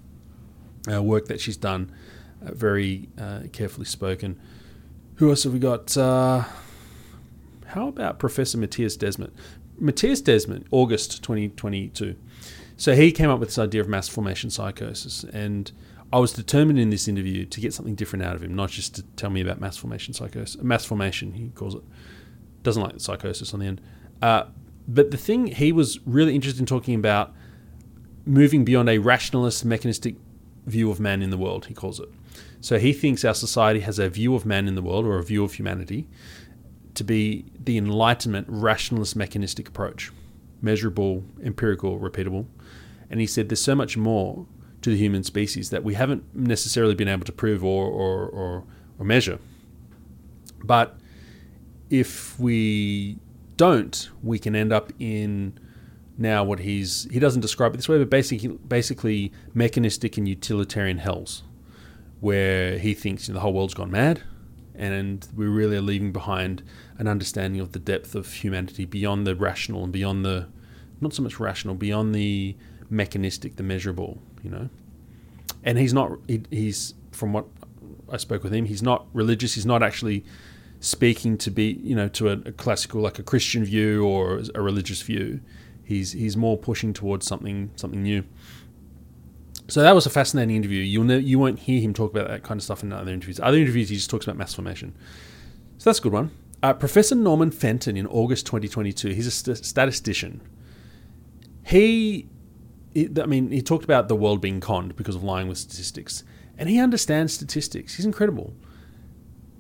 uh, 0.91 1.03
work 1.03 1.27
that 1.27 1.41
she's 1.41 1.57
done, 1.57 1.93
uh, 2.47 2.55
very 2.55 3.09
uh, 3.19 3.41
carefully 3.53 3.87
spoken. 3.87 4.41
Who 5.17 5.31
else 5.31 5.45
have 5.45 5.53
we 5.53 5.59
got? 5.59 5.97
Uh, 5.97 6.45
how 7.67 7.89
about 7.89 8.19
Professor 8.19 8.59
Mattias 8.59 8.97
Desmet? 8.97 9.31
Mattias 9.81 10.23
Desmet, 10.23 10.65
August 10.71 11.23
2022. 11.23 12.17
So 12.77 12.95
he 12.95 13.11
came 13.13 13.31
up 13.31 13.41
with 13.41 13.51
this 13.51 13.59
idea 13.59 13.81
of 13.81 13.89
mass 13.89 14.09
formation 14.09 14.51
psychosis, 14.51 15.25
and 15.25 15.73
I 16.13 16.19
was 16.19 16.33
determined 16.33 16.79
in 16.79 16.91
this 16.91 17.09
interview 17.09 17.47
to 17.47 17.61
get 17.61 17.75
something 17.75 17.95
different 17.95 18.25
out 18.25 18.37
of 18.37 18.43
him, 18.43 18.55
not 18.55 18.71
just 18.71 18.95
to 18.97 19.03
tell 19.17 19.31
me 19.31 19.41
about 19.41 19.61
mass 19.61 19.77
formation 19.77 20.15
psychosis. 20.15 20.63
Mass 20.63 20.85
formation, 20.85 21.33
he 21.33 21.49
calls 21.49 21.75
it 21.75 21.83
doesn't 22.67 22.83
like 22.83 23.01
psychosis 23.01 23.55
on 23.55 23.61
the 23.61 23.67
end. 23.67 23.81
Uh, 24.21 24.45
but 24.89 25.13
the 25.13 25.17
thing 25.17 25.47
he 25.47 25.73
was 25.73 26.01
really 26.05 26.35
interested 26.35 26.61
in 26.61 26.67
talking 26.67 26.95
about 26.95 27.33
moving 28.27 28.65
beyond 28.65 28.89
a 28.89 28.99
rationalist, 28.99 29.65
mechanistic 29.65 30.17
view 30.67 30.91
of 30.91 30.99
man 30.99 31.23
in 31.23 31.31
the 31.31 31.39
world, 31.39 31.67
he 31.67 31.75
calls 31.75 32.01
it. 32.01 32.09
So 32.61 32.79
he 32.79 32.93
thinks 32.93 33.25
our 33.25 33.35
society 33.35 33.81
has 33.81 33.99
a 33.99 34.09
view 34.09 34.35
of 34.35 34.45
man 34.45 34.69
in 34.69 34.75
the 34.75 34.83
world 34.83 35.05
or 35.05 35.19
a 35.19 35.23
view 35.23 35.45
of 35.45 35.55
humanity 35.55 36.09
to 36.95 37.05
be 37.05 37.45
the 37.63 37.77
Enlightenment 37.77 38.47
rationalist, 38.49 39.17
mechanistic 39.17 39.69
approach 39.69 40.11
measurable, 40.63 41.23
empirical, 41.45 42.01
repeatable. 42.01 42.47
And 43.11 43.21
he 43.21 43.27
said 43.27 43.49
there's 43.49 43.63
so 43.63 43.75
much 43.75 43.97
more 43.97 44.47
to 44.83 44.91
the 44.91 44.97
human 44.97 45.23
species 45.23 45.71
that 45.71 45.85
we 45.85 45.95
haven't 45.95 46.25
necessarily 46.35 46.95
been 46.95 47.09
able 47.09 47.25
to 47.25 47.33
prove 47.33 47.65
or, 47.65 47.87
or, 47.87 48.27
or, 48.27 48.65
or 48.99 49.05
measure. 49.05 49.39
But 50.65 50.99
if 51.91 52.39
we 52.39 53.19
don't, 53.57 54.11
we 54.23 54.39
can 54.39 54.57
end 54.57 54.73
up 54.73 54.93
in 54.99 55.59
now 56.19 56.43
what 56.43 56.61
he's 56.61 57.07
he 57.11 57.19
doesn't 57.19 57.43
describe 57.43 57.75
it 57.75 57.77
this 57.77 57.89
way, 57.89 57.99
but 57.99 58.11
basically 58.11 58.49
basically 58.49 59.33
mechanistic 59.55 60.17
and 60.17 60.27
utilitarian 60.27 60.99
hells, 60.99 61.43
where 62.21 62.79
he 62.79 62.95
thinks 62.95 63.29
you 63.29 63.35
know, 63.35 63.39
the 63.39 63.43
whole 63.43 63.53
world's 63.53 63.75
gone 63.75 63.91
mad, 63.91 64.23
and 64.75 65.27
we 65.35 65.47
really 65.47 65.77
are 65.77 65.83
leaving 65.83 66.13
behind 66.13 66.63
an 66.99 67.09
understanding 67.09 67.61
of 67.61 67.73
the 67.73 67.79
depth 67.79 68.15
of 68.15 68.33
humanity 68.33 68.85
beyond 68.85 69.27
the 69.27 69.35
rational 69.35 69.85
and 69.85 69.93
beyond 69.93 70.25
the 70.25 70.49
not 71.01 71.13
so 71.13 71.23
much 71.23 71.39
rational, 71.39 71.75
beyond 71.75 72.15
the 72.15 72.57
mechanistic, 72.89 73.57
the 73.57 73.63
measurable, 73.63 74.23
you 74.43 74.51
know. 74.51 74.69
And 75.63 75.79
he's 75.79 75.93
not 75.93 76.19
he, 76.27 76.43
he's 76.51 76.95
from 77.13 77.33
what 77.33 77.47
I 78.11 78.17
spoke 78.17 78.43
with 78.43 78.53
him, 78.53 78.67
he's 78.67 78.83
not 78.83 79.07
religious. 79.13 79.55
He's 79.55 79.67
not 79.67 79.83
actually 79.83 80.25
speaking 80.81 81.39
to 81.39 81.51
be 81.51 81.81
you 81.83 81.97
know 81.97 82.07
to 82.07 82.29
a, 82.29 82.33
a, 82.33 82.53
classical 82.53 83.01
like 83.01 83.19
a 83.19 83.23
Christian 83.23 83.65
view 83.65 84.05
or 84.07 84.43
a 84.55 84.61
religious 84.61 85.03
view. 85.03 85.41
He's 85.85 86.13
he's 86.13 86.37
more 86.37 86.57
pushing 86.57 86.93
towards 86.93 87.27
something 87.27 87.71
something 87.77 88.03
new. 88.03 88.25
So 89.69 89.83
that 89.83 89.95
was 89.95 90.07
a 90.07 90.11
fascinating 90.11 90.57
interview. 90.57 90.83
You'll 90.83 91.05
ne- 91.05 91.19
you 91.19 91.39
won't 91.39 91.61
hear 91.61 91.81
him 91.81 91.93
talk 91.93 92.11
about 92.13 92.29
that 92.29 92.43
kind 92.43 92.59
of 92.59 92.63
stuff 92.63 92.83
in 92.83 92.93
other 92.93 93.13
interviews. 93.13 93.41
Other 93.41 93.59
interviews 93.59 93.89
he 93.89 93.97
just 93.97 94.11
talks 94.11 94.25
about 94.25 94.37
mass 94.37 94.55
formation. 94.55 94.97
So 95.79 95.91
that's 95.91 95.99
a 95.99 96.03
good 96.03 96.13
one. 96.13 96.31
Uh, 96.63 96.73
Professor 96.73 97.15
Norman 97.15 97.51
Fenton 97.51 97.97
in 97.97 98.07
August 98.07 98.47
2022. 98.47 99.09
He's 99.09 99.27
a 99.27 99.31
st- 99.31 99.65
statistician. 99.65 100.41
He, 101.65 102.29
he, 102.95 103.11
I 103.21 103.27
mean, 103.27 103.51
he 103.51 103.61
talked 103.61 103.85
about 103.85 104.09
the 104.09 104.17
world 104.17 104.41
being 104.41 104.61
conned 104.61 104.97
because 104.97 105.17
of 105.17 105.25
lying 105.25 105.49
with 105.49 105.59
statistics, 105.59 106.23
and 106.57 106.69
he 106.69 106.79
understands 106.79 107.35
statistics. 107.35 107.97
He's 107.97 108.07
incredible 108.07 108.55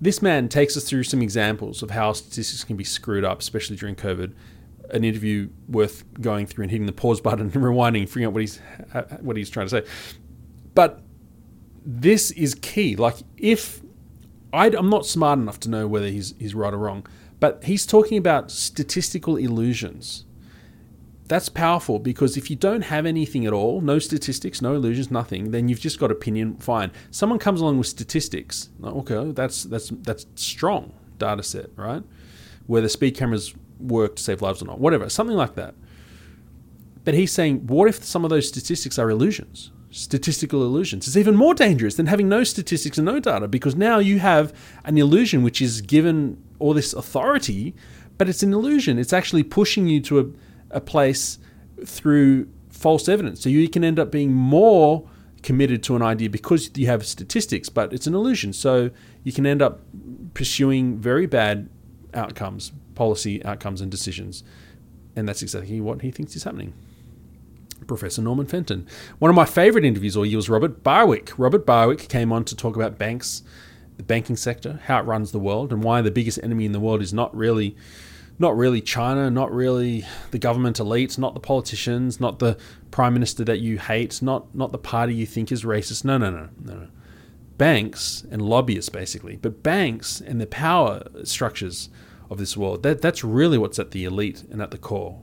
this 0.00 0.20
man 0.20 0.48
takes 0.48 0.76
us 0.76 0.84
through 0.84 1.04
some 1.04 1.22
examples 1.22 1.82
of 1.82 1.90
how 1.90 2.12
statistics 2.12 2.64
can 2.64 2.76
be 2.76 2.84
screwed 2.84 3.24
up, 3.24 3.40
especially 3.40 3.76
during 3.76 3.96
COVID. 3.96 4.32
An 4.92 5.04
interview 5.04 5.48
worth 5.68 6.04
going 6.20 6.46
through 6.46 6.64
and 6.64 6.70
hitting 6.70 6.86
the 6.86 6.92
pause 6.92 7.20
button 7.20 7.40
and 7.40 7.52
rewinding, 7.68 8.00
and 8.00 8.08
figuring 8.08 8.26
out 8.26 8.32
what 8.32 8.40
he's 8.40 8.60
uh, 8.94 9.02
what 9.20 9.36
he's 9.36 9.50
trying 9.50 9.66
to 9.68 9.70
say. 9.82 9.88
But 10.74 11.02
this 11.84 12.30
is 12.32 12.54
key. 12.54 12.96
Like 12.96 13.16
if 13.36 13.82
i 14.52 14.66
am 14.68 14.88
not 14.88 15.04
smart 15.04 15.38
enough 15.38 15.60
to 15.60 15.68
know 15.70 15.86
whether 15.86 16.08
he's 16.08 16.34
he's 16.38 16.54
right 16.54 16.72
or 16.72 16.78
wrong, 16.78 17.06
but 17.40 17.64
he's 17.64 17.84
talking 17.86 18.16
about 18.18 18.50
statistical 18.50 19.36
illusions. 19.36 20.24
that's 21.28 21.48
powerful 21.48 21.98
because 21.98 22.36
if 22.36 22.50
you 22.50 22.56
don't 22.56 22.82
have 22.82 23.04
anything 23.04 23.46
at 23.46 23.52
all, 23.52 23.80
no 23.80 23.98
statistics, 23.98 24.62
no 24.62 24.74
illusions, 24.74 25.10
nothing, 25.10 25.50
then 25.50 25.68
you've 25.68 25.80
just 25.80 25.98
got 25.98 26.10
opinion. 26.10 26.56
Fine. 26.58 26.92
Someone 27.10 27.38
comes 27.38 27.60
along 27.60 27.78
with 27.78 27.86
statistics. 27.88 28.70
Okay, 28.82 29.32
that's 29.32 29.64
that's 29.64 29.90
that's 30.02 30.26
strong 30.36 30.92
data 31.18 31.42
set, 31.42 31.70
right? 31.76 32.02
Whether 32.66 32.88
speed 32.88 33.16
cameras 33.16 33.54
work 33.78 34.16
to 34.16 34.22
save 34.22 34.42
lives 34.42 34.62
or 34.62 34.66
not, 34.66 34.80
whatever, 34.80 35.08
something 35.08 35.36
like 35.36 35.54
that. 35.54 35.74
But 37.04 37.14
he's 37.14 37.32
saying, 37.32 37.66
what 37.66 37.88
if 37.88 38.02
some 38.02 38.24
of 38.24 38.30
those 38.30 38.48
statistics 38.48 38.98
are 38.98 39.08
illusions? 39.10 39.70
Statistical 39.90 40.62
illusions. 40.62 41.06
It's 41.06 41.16
even 41.16 41.36
more 41.36 41.54
dangerous 41.54 41.94
than 41.94 42.06
having 42.06 42.28
no 42.28 42.42
statistics 42.42 42.98
and 42.98 43.04
no 43.04 43.20
data 43.20 43.46
because 43.46 43.76
now 43.76 43.98
you 43.98 44.18
have 44.18 44.52
an 44.84 44.98
illusion 44.98 45.42
which 45.42 45.62
is 45.62 45.80
given 45.80 46.42
all 46.58 46.74
this 46.74 46.92
authority, 46.92 47.74
but 48.18 48.28
it's 48.28 48.42
an 48.42 48.52
illusion. 48.52 48.98
It's 48.98 49.12
actually 49.12 49.44
pushing 49.44 49.86
you 49.86 50.00
to 50.00 50.18
a 50.20 50.24
a 50.70 50.80
place 50.80 51.38
through 51.84 52.48
false 52.68 53.08
evidence. 53.08 53.40
So 53.40 53.48
you 53.48 53.68
can 53.68 53.84
end 53.84 53.98
up 53.98 54.10
being 54.10 54.32
more 54.32 55.08
committed 55.42 55.82
to 55.84 55.96
an 55.96 56.02
idea 56.02 56.28
because 56.28 56.70
you 56.74 56.86
have 56.86 57.06
statistics, 57.06 57.68
but 57.68 57.92
it's 57.92 58.06
an 58.06 58.14
illusion. 58.14 58.52
So 58.52 58.90
you 59.22 59.32
can 59.32 59.46
end 59.46 59.62
up 59.62 59.80
pursuing 60.34 60.98
very 60.98 61.26
bad 61.26 61.68
outcomes, 62.16 62.72
policy 62.94 63.44
outcomes, 63.44 63.80
and 63.80 63.90
decisions. 63.90 64.42
And 65.14 65.28
that's 65.28 65.42
exactly 65.42 65.80
what 65.80 66.02
he 66.02 66.10
thinks 66.10 66.34
is 66.36 66.44
happening. 66.44 66.74
Professor 67.86 68.22
Norman 68.22 68.46
Fenton. 68.46 68.86
One 69.18 69.30
of 69.30 69.34
my 69.34 69.44
favorite 69.44 69.84
interviews 69.84 70.16
all 70.16 70.26
year 70.26 70.36
was 70.36 70.48
Robert 70.48 70.82
Barwick. 70.82 71.38
Robert 71.38 71.66
Barwick 71.66 72.08
came 72.08 72.32
on 72.32 72.44
to 72.44 72.56
talk 72.56 72.76
about 72.76 72.98
banks, 72.98 73.42
the 73.96 74.02
banking 74.02 74.36
sector, 74.36 74.80
how 74.84 74.98
it 74.98 75.02
runs 75.02 75.32
the 75.32 75.38
world, 75.38 75.72
and 75.72 75.82
why 75.82 76.02
the 76.02 76.10
biggest 76.10 76.40
enemy 76.42 76.64
in 76.64 76.72
the 76.72 76.80
world 76.80 77.02
is 77.02 77.12
not 77.12 77.34
really 77.36 77.76
not 78.38 78.56
really 78.56 78.82
China, 78.82 79.30
not 79.30 79.50
really 79.50 80.04
the 80.30 80.38
government 80.38 80.76
elites, 80.76 81.18
not 81.18 81.32
the 81.32 81.40
politicians, 81.40 82.20
not 82.20 82.38
the 82.38 82.58
prime 82.90 83.14
minister 83.14 83.44
that 83.44 83.60
you 83.60 83.78
hate, 83.78 84.20
not 84.20 84.54
not 84.54 84.72
the 84.72 84.78
party 84.78 85.14
you 85.14 85.26
think 85.26 85.50
is 85.50 85.64
racist. 85.64 86.04
No, 86.04 86.18
no, 86.18 86.30
no, 86.30 86.48
no, 86.62 86.74
no. 86.74 86.88
Banks 87.56 88.26
and 88.30 88.42
lobbyists, 88.42 88.90
basically, 88.90 89.36
but 89.36 89.62
banks 89.62 90.20
and 90.20 90.40
the 90.40 90.46
power 90.46 91.04
structures 91.24 91.88
of 92.30 92.38
this 92.38 92.56
world. 92.56 92.82
That 92.82 93.02
that's 93.02 93.24
really 93.24 93.58
what's 93.58 93.78
at 93.78 93.90
the 93.90 94.04
elite 94.04 94.44
and 94.50 94.60
at 94.60 94.70
the 94.70 94.78
core. 94.78 95.22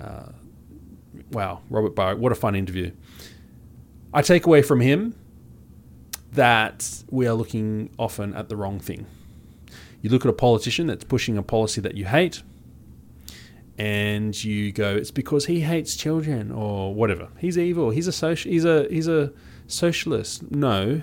Uh, 0.00 0.30
wow, 1.32 1.60
Robert 1.70 1.94
Barwick, 1.94 2.18
what 2.18 2.32
a 2.32 2.34
fun 2.36 2.54
interview. 2.54 2.92
I 4.12 4.22
take 4.22 4.46
away 4.46 4.62
from 4.62 4.80
him 4.80 5.14
that 6.32 7.02
we 7.10 7.26
are 7.26 7.34
looking 7.34 7.90
often 7.98 8.34
at 8.34 8.48
the 8.48 8.56
wrong 8.56 8.78
thing. 8.78 9.06
You 10.00 10.10
look 10.10 10.24
at 10.24 10.30
a 10.30 10.34
politician 10.34 10.86
that's 10.86 11.04
pushing 11.04 11.36
a 11.36 11.42
policy 11.42 11.80
that 11.80 11.96
you 11.96 12.04
hate, 12.04 12.42
and 13.76 14.32
you 14.44 14.72
go, 14.72 14.94
"It's 14.96 15.10
because 15.10 15.46
he 15.46 15.60
hates 15.60 15.96
children," 15.96 16.52
or 16.52 16.94
whatever. 16.94 17.28
He's 17.38 17.58
evil. 17.58 17.90
He's 17.90 18.06
a 18.06 18.12
social. 18.12 18.50
He's 18.50 18.64
a 18.64 18.86
he's 18.88 19.08
a 19.08 19.32
socialist. 19.66 20.50
No, 20.50 21.02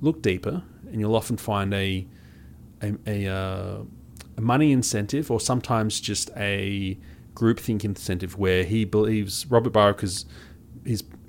look 0.00 0.22
deeper, 0.22 0.62
and 0.90 1.00
you'll 1.00 1.16
often 1.16 1.36
find 1.36 1.72
a 1.72 2.06
a, 2.82 2.94
a, 3.06 3.26
uh, 3.26 3.78
a 4.38 4.40
money 4.40 4.70
incentive, 4.72 5.30
or 5.30 5.40
sometimes 5.40 6.00
just 6.00 6.30
a 6.36 6.96
groupthink 7.34 7.84
incentive, 7.84 8.38
where 8.38 8.64
he 8.64 8.84
believes 8.84 9.44
Robert 9.46 9.72
Barwick 9.72 10.00
his 10.00 10.24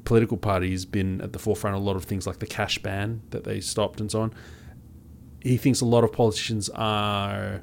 political 0.06 0.38
party 0.38 0.72
has 0.72 0.86
been 0.86 1.20
at 1.22 1.34
the 1.34 1.40
forefront 1.40 1.76
of 1.76 1.82
a 1.82 1.86
lot 1.86 1.96
of 1.96 2.06
things 2.06 2.26
like 2.26 2.40
the 2.40 2.46
cash 2.46 2.78
ban 2.78 3.22
that 3.32 3.44
they 3.44 3.60
stopped 3.60 4.00
and 4.00 4.12
so 4.12 4.22
on. 4.22 4.34
He 5.42 5.58
thinks 5.58 5.82
a 5.82 5.86
lot 5.86 6.04
of 6.04 6.14
politicians 6.14 6.70
are 6.70 7.62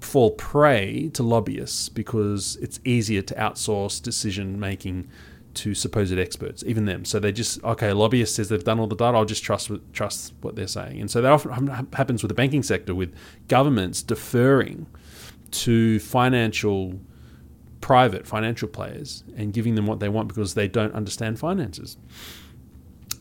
fall 0.00 0.32
prey 0.32 1.10
to 1.14 1.22
lobbyists 1.22 1.88
because 1.88 2.56
it's 2.60 2.78
easier 2.84 3.22
to 3.22 3.34
outsource 3.34 4.02
decision 4.02 4.60
making 4.60 5.08
to 5.54 5.74
supposed 5.74 6.16
experts, 6.16 6.62
even 6.66 6.84
them. 6.84 7.04
So 7.04 7.18
they 7.18 7.32
just 7.32 7.62
okay, 7.64 7.92
lobbyist 7.92 8.34
says 8.34 8.48
they've 8.48 8.62
done 8.62 8.80
all 8.80 8.86
the 8.86 8.96
data. 8.96 9.16
I'll 9.16 9.24
just 9.24 9.42
trust 9.42 9.70
trust 9.92 10.32
what 10.40 10.56
they're 10.56 10.66
saying, 10.66 11.00
and 11.00 11.10
so 11.10 11.20
that 11.20 11.32
often 11.32 11.66
happens 11.92 12.22
with 12.22 12.28
the 12.28 12.34
banking 12.34 12.62
sector, 12.62 12.94
with 12.94 13.14
governments 13.48 14.02
deferring 14.02 14.86
to 15.50 15.98
financial, 16.00 17.00
private 17.80 18.26
financial 18.26 18.68
players 18.68 19.24
and 19.36 19.52
giving 19.52 19.74
them 19.74 19.86
what 19.86 20.00
they 20.00 20.08
want 20.08 20.28
because 20.28 20.54
they 20.54 20.68
don't 20.68 20.94
understand 20.94 21.38
finances. 21.38 21.96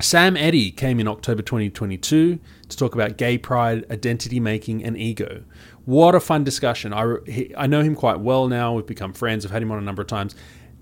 Sam 0.02 0.38
Eddy 0.38 0.72
came 0.72 1.00
in 1.02 1.10
October 1.10 1.42
2022 1.42 2.40
to 2.70 2.78
talk 2.78 2.96
about 2.96 3.18
gay 3.18 3.38
pride, 3.38 3.86
identity 3.92 4.40
making, 4.40 4.82
and 4.84 4.98
ego. 4.98 5.44
What 5.84 6.16
a 6.16 6.22
fun 6.22 6.46
discussion. 6.46 6.94
I, 6.94 7.16
he, 7.26 7.54
I 7.58 7.68
know 7.68 7.82
him 7.82 7.96
quite 7.96 8.22
well 8.22 8.48
now. 8.48 8.74
We've 8.74 8.86
become 8.86 9.12
friends. 9.12 9.46
I've 9.46 9.52
had 9.52 9.62
him 9.62 9.72
on 9.72 9.78
a 9.78 9.82
number 9.82 10.02
of 10.02 10.08
times, 10.08 10.36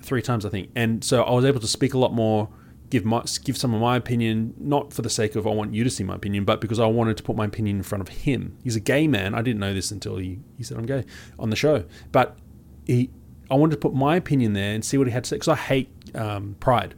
three 0.08 0.22
times, 0.22 0.46
I 0.46 0.50
think. 0.50 0.72
And 0.76 1.04
so 1.04 1.24
I 1.24 1.32
was 1.32 1.46
able 1.46 1.60
to 1.60 1.68
speak 1.68 1.94
a 1.94 1.98
lot 1.98 2.14
more, 2.14 2.50
give, 2.90 3.06
my, 3.06 3.24
give 3.44 3.58
some 3.58 3.74
of 3.74 3.82
my 3.82 3.96
opinion, 3.96 4.54
not 4.58 4.94
for 4.94 5.02
the 5.02 5.10
sake 5.10 5.36
of 5.36 5.46
I 5.46 5.52
want 5.52 5.74
you 5.74 5.84
to 5.84 5.90
see 5.90 6.04
my 6.04 6.16
opinion, 6.16 6.46
but 6.46 6.62
because 6.62 6.80
I 6.80 6.88
wanted 6.88 7.18
to 7.18 7.24
put 7.24 7.36
my 7.36 7.46
opinion 7.46 7.78
in 7.78 7.84
front 7.84 8.02
of 8.02 8.10
him. 8.10 8.58
He's 8.64 8.76
a 8.76 8.80
gay 8.80 9.08
man. 9.08 9.36
I 9.36 9.42
didn't 9.42 9.60
know 9.60 9.74
this 9.74 9.92
until 9.92 10.18
he, 10.18 10.40
he 10.58 10.64
said 10.64 10.78
I'm 10.78 10.86
gay 10.86 11.06
on 11.38 11.50
the 11.50 11.56
show. 11.56 11.84
But 12.12 12.38
he, 12.86 13.12
I 13.52 13.56
wanted 13.56 13.76
to 13.76 13.80
put 13.80 13.94
my 13.94 14.16
opinion 14.16 14.54
there 14.54 14.74
and 14.74 14.84
see 14.84 14.98
what 14.98 15.08
he 15.08 15.14
had 15.14 15.26
to 15.26 15.30
say 15.30 15.36
because 15.36 15.48
I 15.50 15.56
hate 15.56 15.90
um, 16.16 16.56
pride 16.60 16.96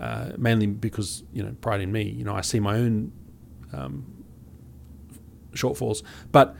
uh, 0.00 0.32
mainly 0.36 0.66
because 0.66 1.22
you 1.32 1.42
know 1.42 1.54
pride 1.60 1.80
in 1.80 1.90
me. 1.92 2.02
You 2.02 2.24
know, 2.24 2.34
I 2.34 2.42
see 2.42 2.60
my 2.60 2.76
own 2.76 3.12
um, 3.72 4.24
shortfalls, 5.52 6.02
but 6.32 6.56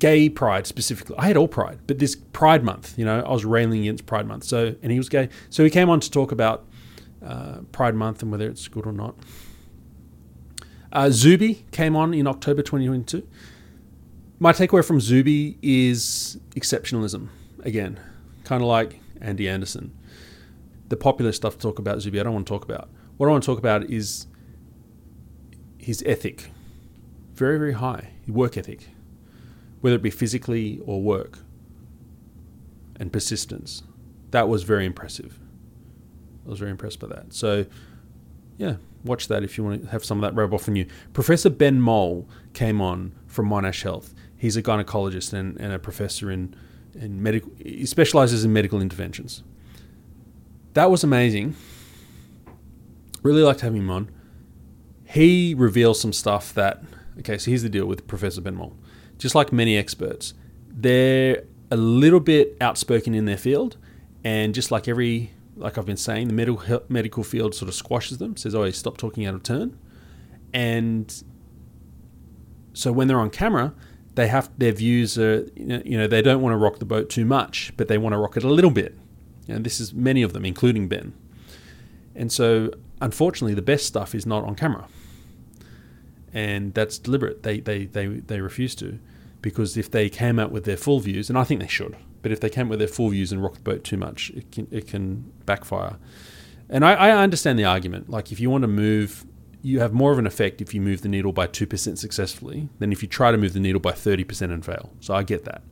gay 0.00 0.28
pride 0.28 0.66
specifically. 0.66 1.16
I 1.16 1.26
had 1.26 1.36
all 1.36 1.46
pride, 1.46 1.78
but 1.86 2.00
this 2.00 2.16
Pride 2.16 2.64
Month, 2.64 2.98
you 2.98 3.04
know, 3.04 3.20
I 3.20 3.30
was 3.30 3.44
railing 3.44 3.82
against 3.82 4.06
Pride 4.06 4.26
Month. 4.26 4.44
So, 4.44 4.74
and 4.82 4.90
he 4.90 4.98
was 4.98 5.08
gay, 5.08 5.28
so 5.48 5.62
he 5.62 5.70
came 5.70 5.88
on 5.88 6.00
to 6.00 6.10
talk 6.10 6.32
about 6.32 6.66
uh, 7.24 7.58
Pride 7.70 7.94
Month 7.94 8.22
and 8.22 8.32
whether 8.32 8.48
it's 8.48 8.66
good 8.66 8.86
or 8.86 8.92
not. 8.92 9.14
Uh, 10.92 11.10
Zuby 11.10 11.64
came 11.70 11.94
on 11.94 12.12
in 12.12 12.26
October 12.26 12.62
2022. 12.62 13.24
My 14.40 14.52
takeaway 14.52 14.84
from 14.84 15.00
Zuby 15.00 15.56
is 15.62 16.38
exceptionalism 16.56 17.28
again, 17.62 18.00
kind 18.42 18.62
of 18.62 18.68
like 18.68 19.00
Andy 19.20 19.48
Anderson 19.48 19.92
the 20.90 20.96
popular 20.96 21.32
stuff 21.32 21.54
to 21.54 21.60
talk 21.60 21.78
about 21.78 22.00
Zuby, 22.00 22.20
I 22.20 22.24
don't 22.24 22.34
want 22.34 22.46
to 22.46 22.52
talk 22.52 22.64
about. 22.64 22.90
What 23.16 23.28
I 23.28 23.30
want 23.30 23.44
to 23.44 23.46
talk 23.46 23.58
about 23.58 23.84
is 23.84 24.26
his 25.78 26.02
ethic. 26.04 26.50
Very, 27.34 27.58
very 27.58 27.72
high. 27.72 28.10
Work 28.28 28.56
ethic. 28.56 28.88
Whether 29.80 29.96
it 29.96 30.02
be 30.02 30.10
physically 30.10 30.80
or 30.84 31.02
work. 31.02 31.38
And 32.98 33.12
persistence. 33.12 33.82
That 34.30 34.48
was 34.48 34.62
very 34.62 34.86
impressive. 34.86 35.38
I 36.46 36.50
was 36.50 36.58
very 36.58 36.70
impressed 36.70 37.00
by 37.00 37.08
that. 37.08 37.32
So, 37.32 37.66
yeah, 38.56 38.76
watch 39.04 39.28
that 39.28 39.42
if 39.42 39.56
you 39.56 39.64
want 39.64 39.84
to 39.84 39.88
have 39.90 40.04
some 40.04 40.22
of 40.22 40.22
that 40.22 40.38
rub 40.38 40.52
off 40.52 40.68
on 40.68 40.76
you. 40.76 40.86
Professor 41.12 41.50
Ben 41.50 41.80
Mol 41.80 42.28
came 42.52 42.80
on 42.80 43.12
from 43.26 43.48
Monash 43.48 43.82
Health. 43.82 44.14
He's 44.36 44.56
a 44.56 44.62
gynecologist 44.62 45.32
and, 45.32 45.58
and 45.60 45.72
a 45.72 45.78
professor 45.78 46.30
in, 46.30 46.54
in 46.94 47.22
medical. 47.22 47.50
He 47.58 47.86
specializes 47.86 48.44
in 48.44 48.52
medical 48.52 48.80
interventions 48.80 49.42
that 50.74 50.90
was 50.90 51.04
amazing. 51.04 51.56
Really 53.22 53.42
liked 53.42 53.60
having 53.60 53.82
him 53.82 53.90
on. 53.90 54.10
He 55.04 55.54
reveals 55.54 56.00
some 56.00 56.12
stuff 56.12 56.54
that, 56.54 56.82
okay, 57.18 57.38
so 57.38 57.50
here's 57.50 57.62
the 57.62 57.68
deal 57.68 57.86
with 57.86 58.06
Professor 58.06 58.40
Ben 58.40 58.54
Mol. 58.54 58.76
Just 59.20 59.34
like 59.34 59.52
many 59.52 59.76
experts, 59.76 60.34
they're 60.68 61.44
a 61.70 61.76
little 61.76 62.20
bit 62.20 62.56
outspoken 62.60 63.14
in 63.14 63.26
their 63.26 63.36
field, 63.36 63.76
and 64.24 64.54
just 64.54 64.70
like 64.70 64.88
every, 64.88 65.30
like 65.56 65.78
I've 65.78 65.86
been 65.86 65.96
saying, 65.96 66.26
the 66.26 66.34
medical 66.34 66.82
medical 66.88 67.22
field 67.22 67.54
sort 67.54 67.68
of 67.68 67.74
squashes 67.74 68.18
them, 68.18 68.36
says, 68.36 68.54
"Oh, 68.54 68.68
stop 68.70 68.96
talking 68.96 69.26
out 69.26 69.34
of 69.34 69.42
turn," 69.42 69.78
and 70.52 71.22
so 72.72 72.90
when 72.92 73.06
they're 73.08 73.20
on 73.20 73.30
camera, 73.30 73.74
they 74.14 74.28
have 74.28 74.50
their 74.58 74.72
views 74.72 75.18
are 75.18 75.46
you 75.54 75.98
know 75.98 76.06
they 76.06 76.22
don't 76.22 76.40
want 76.40 76.52
to 76.52 76.56
rock 76.56 76.78
the 76.78 76.84
boat 76.84 77.10
too 77.10 77.24
much, 77.24 77.72
but 77.76 77.88
they 77.88 77.98
want 77.98 78.14
to 78.14 78.18
rock 78.18 78.36
it 78.36 78.42
a 78.42 78.48
little 78.48 78.70
bit. 78.70 78.96
And 79.48 79.64
this 79.64 79.80
is 79.80 79.92
many 79.92 80.22
of 80.22 80.32
them, 80.32 80.44
including 80.44 80.88
Ben. 80.88 81.12
And 82.14 82.30
so, 82.30 82.70
unfortunately, 83.00 83.54
the 83.54 83.62
best 83.62 83.86
stuff 83.86 84.14
is 84.14 84.26
not 84.26 84.44
on 84.44 84.54
camera. 84.54 84.86
And 86.32 86.74
that's 86.74 86.98
deliberate. 86.98 87.42
They, 87.42 87.60
they, 87.60 87.86
they, 87.86 88.06
they 88.06 88.40
refuse 88.40 88.74
to. 88.76 88.98
Because 89.42 89.76
if 89.76 89.90
they 89.90 90.08
came 90.08 90.38
out 90.38 90.52
with 90.52 90.64
their 90.64 90.76
full 90.76 91.00
views, 91.00 91.28
and 91.28 91.38
I 91.38 91.44
think 91.44 91.60
they 91.60 91.66
should, 91.66 91.96
but 92.22 92.32
if 92.32 92.40
they 92.40 92.50
came 92.50 92.66
out 92.66 92.70
with 92.70 92.78
their 92.78 92.88
full 92.88 93.08
views 93.08 93.32
and 93.32 93.42
rocked 93.42 93.56
the 93.56 93.62
boat 93.62 93.84
too 93.84 93.96
much, 93.96 94.30
it 94.30 94.50
can, 94.52 94.68
it 94.70 94.86
can 94.86 95.32
backfire. 95.46 95.96
And 96.68 96.84
I, 96.84 96.94
I 96.94 97.22
understand 97.22 97.58
the 97.58 97.64
argument. 97.64 98.10
Like, 98.10 98.30
if 98.30 98.38
you 98.38 98.50
want 98.50 98.62
to 98.62 98.68
move, 98.68 99.24
you 99.62 99.80
have 99.80 99.92
more 99.92 100.12
of 100.12 100.18
an 100.18 100.26
effect 100.26 100.60
if 100.60 100.74
you 100.74 100.80
move 100.80 101.02
the 101.02 101.08
needle 101.08 101.32
by 101.32 101.46
2% 101.46 101.98
successfully 101.98 102.68
than 102.78 102.92
if 102.92 103.02
you 103.02 103.08
try 103.08 103.32
to 103.32 103.38
move 103.38 103.54
the 103.54 103.60
needle 103.60 103.80
by 103.80 103.92
30% 103.92 104.52
and 104.52 104.64
fail. 104.64 104.90
So 105.00 105.14
I 105.14 105.22
get 105.22 105.44
that. 105.46 105.62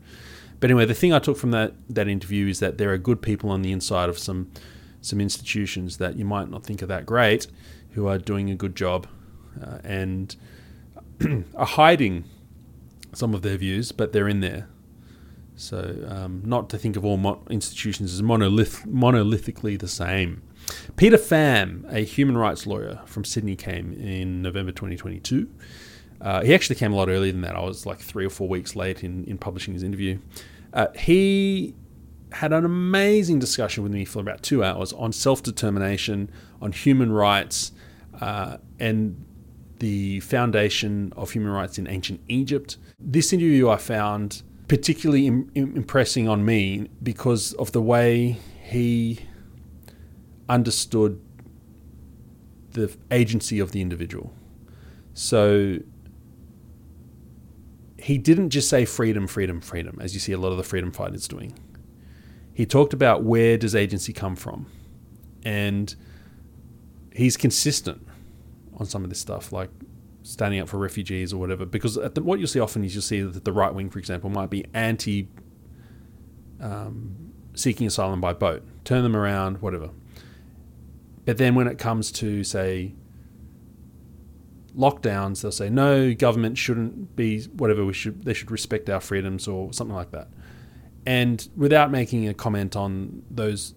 But 0.60 0.70
anyway, 0.70 0.86
the 0.86 0.94
thing 0.94 1.12
I 1.12 1.18
took 1.18 1.36
from 1.36 1.52
that 1.52 1.74
that 1.88 2.08
interview 2.08 2.48
is 2.48 2.58
that 2.60 2.78
there 2.78 2.92
are 2.92 2.98
good 2.98 3.22
people 3.22 3.50
on 3.50 3.62
the 3.62 3.72
inside 3.72 4.08
of 4.08 4.18
some 4.18 4.50
some 5.00 5.20
institutions 5.20 5.98
that 5.98 6.16
you 6.16 6.24
might 6.24 6.50
not 6.50 6.64
think 6.64 6.82
are 6.82 6.86
that 6.86 7.06
great, 7.06 7.46
who 7.90 8.08
are 8.08 8.18
doing 8.18 8.50
a 8.50 8.56
good 8.56 8.74
job 8.74 9.06
uh, 9.62 9.78
and 9.84 10.34
are 11.54 11.66
hiding 11.66 12.24
some 13.18 13.34
of 13.34 13.42
their 13.42 13.56
views, 13.56 13.92
but 13.92 14.12
they're 14.12 14.28
in 14.28 14.40
there. 14.40 14.68
So, 15.56 16.06
um, 16.08 16.42
not 16.44 16.70
to 16.70 16.78
think 16.78 16.96
of 16.96 17.04
all 17.04 17.16
mo- 17.16 17.42
institutions 17.50 18.14
as 18.14 18.22
monolith- 18.22 18.86
monolithically 18.86 19.76
the 19.78 19.88
same. 19.88 20.42
Peter 20.96 21.18
Fam, 21.18 21.84
a 21.90 22.04
human 22.04 22.38
rights 22.38 22.66
lawyer 22.66 23.00
from 23.06 23.24
Sydney, 23.24 23.56
came 23.56 23.92
in 23.92 24.40
November 24.40 24.70
2022. 24.70 25.48
Uh, 26.20 26.42
he 26.44 26.54
actually 26.54 26.76
came 26.76 26.92
a 26.92 26.96
lot 26.96 27.08
earlier 27.08 27.32
than 27.32 27.40
that. 27.40 27.56
I 27.56 27.62
was 27.62 27.86
like 27.86 27.98
three 27.98 28.24
or 28.24 28.30
four 28.30 28.48
weeks 28.48 28.76
late 28.76 29.02
in, 29.02 29.24
in 29.24 29.36
publishing 29.36 29.74
his 29.74 29.82
interview. 29.82 30.18
Uh, 30.72 30.88
he 30.96 31.74
had 32.32 32.52
an 32.52 32.64
amazing 32.64 33.38
discussion 33.38 33.82
with 33.82 33.92
me 33.92 34.04
for 34.04 34.20
about 34.20 34.42
two 34.42 34.62
hours 34.62 34.92
on 34.92 35.12
self 35.12 35.42
determination, 35.42 36.30
on 36.60 36.72
human 36.72 37.10
rights, 37.10 37.72
uh, 38.20 38.58
and 38.78 39.24
the 39.78 40.20
foundation 40.20 41.12
of 41.16 41.30
human 41.30 41.52
rights 41.52 41.78
in 41.78 41.86
ancient 41.88 42.20
Egypt. 42.28 42.76
This 42.98 43.32
interview 43.32 43.68
I 43.68 43.76
found 43.76 44.42
particularly 44.66 45.26
Im- 45.26 45.50
impressing 45.54 46.28
on 46.28 46.44
me 46.44 46.88
because 47.02 47.54
of 47.54 47.72
the 47.72 47.80
way 47.80 48.38
he 48.62 49.20
understood 50.48 51.20
the 52.72 52.94
agency 53.10 53.58
of 53.58 53.72
the 53.72 53.80
individual. 53.80 54.34
So 55.14 55.78
he 57.98 58.18
didn't 58.18 58.50
just 58.50 58.68
say 58.68 58.84
freedom, 58.84 59.26
freedom, 59.26 59.60
freedom, 59.60 59.98
as 60.00 60.14
you 60.14 60.20
see 60.20 60.32
a 60.32 60.38
lot 60.38 60.50
of 60.50 60.56
the 60.56 60.62
freedom 60.62 60.92
fighters 60.92 61.26
doing. 61.26 61.58
He 62.52 62.66
talked 62.66 62.92
about 62.92 63.24
where 63.24 63.56
does 63.56 63.74
agency 63.74 64.12
come 64.12 64.36
from, 64.36 64.66
and 65.44 65.94
he's 67.12 67.36
consistent 67.36 68.07
on 68.78 68.86
some 68.86 69.04
of 69.04 69.10
this 69.10 69.20
stuff, 69.20 69.52
like 69.52 69.70
standing 70.22 70.60
up 70.60 70.68
for 70.68 70.78
refugees 70.78 71.32
or 71.32 71.38
whatever. 71.38 71.64
Because 71.64 71.94
the, 71.94 72.22
what 72.22 72.38
you'll 72.38 72.48
see 72.48 72.60
often 72.60 72.84
is 72.84 72.94
you'll 72.94 73.02
see 73.02 73.22
that 73.22 73.44
the 73.44 73.52
right 73.52 73.74
wing, 73.74 73.90
for 73.90 73.98
example, 73.98 74.30
might 74.30 74.50
be 74.50 74.64
anti 74.74 75.28
um, 76.60 77.32
seeking 77.54 77.86
asylum 77.86 78.20
by 78.20 78.32
boat, 78.32 78.62
turn 78.84 79.02
them 79.02 79.16
around, 79.16 79.60
whatever. 79.60 79.90
But 81.24 81.38
then 81.38 81.54
when 81.54 81.66
it 81.66 81.78
comes 81.78 82.10
to, 82.12 82.42
say, 82.44 82.94
lockdowns, 84.76 85.42
they'll 85.42 85.52
say, 85.52 85.68
no, 85.68 86.14
government 86.14 86.56
shouldn't 86.56 87.16
be 87.16 87.42
whatever, 87.42 87.84
we 87.84 87.92
should, 87.92 88.24
they 88.24 88.32
should 88.32 88.50
respect 88.50 88.88
our 88.88 89.00
freedoms 89.00 89.48
or 89.48 89.72
something 89.72 89.94
like 89.94 90.12
that. 90.12 90.28
And 91.04 91.46
without 91.56 91.90
making 91.90 92.28
a 92.28 92.34
comment 92.34 92.76
on 92.76 93.22
those, 93.30 93.74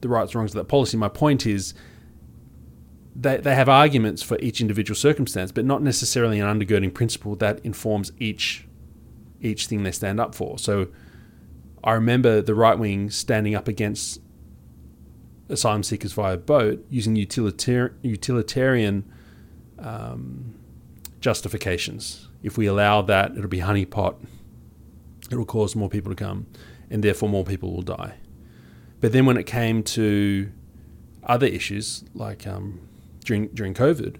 the 0.00 0.08
rights 0.08 0.32
and 0.32 0.36
wrongs 0.36 0.52
of 0.52 0.56
that 0.56 0.68
policy, 0.68 0.96
my 0.96 1.08
point 1.08 1.46
is 1.46 1.74
they, 3.14 3.38
they 3.38 3.54
have 3.54 3.68
arguments 3.68 4.22
for 4.22 4.38
each 4.40 4.60
individual 4.60 4.96
circumstance, 4.96 5.52
but 5.52 5.64
not 5.64 5.82
necessarily 5.82 6.40
an 6.40 6.46
undergirding 6.46 6.92
principle 6.92 7.34
that 7.36 7.60
informs 7.64 8.12
each 8.18 8.64
each 9.40 9.66
thing 9.68 9.84
they 9.84 9.92
stand 9.92 10.18
up 10.18 10.34
for. 10.34 10.58
So 10.58 10.88
I 11.84 11.92
remember 11.92 12.40
the 12.42 12.54
right 12.54 12.76
wing 12.76 13.08
standing 13.08 13.54
up 13.54 13.68
against 13.68 14.20
asylum 15.48 15.82
seekers 15.84 16.12
via 16.12 16.36
boat 16.36 16.84
using 16.90 17.14
utilitarian, 17.14 17.96
utilitarian 18.02 19.04
um, 19.78 20.54
justifications. 21.20 22.28
If 22.42 22.58
we 22.58 22.66
allow 22.66 23.02
that, 23.02 23.36
it'll 23.36 23.48
be 23.48 23.60
honeypot. 23.60 24.16
It 25.30 25.36
will 25.36 25.44
cause 25.44 25.76
more 25.76 25.88
people 25.88 26.10
to 26.10 26.16
come, 26.16 26.46
and 26.90 27.02
therefore 27.02 27.28
more 27.28 27.44
people 27.44 27.72
will 27.72 27.82
die. 27.82 28.14
But 29.00 29.12
then 29.12 29.26
when 29.26 29.36
it 29.36 29.44
came 29.44 29.82
to 29.84 30.50
other 31.22 31.46
issues 31.46 32.04
like 32.14 32.46
um, 32.46 32.87
during 33.28 33.48
during 33.48 33.74
COVID, 33.74 34.16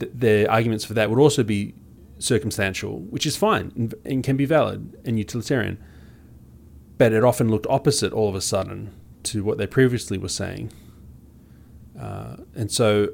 th- 0.00 0.12
the 0.14 0.46
arguments 0.50 0.84
for 0.84 0.94
that 0.94 1.10
would 1.10 1.18
also 1.18 1.42
be 1.44 1.74
circumstantial, 2.18 3.00
which 3.10 3.26
is 3.26 3.36
fine 3.36 3.70
and, 3.76 3.94
and 4.04 4.24
can 4.24 4.36
be 4.36 4.46
valid 4.46 4.98
and 5.04 5.18
utilitarian. 5.18 5.78
But 6.96 7.12
it 7.12 7.22
often 7.22 7.48
looked 7.48 7.66
opposite 7.68 8.12
all 8.12 8.28
of 8.28 8.34
a 8.34 8.40
sudden 8.40 8.92
to 9.24 9.44
what 9.44 9.58
they 9.58 9.66
previously 9.66 10.18
were 10.18 10.28
saying. 10.28 10.72
Uh, 12.00 12.38
and 12.56 12.72
so 12.72 13.10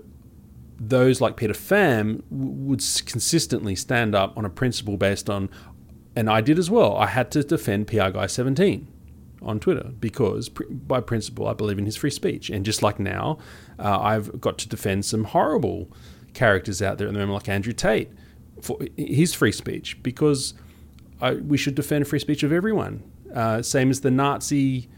those 0.79 1.21
like 1.21 1.37
Peter 1.37 1.55
Fam 1.55 2.23
would 2.31 2.83
consistently 3.05 3.75
stand 3.75 4.15
up 4.15 4.37
on 4.39 4.45
a 4.45 4.51
principle 4.51 4.97
based 4.97 5.29
on, 5.29 5.51
and 6.17 6.31
I 6.31 6.41
did 6.41 6.59
as 6.59 6.71
well. 6.71 6.97
I 6.97 7.07
had 7.07 7.31
to 7.33 7.43
defend 7.43 7.89
PR 7.89 8.11
Guy 8.11 8.27
17 8.27 8.89
on 9.45 9.61
Twitter 9.61 9.91
because, 10.01 10.49
by 10.49 11.01
principle, 11.01 11.47
I 11.47 11.53
believe 11.53 11.79
in 11.79 11.87
his 11.87 11.97
free 11.97 12.11
speech. 12.11 12.51
And 12.51 12.65
just 12.65 12.83
like 12.83 12.99
now, 12.99 13.39
uh, 13.79 13.99
I've 14.01 14.41
got 14.41 14.59
to 14.59 14.69
defend 14.69 15.05
some 15.05 15.25
horrible 15.25 15.91
characters 16.33 16.83
out 16.83 16.99
there 16.99 17.07
at 17.07 17.13
the 17.13 17.19
moment, 17.19 17.35
like 17.35 17.49
Andrew 17.49 17.73
Tate, 17.73 18.11
for 18.61 18.79
his 18.97 19.35
free 19.35 19.53
speech, 19.53 20.03
because 20.03 20.55
I, 21.21 21.35
we 21.35 21.57
should 21.57 21.75
defend 21.75 22.09
free 22.09 22.19
speech 22.19 22.43
of 22.43 22.53
everyone. 22.53 23.03
Uh, 23.35 23.63
same 23.63 23.91
as 23.91 24.01
the 24.01 24.11
Nazi, 24.11 24.89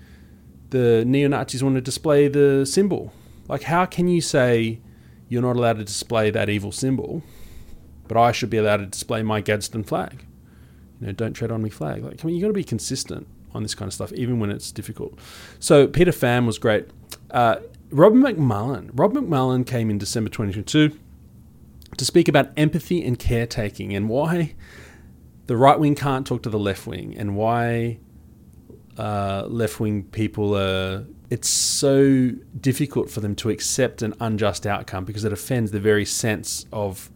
the 0.70 1.05
neo 1.05 1.28
Nazis 1.28 1.62
want 1.62 1.74
to 1.76 1.80
display 1.80 2.28
the 2.28 2.66
symbol. 2.66 3.12
Like, 3.49 3.62
how 3.62 3.86
can 3.86 4.09
you 4.09 4.20
say 4.20 4.80
you're 5.28 5.42
not 5.42 5.57
allowed 5.57 5.78
to 5.78 5.84
display 5.84 6.30
that 6.30 6.49
evil 6.49 6.72
symbol, 6.72 7.22
but 8.09 8.16
I 8.16 8.32
should 8.32 8.51
be 8.51 8.57
allowed 8.57 8.78
to 8.78 8.86
display 8.86 9.22
my 9.22 9.40
Gadsden 9.40 9.84
flag? 9.84 10.26
You 11.01 11.09
know, 11.09 11.12
don't 11.12 11.32
tread 11.34 11.51
on 11.51 11.62
me 11.62 11.70
flag. 11.70 12.05
Like, 12.05 12.24
I 12.24 12.26
mean, 12.26 12.36
you 12.36 12.42
got 12.42 12.49
to 12.49 12.55
be 12.55 12.64
consistent 12.64 13.26
on 13.57 13.62
this 13.62 13.74
kind 13.74 13.88
of 13.88 13.94
stuff, 13.94 14.12
even 14.12 14.38
when 14.38 14.50
it's 14.50 14.70
difficult. 14.70 15.18
So 15.59 15.86
Peter 15.86 16.12
Fam 16.12 16.46
was 16.46 16.59
great. 16.59 16.88
Uh, 17.30 17.57
Robert 17.90 18.18
McMullen. 18.18 18.90
Rob 18.92 19.14
McMullen 19.14 19.66
came 19.66 19.90
in 19.90 19.98
December 19.98 20.30
2022 20.30 20.98
to 21.96 22.04
speak 22.04 22.28
about 22.28 22.50
empathy 22.57 23.04
and 23.04 23.18
caretaking 23.18 23.94
and 23.94 24.09
why 24.09 24.54
the 25.46 25.57
right 25.57 25.78
wing 25.78 25.94
can't 25.94 26.26
talk 26.26 26.42
to 26.42 26.50
the 26.50 26.59
left 26.59 26.86
wing 26.86 27.16
and 27.16 27.36
why 27.36 27.98
uh, 28.98 29.46
left 29.48 29.80
wing 29.80 30.04
people 30.04 30.57
are. 30.57 31.07
It's 31.30 31.48
so 31.48 32.30
difficult 32.61 33.11
for 33.11 33.20
them 33.20 33.34
to 33.36 33.50
accept 33.50 34.02
an 34.02 34.14
unjust 34.20 34.66
outcome 34.66 35.04
because 35.04 35.24
it 35.24 35.32
offends 35.32 35.70
the 35.70 35.80
very 35.80 36.04
sense 36.04 36.66
of 36.72 37.11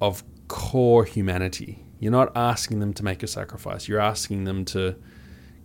of 0.00 0.22
core 0.48 1.04
humanity. 1.04 1.84
You're 1.98 2.12
not 2.12 2.36
asking 2.36 2.80
them 2.80 2.92
to 2.94 3.04
make 3.04 3.22
a 3.22 3.26
sacrifice. 3.26 3.88
You're 3.88 4.00
asking 4.00 4.44
them 4.44 4.64
to 4.66 4.96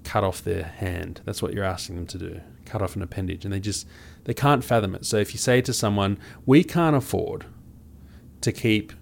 cut 0.04 0.24
off 0.24 0.44
their 0.44 0.64
hand. 0.64 1.22
That's 1.26 1.42
what 1.42 1.54
you're 1.54 1.64
asking 1.64 1.96
them 1.96 2.08
to 2.08 2.18
do. 2.18 2.42
Cut 2.66 2.82
off 2.82 2.96
an 2.96 3.02
appendage, 3.02 3.46
and 3.46 3.54
they 3.54 3.60
just 3.60 3.88
they 4.26 4.34
can't 4.34 4.64
fathom 4.64 4.96
it. 4.96 5.06
So 5.06 5.18
if 5.18 5.34
you 5.34 5.40
say 5.40 5.62
to 5.62 5.74
someone, 5.74 6.18
"We 6.46 6.64
can't 6.64 6.96
afford 6.96 7.46
to 8.42 8.52
keep 8.52 8.94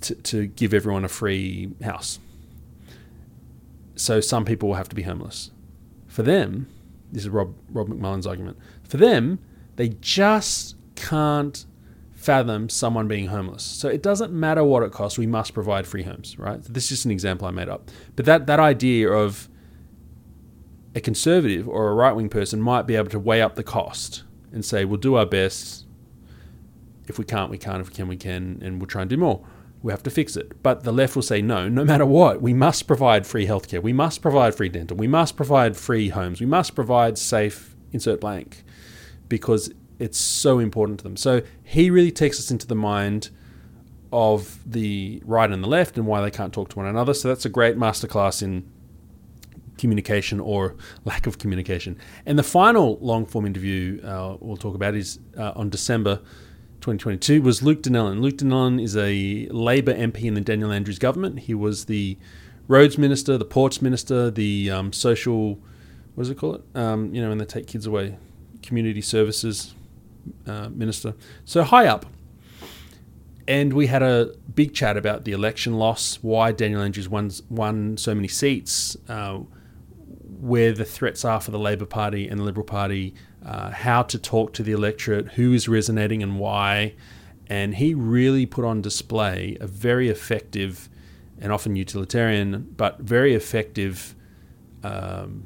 to, 0.00 0.14
to 0.14 0.46
give 0.46 0.72
everyone 0.74 1.04
a 1.04 1.08
free 1.08 1.72
house," 1.82 2.18
so 3.94 4.20
some 4.20 4.44
people 4.44 4.68
will 4.68 4.76
have 4.76 4.88
to 4.88 4.96
be 4.96 5.02
homeless. 5.02 5.50
For 6.06 6.22
them, 6.22 6.68
this 7.12 7.24
is 7.24 7.28
Rob 7.28 7.54
Rob 7.70 7.88
McMullen's 7.88 8.26
argument. 8.26 8.58
For 8.84 8.96
them, 8.96 9.38
they 9.76 9.88
just 9.88 10.76
can't 10.94 11.66
fathom 12.14 12.68
someone 12.68 13.06
being 13.06 13.26
homeless. 13.28 13.62
So 13.62 13.88
it 13.88 14.02
doesn't 14.02 14.32
matter 14.32 14.64
what 14.64 14.82
it 14.82 14.90
costs, 14.90 15.18
we 15.18 15.26
must 15.26 15.54
provide 15.54 15.86
free 15.86 16.02
homes, 16.02 16.36
right? 16.38 16.60
This 16.62 16.84
is 16.84 16.88
just 16.90 17.04
an 17.04 17.12
example 17.12 17.46
I 17.46 17.52
made 17.52 17.68
up. 17.68 17.88
But 18.16 18.24
that, 18.24 18.46
that 18.46 18.58
idea 18.58 19.10
of 19.12 19.48
a 20.96 21.00
conservative 21.00 21.68
or 21.68 21.90
a 21.90 21.94
right 21.94 22.12
wing 22.12 22.30
person 22.30 22.60
might 22.60 22.86
be 22.86 22.96
able 22.96 23.10
to 23.10 23.18
weigh 23.18 23.42
up 23.42 23.54
the 23.54 23.62
cost 23.62 24.24
and 24.50 24.64
say, 24.64 24.86
we'll 24.86 24.98
do 24.98 25.14
our 25.14 25.26
best. 25.26 25.84
If 27.06 27.18
we 27.18 27.24
can't, 27.26 27.50
we 27.50 27.58
can't. 27.58 27.82
If 27.82 27.90
we 27.90 27.94
can, 27.94 28.08
we 28.08 28.16
can. 28.16 28.60
And 28.62 28.80
we'll 28.80 28.88
try 28.88 29.02
and 29.02 29.10
do 29.10 29.18
more. 29.18 29.46
We 29.82 29.92
have 29.92 30.02
to 30.04 30.10
fix 30.10 30.36
it. 30.36 30.62
But 30.62 30.84
the 30.84 30.92
left 30.92 31.14
will 31.14 31.22
say, 31.22 31.42
no, 31.42 31.68
no 31.68 31.84
matter 31.84 32.06
what, 32.06 32.40
we 32.40 32.54
must 32.54 32.86
provide 32.86 33.26
free 33.26 33.46
healthcare. 33.46 33.82
We 33.82 33.92
must 33.92 34.22
provide 34.22 34.54
free 34.54 34.70
dental. 34.70 34.96
We 34.96 35.06
must 35.06 35.36
provide 35.36 35.76
free 35.76 36.08
homes. 36.08 36.40
We 36.40 36.46
must 36.46 36.74
provide 36.74 37.18
safe, 37.18 37.76
insert 37.92 38.22
blank, 38.22 38.64
because 39.28 39.70
it's 39.98 40.18
so 40.18 40.58
important 40.58 41.00
to 41.00 41.02
them. 41.04 41.18
So 41.18 41.42
he 41.62 41.90
really 41.90 42.10
takes 42.10 42.38
us 42.38 42.50
into 42.50 42.66
the 42.66 42.74
mind 42.74 43.28
of 44.12 44.58
the 44.64 45.22
right 45.26 45.50
and 45.50 45.62
the 45.62 45.68
left 45.68 45.98
and 45.98 46.06
why 46.06 46.22
they 46.22 46.30
can't 46.30 46.54
talk 46.54 46.70
to 46.70 46.76
one 46.78 46.86
another. 46.86 47.12
So 47.12 47.28
that's 47.28 47.44
a 47.44 47.50
great 47.50 47.76
masterclass 47.76 48.42
in 48.42 48.66
communication 49.78 50.40
or 50.40 50.74
lack 51.04 51.26
of 51.26 51.38
communication. 51.38 51.98
And 52.24 52.38
the 52.38 52.42
final 52.42 52.98
long 53.00 53.26
form 53.26 53.46
interview 53.46 54.00
uh, 54.02 54.36
we'll 54.40 54.56
talk 54.56 54.74
about 54.74 54.94
is 54.94 55.18
uh, 55.36 55.52
on 55.56 55.70
December 55.70 56.16
2022 56.80 57.42
was 57.42 57.62
Luke 57.62 57.82
Donnellan. 57.82 58.20
Luke 58.20 58.36
Donnellan 58.36 58.80
is 58.80 58.96
a 58.96 59.48
Labor 59.50 59.94
MP 59.94 60.24
in 60.24 60.34
the 60.34 60.40
Daniel 60.40 60.70
Andrews 60.72 60.98
government. 60.98 61.40
He 61.40 61.54
was 61.54 61.86
the 61.86 62.16
roads 62.68 62.98
minister, 62.98 63.38
the 63.38 63.44
ports 63.44 63.80
minister, 63.82 64.30
the 64.30 64.70
um, 64.70 64.92
social, 64.92 65.54
what 66.14 66.24
does 66.24 66.30
it 66.30 66.38
call 66.38 66.54
it? 66.54 66.62
Um, 66.74 67.14
you 67.14 67.22
know, 67.22 67.28
when 67.28 67.38
they 67.38 67.44
take 67.44 67.66
kids 67.66 67.86
away, 67.86 68.18
community 68.62 69.00
services 69.00 69.74
uh, 70.46 70.68
minister. 70.70 71.14
So 71.44 71.62
high 71.62 71.86
up. 71.86 72.06
And 73.48 73.72
we 73.72 73.86
had 73.86 74.02
a 74.02 74.34
big 74.54 74.74
chat 74.74 74.96
about 74.96 75.24
the 75.24 75.32
election 75.32 75.74
loss, 75.74 76.18
why 76.20 76.50
Daniel 76.50 76.82
Andrews 76.82 77.08
won, 77.08 77.30
won 77.48 77.96
so 77.96 78.14
many 78.14 78.26
seats, 78.26 78.96
uh, 79.08 79.40
where 80.40 80.72
the 80.72 80.84
threats 80.84 81.24
are 81.24 81.40
for 81.40 81.50
the 81.50 81.58
Labor 81.58 81.86
Party 81.86 82.28
and 82.28 82.38
the 82.38 82.44
Liberal 82.44 82.66
Party, 82.66 83.14
uh, 83.44 83.70
how 83.70 84.02
to 84.02 84.18
talk 84.18 84.52
to 84.54 84.62
the 84.62 84.72
electorate, 84.72 85.28
who 85.32 85.52
is 85.52 85.68
resonating 85.68 86.22
and 86.22 86.38
why. 86.38 86.94
And 87.48 87.76
he 87.76 87.94
really 87.94 88.44
put 88.46 88.64
on 88.64 88.82
display 88.82 89.56
a 89.60 89.66
very 89.66 90.08
effective 90.08 90.88
and 91.38 91.52
often 91.52 91.76
utilitarian, 91.76 92.74
but 92.76 92.98
very 93.00 93.34
effective 93.34 94.14
um, 94.82 95.44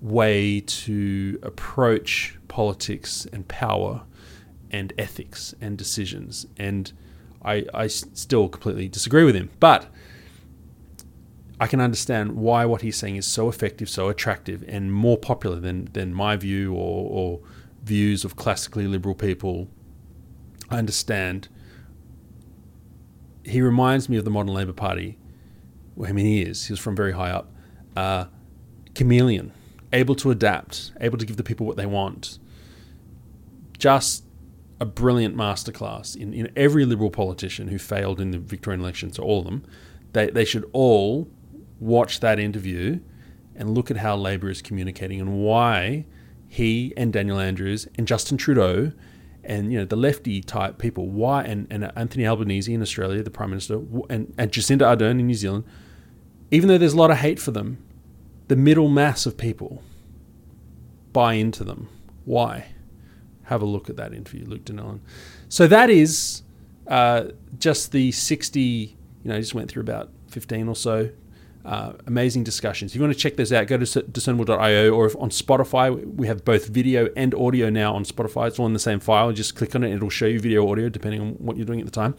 way 0.00 0.60
to 0.60 1.38
approach 1.42 2.36
politics 2.48 3.26
and 3.32 3.46
power 3.48 4.02
and 4.70 4.92
ethics 4.98 5.54
and 5.60 5.76
decisions. 5.76 6.46
And 6.56 6.92
I, 7.42 7.66
I 7.72 7.86
still 7.86 8.48
completely 8.48 8.88
disagree 8.88 9.24
with 9.24 9.34
him. 9.34 9.50
But 9.60 9.86
I 11.60 11.66
can 11.66 11.80
understand 11.80 12.36
why 12.36 12.64
what 12.64 12.82
he's 12.82 12.96
saying 12.96 13.16
is 13.16 13.26
so 13.26 13.48
effective, 13.48 13.88
so 13.88 14.08
attractive, 14.08 14.64
and 14.68 14.92
more 14.92 15.18
popular 15.18 15.58
than, 15.58 15.86
than 15.92 16.14
my 16.14 16.36
view 16.36 16.72
or, 16.72 17.10
or 17.10 17.40
views 17.82 18.24
of 18.24 18.36
classically 18.36 18.86
liberal 18.86 19.14
people. 19.14 19.68
I 20.70 20.78
understand. 20.78 21.48
He 23.44 23.60
reminds 23.60 24.08
me 24.08 24.16
of 24.18 24.24
the 24.24 24.30
modern 24.30 24.54
Labour 24.54 24.72
Party. 24.72 25.18
Well, 25.96 26.08
I 26.08 26.12
mean, 26.12 26.26
he 26.26 26.42
is. 26.42 26.66
He 26.66 26.72
was 26.72 26.78
from 26.78 26.94
very 26.94 27.12
high 27.12 27.30
up. 27.30 27.50
Uh, 27.96 28.26
chameleon, 28.94 29.52
able 29.92 30.14
to 30.14 30.30
adapt, 30.30 30.92
able 31.00 31.18
to 31.18 31.26
give 31.26 31.36
the 31.36 31.42
people 31.42 31.66
what 31.66 31.76
they 31.76 31.86
want. 31.86 32.38
Just 33.78 34.24
a 34.80 34.84
brilliant 34.84 35.36
masterclass 35.36 36.14
in, 36.14 36.32
in 36.32 36.52
every 36.54 36.84
liberal 36.84 37.10
politician 37.10 37.66
who 37.68 37.78
failed 37.78 38.20
in 38.20 38.30
the 38.30 38.38
Victorian 38.38 38.80
election, 38.80 39.12
so 39.12 39.24
all 39.24 39.40
of 39.40 39.44
them. 39.46 39.64
They, 40.12 40.30
they 40.30 40.44
should 40.44 40.68
all 40.72 41.28
watch 41.80 42.20
that 42.20 42.38
interview 42.38 43.00
and 43.54 43.70
look 43.70 43.90
at 43.90 43.98
how 43.98 44.16
Labor 44.16 44.48
is 44.48 44.62
communicating 44.62 45.20
and 45.20 45.38
why 45.38 46.06
he 46.48 46.92
and 46.96 47.12
Daniel 47.12 47.38
Andrews 47.38 47.86
and 47.96 48.06
Justin 48.06 48.38
Trudeau 48.38 48.92
and 49.44 49.72
you 49.72 49.78
know 49.78 49.84
the 49.84 49.96
lefty 49.96 50.40
type 50.40 50.78
people 50.78 51.08
why 51.08 51.44
and, 51.44 51.66
and 51.70 51.90
Anthony 51.96 52.26
Albanese 52.26 52.72
in 52.72 52.82
Australia 52.82 53.22
the 53.22 53.30
prime 53.30 53.50
minister 53.50 53.80
and, 54.08 54.32
and 54.38 54.50
Jacinda 54.50 54.82
Ardern 54.82 55.20
in 55.20 55.26
New 55.26 55.34
Zealand 55.34 55.64
even 56.50 56.68
though 56.68 56.78
there's 56.78 56.94
a 56.94 56.96
lot 56.96 57.10
of 57.10 57.18
hate 57.18 57.38
for 57.38 57.50
them 57.50 57.78
the 58.48 58.56
middle 58.56 58.88
mass 58.88 59.26
of 59.26 59.36
people 59.36 59.82
buy 61.12 61.34
into 61.34 61.64
them. 61.64 61.88
Why? 62.24 62.68
Have 63.44 63.60
a 63.62 63.66
look 63.66 63.90
at 63.90 63.96
that 63.96 64.14
interview 64.14 64.46
Luke 64.46 64.64
Donnellan 64.64 65.00
so 65.48 65.66
that 65.66 65.90
is 65.90 66.42
uh, 66.86 67.24
just 67.58 67.92
the 67.92 68.12
60 68.12 68.60
you 68.60 68.96
know 69.24 69.36
I 69.36 69.40
just 69.40 69.54
went 69.54 69.70
through 69.70 69.82
about 69.82 70.10
15 70.28 70.68
or 70.68 70.76
so 70.76 71.10
uh, 71.64 71.92
amazing 72.06 72.44
discussions. 72.44 72.92
If 72.92 72.96
you 72.96 73.02
want 73.02 73.12
to 73.12 73.18
check 73.18 73.36
those 73.36 73.52
out, 73.52 73.66
go 73.66 73.76
to 73.78 74.02
discernible.io 74.02 74.90
or 74.90 75.06
if 75.06 75.16
on 75.16 75.30
Spotify, 75.30 76.04
we 76.14 76.26
have 76.26 76.44
both 76.44 76.68
video 76.68 77.08
and 77.16 77.34
audio 77.34 77.68
now 77.68 77.94
on 77.94 78.04
Spotify. 78.04 78.48
It's 78.48 78.58
all 78.58 78.66
in 78.66 78.72
the 78.72 78.78
same 78.78 79.00
file. 79.00 79.32
Just 79.32 79.54
click 79.54 79.74
on 79.74 79.84
it, 79.84 79.94
it'll 79.94 80.10
show 80.10 80.26
you 80.26 80.40
video 80.40 80.68
audio 80.70 80.88
depending 80.88 81.20
on 81.20 81.28
what 81.34 81.56
you're 81.56 81.66
doing 81.66 81.80
at 81.80 81.86
the 81.86 81.92
time. 81.92 82.14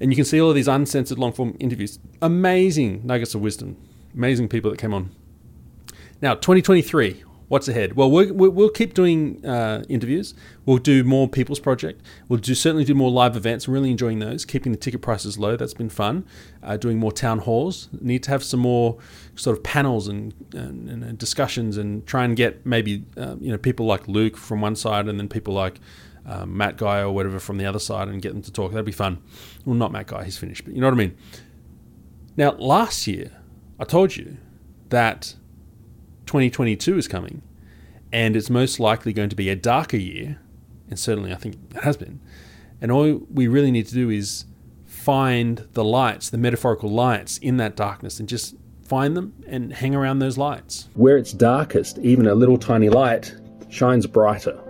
And 0.00 0.10
you 0.10 0.16
can 0.16 0.24
see 0.24 0.40
all 0.40 0.50
of 0.50 0.54
these 0.54 0.68
uncensored 0.68 1.18
long 1.18 1.32
form 1.32 1.56
interviews. 1.60 1.98
Amazing 2.20 3.06
nuggets 3.06 3.34
of 3.34 3.40
wisdom. 3.40 3.76
Amazing 4.14 4.48
people 4.48 4.70
that 4.70 4.78
came 4.78 4.92
on. 4.92 5.10
Now, 6.20 6.34
2023, 6.34 7.22
what's 7.48 7.68
ahead? 7.68 7.94
Well, 7.94 8.10
we 8.10 8.30
will 8.30 8.68
keep 8.68 8.94
doing 8.94 9.44
uh, 9.44 9.84
interviews. 9.88 10.34
We'll 10.66 10.78
do 10.78 11.04
more 11.04 11.28
People's 11.28 11.60
Project. 11.60 12.02
We'll 12.28 12.38
do 12.38 12.54
certainly 12.54 12.84
do 12.84 12.94
more 12.94 13.10
live 13.10 13.36
events. 13.36 13.66
I'm 13.66 13.74
really 13.74 13.90
enjoying 13.90 14.18
those. 14.18 14.44
Keeping 14.44 14.72
the 14.72 14.78
ticket 14.78 15.02
prices 15.02 15.38
low. 15.38 15.56
That's 15.56 15.74
been 15.74 15.88
fun. 15.88 16.26
Uh, 16.62 16.76
doing 16.76 16.98
more 16.98 17.12
town 17.12 17.40
halls. 17.40 17.88
Need 18.00 18.22
to 18.24 18.30
have 18.30 18.42
some 18.42 18.60
more 18.60 18.98
sort 19.36 19.56
of 19.56 19.62
panels 19.62 20.08
and, 20.08 20.34
and, 20.54 20.88
and 20.88 21.18
discussions 21.18 21.76
and 21.76 22.06
try 22.06 22.24
and 22.24 22.36
get 22.36 22.64
maybe 22.64 23.04
uh, 23.16 23.36
you 23.40 23.50
know 23.50 23.58
people 23.58 23.86
like 23.86 24.08
Luke 24.08 24.36
from 24.36 24.60
one 24.60 24.76
side 24.76 25.08
and 25.08 25.18
then 25.18 25.28
people 25.28 25.54
like. 25.54 25.80
Uh, 26.26 26.46
Matt 26.46 26.78
Guy 26.78 27.00
or 27.00 27.12
whatever 27.12 27.38
from 27.38 27.58
the 27.58 27.66
other 27.66 27.78
side 27.78 28.08
and 28.08 28.22
get 28.22 28.32
them 28.32 28.40
to 28.40 28.50
talk. 28.50 28.72
That'd 28.72 28.86
be 28.86 28.92
fun. 28.92 29.22
Well, 29.66 29.74
not 29.74 29.92
Matt 29.92 30.06
Guy, 30.06 30.24
he's 30.24 30.38
finished, 30.38 30.64
but 30.64 30.72
you 30.72 30.80
know 30.80 30.86
what 30.86 30.94
I 30.94 30.96
mean. 30.96 31.14
Now, 32.34 32.52
last 32.52 33.06
year, 33.06 33.30
I 33.78 33.84
told 33.84 34.16
you 34.16 34.38
that 34.88 35.34
2022 36.26 36.98
is 36.98 37.08
coming, 37.08 37.42
and 38.12 38.36
it's 38.36 38.50
most 38.50 38.80
likely 38.80 39.12
going 39.12 39.28
to 39.28 39.36
be 39.36 39.48
a 39.48 39.56
darker 39.56 39.96
year, 39.96 40.38
and 40.88 40.98
certainly 40.98 41.32
I 41.32 41.36
think 41.36 41.56
it 41.74 41.82
has 41.82 41.96
been. 41.96 42.20
And 42.80 42.90
all 42.92 43.22
we 43.32 43.46
really 43.46 43.70
need 43.70 43.86
to 43.88 43.94
do 43.94 44.10
is 44.10 44.44
find 44.84 45.66
the 45.72 45.84
lights, 45.84 46.30
the 46.30 46.38
metaphorical 46.38 46.90
lights 46.90 47.38
in 47.38 47.56
that 47.58 47.76
darkness, 47.76 48.20
and 48.20 48.28
just 48.28 48.54
find 48.82 49.16
them 49.16 49.34
and 49.46 49.72
hang 49.72 49.94
around 49.94 50.18
those 50.18 50.38
lights. 50.38 50.88
Where 50.94 51.16
it's 51.16 51.32
darkest, 51.32 51.98
even 51.98 52.26
a 52.26 52.34
little 52.34 52.58
tiny 52.58 52.88
light 52.88 53.34
shines 53.68 54.06
brighter. 54.06 54.60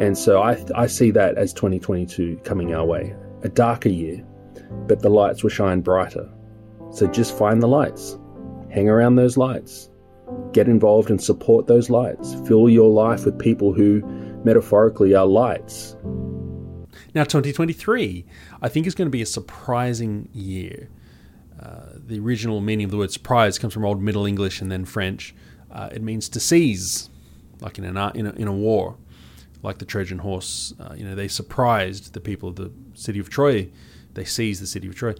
And 0.00 0.16
so 0.16 0.42
I, 0.42 0.64
I 0.74 0.86
see 0.86 1.10
that 1.12 1.36
as 1.36 1.52
2022 1.52 2.40
coming 2.44 2.74
our 2.74 2.84
way. 2.84 3.14
A 3.42 3.48
darker 3.48 3.88
year, 3.88 4.24
but 4.86 5.00
the 5.00 5.10
lights 5.10 5.42
will 5.42 5.50
shine 5.50 5.80
brighter. 5.80 6.28
So 6.90 7.06
just 7.06 7.36
find 7.36 7.62
the 7.62 7.68
lights, 7.68 8.18
hang 8.70 8.88
around 8.88 9.16
those 9.16 9.36
lights, 9.36 9.90
Get 10.52 10.68
involved 10.68 11.10
and 11.10 11.22
support 11.22 11.66
those 11.66 11.90
lights. 11.90 12.34
Fill 12.46 12.68
your 12.68 12.90
life 12.90 13.24
with 13.24 13.38
people 13.38 13.72
who 13.72 14.02
metaphorically 14.44 15.14
are 15.14 15.26
lights. 15.26 15.96
Now, 17.14 17.22
2023, 17.24 18.24
I 18.62 18.68
think 18.68 18.86
is 18.86 18.94
going 18.94 19.06
to 19.06 19.10
be 19.10 19.22
a 19.22 19.26
surprising 19.26 20.28
year. 20.32 20.88
Uh, 21.60 21.90
the 21.94 22.18
original 22.18 22.60
meaning 22.60 22.84
of 22.84 22.90
the 22.90 22.96
word 22.96 23.10
surprise 23.10 23.58
comes 23.58 23.72
from 23.72 23.84
Old 23.84 24.02
Middle 24.02 24.26
English 24.26 24.60
and 24.60 24.70
then 24.70 24.84
French. 24.84 25.34
Uh, 25.70 25.88
it 25.92 26.02
means 26.02 26.28
to 26.30 26.40
seize, 26.40 27.10
like 27.60 27.78
in, 27.78 27.84
an, 27.84 27.96
in, 28.14 28.26
a, 28.26 28.32
in 28.32 28.48
a 28.48 28.52
war, 28.52 28.96
like 29.62 29.78
the 29.78 29.84
Trojan 29.84 30.18
horse. 30.18 30.74
Uh, 30.78 30.94
you 30.96 31.04
know, 31.04 31.14
they 31.14 31.28
surprised 31.28 32.12
the 32.12 32.20
people 32.20 32.48
of 32.48 32.56
the 32.56 32.72
city 32.94 33.18
of 33.18 33.30
Troy. 33.30 33.70
They 34.14 34.24
seized 34.24 34.62
the 34.62 34.66
city 34.66 34.88
of 34.88 34.94
Troy. 34.94 35.14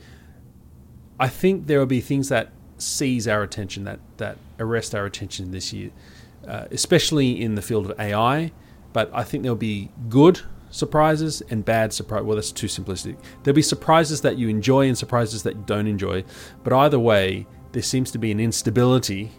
I 1.19 1.29
think 1.29 1.67
there 1.67 1.79
will 1.79 1.87
be 1.87 2.01
things 2.01 2.29
that 2.29 2.53
seize 2.79 3.29
our 3.29 3.43
attention, 3.43 3.85
that 3.85 4.01
that 4.17 4.37
arrest 4.59 4.95
our 4.95 5.05
attention 5.05 5.51
this 5.51 5.73
year, 5.73 5.91
uh, 6.47 6.67
especially 6.71 7.41
in 7.41 7.55
the 7.55 7.63
field 7.63 7.91
of 7.91 7.99
AI. 7.99 8.53
But 8.93 9.11
I 9.13 9.25
think 9.25 9.43
there'll 9.43 9.57
be 9.57 9.91
good 10.09 10.41
surprises 10.71 11.43
and 11.51 11.65
bad 11.65 11.93
surprise. 11.93 12.23
Well, 12.23 12.37
that's 12.37 12.53
too 12.53 12.67
simplistic. 12.67 13.17
There'll 13.43 13.55
be 13.55 13.63
surprises 13.63 14.21
that 14.23 14.39
you 14.39 14.49
enjoy 14.49 14.89
and 14.89 14.97
surprises 14.99 15.43
that 15.45 15.57
you 15.57 15.63
don't 15.67 15.87
enjoy. 15.87 16.25
But 16.63 16.73
either 16.73 16.99
way, 16.99 17.47
there 17.73 17.83
seems 17.83 18.11
to 18.13 18.19
be 18.19 18.31
an 18.31 18.41
instability 18.41 19.33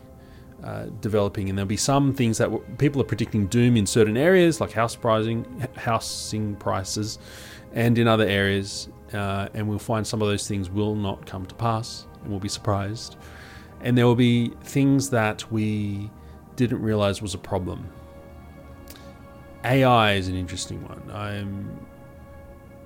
uh, 0.63 0.87
developing, 0.99 1.47
and 1.49 1.57
there'll 1.57 1.67
be 1.67 1.77
some 1.77 2.13
things 2.13 2.37
that 2.37 2.45
w- 2.45 2.63
people 2.77 3.01
are 3.01 3.05
predicting 3.05 3.47
doom 3.47 3.77
in 3.77 3.85
certain 3.85 4.17
areas, 4.17 4.59
like 4.59 4.71
house 4.71 4.95
pricing, 4.95 5.67
housing 5.75 6.55
prices, 6.55 7.19
and 7.73 7.97
in 7.97 8.07
other 8.07 8.25
areas. 8.25 8.89
Uh, 9.13 9.47
and 9.53 9.67
we'll 9.67 9.77
find 9.77 10.05
some 10.07 10.21
of 10.21 10.27
those 10.27 10.47
things 10.47 10.69
will 10.69 10.95
not 10.95 11.25
come 11.25 11.45
to 11.45 11.55
pass 11.55 12.07
and 12.21 12.31
we'll 12.31 12.39
be 12.39 12.49
surprised. 12.49 13.17
And 13.85 13.95
there 13.95 14.07
will 14.07 14.15
be 14.15 14.49
things 14.63 15.11
that 15.11 15.49
we 15.51 16.09
didn't 16.55 16.81
realize 16.81 17.21
was 17.21 17.35
a 17.35 17.37
problem. 17.37 17.87
AI 19.63 20.13
is 20.13 20.27
an 20.27 20.35
interesting 20.35 20.83
one. 20.83 21.11
I'm 21.13 21.85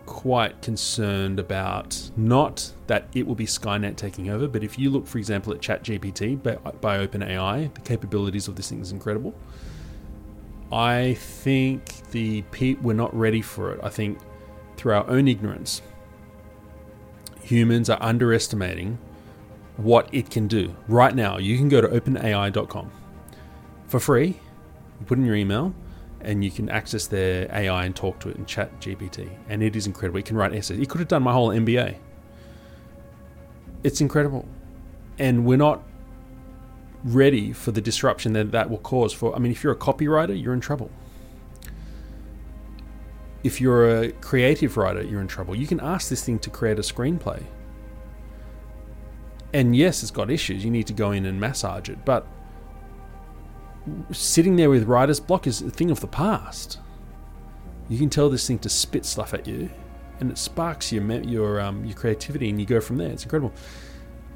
quite 0.05 0.61
concerned 0.61 1.39
about 1.39 2.11
not 2.17 2.73
that 2.87 3.07
it 3.13 3.25
will 3.25 3.35
be 3.35 3.45
Skynet 3.45 3.95
taking 3.95 4.29
over, 4.29 4.49
but 4.49 4.61
if 4.61 4.77
you 4.77 4.89
look, 4.89 5.07
for 5.07 5.19
example, 5.19 5.53
at 5.53 5.59
ChatGPT 5.59 6.43
by, 6.43 6.55
by 6.55 7.07
OpenAI, 7.07 7.73
the 7.73 7.81
capabilities 7.81 8.49
of 8.49 8.57
this 8.57 8.69
thing 8.69 8.81
is 8.81 8.91
incredible. 8.91 9.33
I 10.69 11.13
think 11.13 12.09
the 12.11 12.43
we're 12.81 12.93
not 12.93 13.15
ready 13.15 13.41
for 13.41 13.71
it. 13.71 13.79
I 13.81 13.89
think 13.89 14.19
through 14.75 14.95
our 14.95 15.09
own 15.09 15.29
ignorance, 15.29 15.81
humans 17.41 17.89
are 17.89 18.01
underestimating 18.01 18.99
what 19.83 20.09
it 20.13 20.29
can 20.29 20.47
do. 20.47 20.75
Right 20.87 21.15
now, 21.15 21.37
you 21.37 21.57
can 21.57 21.69
go 21.69 21.81
to 21.81 21.87
openai.com 21.87 22.91
for 23.87 23.99
free. 23.99 24.39
Put 25.05 25.17
in 25.17 25.25
your 25.25 25.35
email 25.35 25.73
and 26.21 26.43
you 26.43 26.51
can 26.51 26.69
access 26.69 27.07
their 27.07 27.49
AI 27.53 27.85
and 27.85 27.95
talk 27.95 28.19
to 28.19 28.29
it 28.29 28.35
and 28.35 28.45
chat 28.45 28.77
GPT. 28.81 29.29
And 29.47 29.63
it 29.63 29.75
is 29.75 29.87
incredible. 29.87 30.19
It 30.19 30.25
can 30.25 30.35
write 30.35 30.53
essays. 30.53 30.79
It 30.79 30.89
could 30.89 30.99
have 30.99 31.07
done 31.07 31.23
my 31.23 31.31
whole 31.31 31.49
MBA. 31.49 31.97
It's 33.83 34.01
incredible. 34.01 34.45
And 35.17 35.45
we're 35.45 35.57
not 35.57 35.81
ready 37.05 37.53
for 37.53 37.71
the 37.71 37.79
disruption 37.79 38.33
that 38.33 38.51
that 38.51 38.69
will 38.69 38.79
cause 38.79 39.13
for 39.13 39.33
I 39.33 39.39
mean 39.39 39.53
if 39.53 39.63
you're 39.63 39.71
a 39.71 39.77
copywriter, 39.77 40.41
you're 40.41 40.53
in 40.53 40.59
trouble. 40.59 40.91
If 43.41 43.61
you're 43.61 44.01
a 44.01 44.11
creative 44.11 44.75
writer, 44.75 45.01
you're 45.01 45.21
in 45.21 45.27
trouble. 45.27 45.55
You 45.55 45.65
can 45.65 45.79
ask 45.79 46.09
this 46.09 46.25
thing 46.25 46.39
to 46.39 46.49
create 46.49 46.77
a 46.77 46.81
screenplay 46.81 47.45
and 49.53 49.75
yes, 49.75 50.01
it's 50.01 50.11
got 50.11 50.29
issues. 50.29 50.63
You 50.63 50.71
need 50.71 50.87
to 50.87 50.93
go 50.93 51.11
in 51.11 51.25
and 51.25 51.39
massage 51.39 51.89
it, 51.89 52.05
but 52.05 52.25
sitting 54.11 54.55
there 54.55 54.69
with 54.69 54.83
writer's 54.83 55.19
block 55.19 55.47
is 55.47 55.61
a 55.61 55.69
thing 55.69 55.91
of 55.91 55.99
the 55.99 56.07
past. 56.07 56.79
You 57.89 57.97
can 57.97 58.09
tell 58.09 58.29
this 58.29 58.45
thing 58.47 58.59
to 58.59 58.69
spit 58.69 59.05
stuff 59.05 59.33
at 59.33 59.47
you, 59.47 59.69
and 60.19 60.31
it 60.31 60.37
sparks 60.37 60.91
your 60.91 61.03
your 61.21 61.59
um, 61.59 61.85
your 61.85 61.95
creativity, 61.95 62.49
and 62.49 62.59
you 62.59 62.65
go 62.65 62.79
from 62.79 62.97
there. 62.97 63.09
It's 63.09 63.23
incredible. 63.23 63.53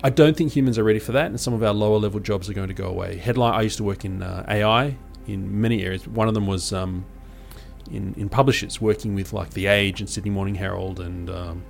I 0.04 0.10
don't 0.10 0.36
think 0.36 0.52
humans 0.52 0.78
are 0.78 0.84
ready 0.84 1.00
for 1.00 1.12
that, 1.14 1.28
and 1.28 1.40
some 1.40 1.54
of 1.54 1.64
our 1.64 1.74
lower 1.74 1.98
level 1.98 2.20
jobs 2.20 2.50
are 2.50 2.54
going 2.54 2.68
to 2.68 2.74
go 2.74 2.88
away. 2.88 3.18
Headline. 3.18 3.54
I 3.54 3.62
used 3.62 3.78
to 3.78 3.84
work 3.84 4.04
in 4.04 4.24
uh, 4.24 4.46
AI 4.48 4.98
in 5.28 5.62
many 5.62 5.84
areas. 5.84 6.08
One 6.08 6.28
of 6.28 6.34
them 6.34 6.48
was 6.48 6.74
um, 6.74 7.06
in 7.92 8.14
in 8.18 8.30
publishers, 8.30 8.82
working 8.82 9.14
with 9.14 9.34
like 9.34 9.52
The 9.52 9.68
Age 9.68 10.02
and 10.02 10.10
Sydney 10.10 10.32
Morning 10.32 10.56
Herald 10.56 11.00
and 11.00 11.30
um, 11.30 11.64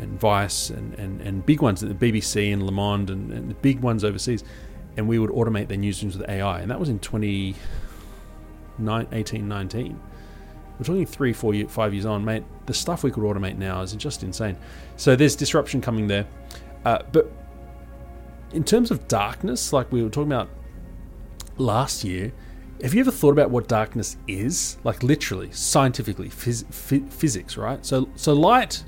and 0.00 0.20
Vice 0.20 0.70
and, 0.70 0.94
and, 0.94 1.20
and 1.20 1.44
big 1.44 1.60
ones, 1.60 1.80
the 1.80 1.88
BBC 1.88 2.52
and 2.52 2.64
Le 2.64 2.72
Monde 2.72 3.10
and, 3.10 3.32
and 3.32 3.50
the 3.50 3.54
big 3.54 3.80
ones 3.80 4.04
overseas, 4.04 4.44
and 4.96 5.08
we 5.08 5.18
would 5.18 5.30
automate 5.30 5.68
their 5.68 5.78
newsrooms 5.78 6.16
with 6.16 6.28
AI. 6.28 6.60
And 6.60 6.70
that 6.70 6.78
was 6.78 6.88
in 6.88 7.00
2018, 7.00 9.48
19. 9.48 10.00
We're 10.78 10.84
talking 10.84 11.06
three, 11.06 11.32
four, 11.32 11.54
year, 11.54 11.68
five 11.68 11.92
years 11.92 12.06
on, 12.06 12.24
mate. 12.24 12.44
The 12.66 12.74
stuff 12.74 13.02
we 13.02 13.10
could 13.10 13.24
automate 13.24 13.58
now 13.58 13.82
is 13.82 13.92
just 13.94 14.22
insane. 14.22 14.56
So 14.96 15.16
there's 15.16 15.34
disruption 15.34 15.80
coming 15.80 16.06
there. 16.06 16.26
Uh, 16.84 17.02
but 17.10 17.32
in 18.52 18.62
terms 18.62 18.90
of 18.90 19.08
darkness, 19.08 19.72
like 19.72 19.90
we 19.90 20.02
were 20.02 20.08
talking 20.08 20.32
about 20.32 20.48
last 21.56 22.04
year, 22.04 22.32
have 22.82 22.94
you 22.94 23.00
ever 23.00 23.10
thought 23.10 23.32
about 23.32 23.50
what 23.50 23.66
darkness 23.66 24.16
is? 24.28 24.78
Like 24.84 25.02
literally, 25.02 25.50
scientifically, 25.50 26.28
phys- 26.28 27.10
physics, 27.10 27.56
right? 27.56 27.84
So, 27.84 28.08
so 28.14 28.32
light, 28.32 28.84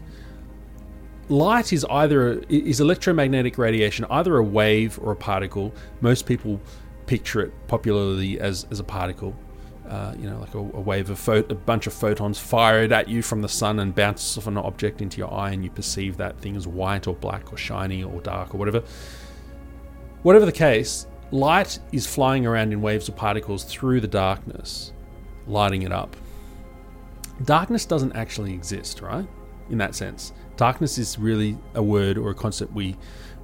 light 1.31 1.73
is 1.73 1.85
either 1.87 2.43
is 2.49 2.81
electromagnetic 2.81 3.57
radiation, 3.59 4.05
either 4.11 4.37
a 4.37 4.43
wave 4.43 4.99
or 5.03 5.13
a 5.13 5.17
particle. 5.17 5.73
Most 6.01 6.27
people 6.27 6.61
picture 7.07 7.41
it 7.41 7.53
popularly 7.69 8.41
as 8.41 8.67
as 8.71 8.81
a 8.81 8.85
particle. 8.85 9.35
Uh, 9.89 10.15
you 10.17 10.31
know, 10.31 10.39
like 10.39 10.55
a, 10.55 10.59
a 10.59 10.81
wave 10.81 11.11
of 11.11 11.29
a 11.29 11.55
bunch 11.55 11.89
of 11.89 11.93
photons 11.93 12.39
fired 12.39 12.93
at 12.93 13.09
you 13.09 13.23
from 13.23 13.43
the 13.43 13.49
sun 13.49 13.81
and 13.81 13.93
bounces 13.93 14.39
off 14.39 14.47
an 14.47 14.57
object 14.57 15.03
into 15.03 15.19
your 15.19 15.33
eye, 15.35 15.51
and 15.51 15.65
you 15.65 15.71
perceive 15.71 16.17
that 16.17 16.39
thing 16.39 16.55
as 16.55 16.69
white 16.69 17.09
or 17.09 17.15
black 17.17 17.53
or 17.53 17.57
shiny 17.57 18.05
or 18.05 18.21
dark 18.21 18.55
or 18.55 18.59
whatever. 18.59 18.85
Whatever 20.23 20.47
the 20.47 20.53
case, 20.53 21.07
Light 21.33 21.79
is 21.93 22.09
flying 22.09 22.45
around 22.45 22.73
in 22.73 22.83
waves 22.83 23.09
of 23.09 23.15
particles 23.15 23.63
through 23.63 24.01
the 24.01 24.09
darkness, 24.09 24.93
lighting 25.47 25.83
it 25.83 25.93
up. 25.93 26.17
Darkness 27.45 27.87
doesn't 27.87 28.13
actually 28.17 28.53
exist, 28.53 29.01
right? 29.01 29.27
In 29.71 29.79
that 29.79 29.95
sense, 29.95 30.33
darkness 30.61 30.99
is 30.99 31.19
really 31.19 31.57
a 31.75 31.83
word 31.83 32.19
or 32.19 32.29
a 32.29 32.35
concept 32.35 32.71
we 32.75 32.95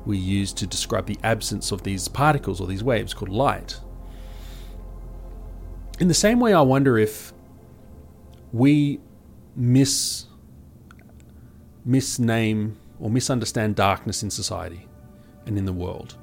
we 0.05 0.19
use 0.19 0.53
to 0.53 0.67
describe 0.67 1.07
the 1.07 1.19
absence 1.25 1.73
of 1.73 1.83
these 1.83 2.09
particles 2.09 2.61
or 2.61 2.67
these 2.67 2.85
waves 2.85 3.15
called 3.15 3.31
light. 3.31 3.81
In 5.99 6.09
the 6.09 6.15
same 6.15 6.39
way, 6.41 6.53
I 6.53 6.61
wonder 6.61 6.99
if 6.99 7.33
we 8.53 9.01
mis 9.57 10.27
misname 11.89 12.75
or 13.01 13.09
misunderstand 13.09 13.77
darkness 13.77 14.23
in 14.23 14.29
society 14.29 14.87
and 15.47 15.57
in 15.57 15.65
the 15.65 15.73
world. 15.73 16.17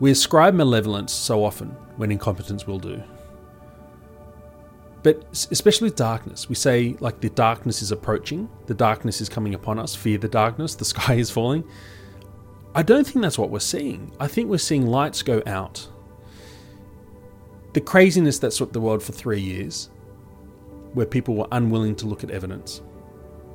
We 0.00 0.10
ascribe 0.10 0.54
malevolence 0.54 1.12
so 1.12 1.44
often 1.44 1.68
when 1.98 2.10
incompetence 2.10 2.66
will 2.66 2.78
do. 2.78 3.02
But 5.06 5.46
especially 5.52 5.90
darkness, 5.90 6.48
we 6.48 6.56
say 6.56 6.96
like 6.98 7.20
the 7.20 7.30
darkness 7.30 7.80
is 7.80 7.92
approaching, 7.92 8.48
the 8.66 8.74
darkness 8.74 9.20
is 9.20 9.28
coming 9.28 9.54
upon 9.54 9.78
us, 9.78 9.94
fear 9.94 10.18
the 10.18 10.26
darkness, 10.26 10.74
the 10.74 10.84
sky 10.94 11.14
is 11.14 11.30
falling. 11.30 11.62
I 12.74 12.82
don't 12.82 13.06
think 13.06 13.22
that's 13.22 13.38
what 13.38 13.50
we're 13.50 13.60
seeing. 13.60 14.10
I 14.18 14.26
think 14.26 14.50
we're 14.50 14.58
seeing 14.58 14.84
lights 14.84 15.22
go 15.22 15.44
out. 15.46 15.86
The 17.72 17.80
craziness 17.80 18.40
that 18.40 18.50
swept 18.50 18.72
the 18.72 18.80
world 18.80 19.00
for 19.00 19.12
three 19.12 19.40
years, 19.40 19.90
where 20.94 21.06
people 21.06 21.36
were 21.36 21.46
unwilling 21.52 21.94
to 21.96 22.08
look 22.08 22.24
at 22.24 22.32
evidence, 22.32 22.82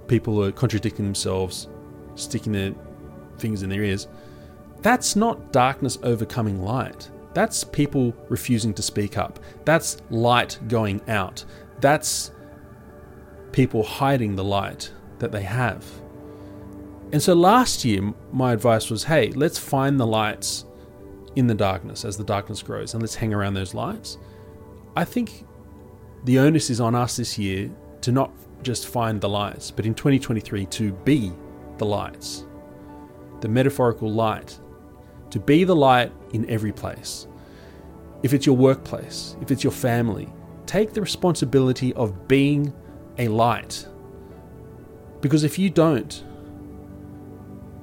people 0.07 0.35
were 0.35 0.53
contradicting 0.53 1.03
themselves, 1.03 1.67
sticking 2.15 2.53
their 2.53 2.73
fingers 3.37 3.61
in 3.61 3.69
their 3.69 3.83
ears 3.83 4.07
that's 4.81 5.15
not 5.15 5.51
darkness 5.51 5.99
overcoming 6.01 6.63
light. 6.63 7.10
That's 7.33 7.63
people 7.63 8.13
refusing 8.29 8.73
to 8.73 8.81
speak 8.81 9.17
up. 9.17 9.39
That's 9.65 9.97
light 10.09 10.59
going 10.67 11.01
out. 11.07 11.43
That's 11.79 12.31
people 13.51 13.83
hiding 13.83 14.35
the 14.35 14.43
light 14.43 14.91
that 15.19 15.31
they 15.31 15.43
have. 15.43 15.85
And 17.11 17.21
so 17.21 17.33
last 17.33 17.83
year, 17.83 18.13
my 18.31 18.53
advice 18.53 18.89
was 18.89 19.03
hey, 19.03 19.31
let's 19.31 19.57
find 19.57 19.99
the 19.99 20.07
lights 20.07 20.65
in 21.35 21.47
the 21.47 21.55
darkness 21.55 22.03
as 22.03 22.17
the 22.17 22.23
darkness 22.23 22.61
grows 22.61 22.93
and 22.93 23.01
let's 23.01 23.15
hang 23.15 23.33
around 23.33 23.53
those 23.53 23.73
lights. 23.73 24.17
I 24.95 25.05
think 25.05 25.45
the 26.25 26.39
onus 26.39 26.69
is 26.69 26.81
on 26.81 26.95
us 26.95 27.17
this 27.17 27.37
year 27.37 27.69
to 28.01 28.11
not 28.11 28.31
just 28.61 28.87
find 28.87 29.19
the 29.19 29.29
lights, 29.29 29.71
but 29.71 29.85
in 29.85 29.93
2023 29.93 30.65
to 30.65 30.91
be 30.91 31.31
the 31.77 31.85
lights, 31.85 32.45
the 33.39 33.47
metaphorical 33.47 34.11
light 34.11 34.59
to 35.31 35.39
be 35.39 35.63
the 35.63 35.75
light 35.75 36.11
in 36.33 36.49
every 36.49 36.71
place. 36.71 37.27
If 38.23 38.33
it's 38.33 38.45
your 38.45 38.55
workplace, 38.57 39.35
if 39.41 39.51
it's 39.51 39.63
your 39.63 39.71
family, 39.71 40.31
take 40.65 40.93
the 40.93 41.01
responsibility 41.01 41.93
of 41.93 42.27
being 42.27 42.73
a 43.17 43.27
light. 43.27 43.87
Because 45.21 45.43
if 45.43 45.57
you 45.59 45.69
don't, 45.69 46.23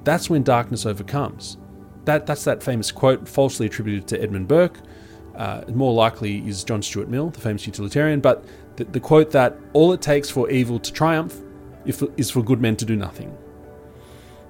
that's 0.03 0.29
when 0.29 0.43
darkness 0.43 0.85
overcomes. 0.85 1.57
That, 2.05 2.25
that's 2.25 2.43
that 2.45 2.63
famous 2.63 2.91
quote, 2.91 3.27
falsely 3.27 3.65
attributed 3.65 4.07
to 4.07 4.21
Edmund 4.21 4.47
Burke. 4.47 4.79
Uh, 5.35 5.63
more 5.69 5.93
likely 5.93 6.39
is 6.47 6.63
John 6.63 6.81
Stuart 6.81 7.09
Mill, 7.09 7.29
the 7.29 7.39
famous 7.39 7.65
utilitarian, 7.65 8.19
but 8.19 8.43
the, 8.75 8.85
the 8.85 8.99
quote 8.99 9.31
that 9.31 9.57
all 9.73 9.93
it 9.93 10.01
takes 10.01 10.29
for 10.29 10.49
evil 10.49 10.79
to 10.79 10.91
triumph 10.91 11.37
is 11.85 12.29
for 12.29 12.41
good 12.41 12.61
men 12.61 12.75
to 12.77 12.85
do 12.85 12.95
nothing. 12.95 13.37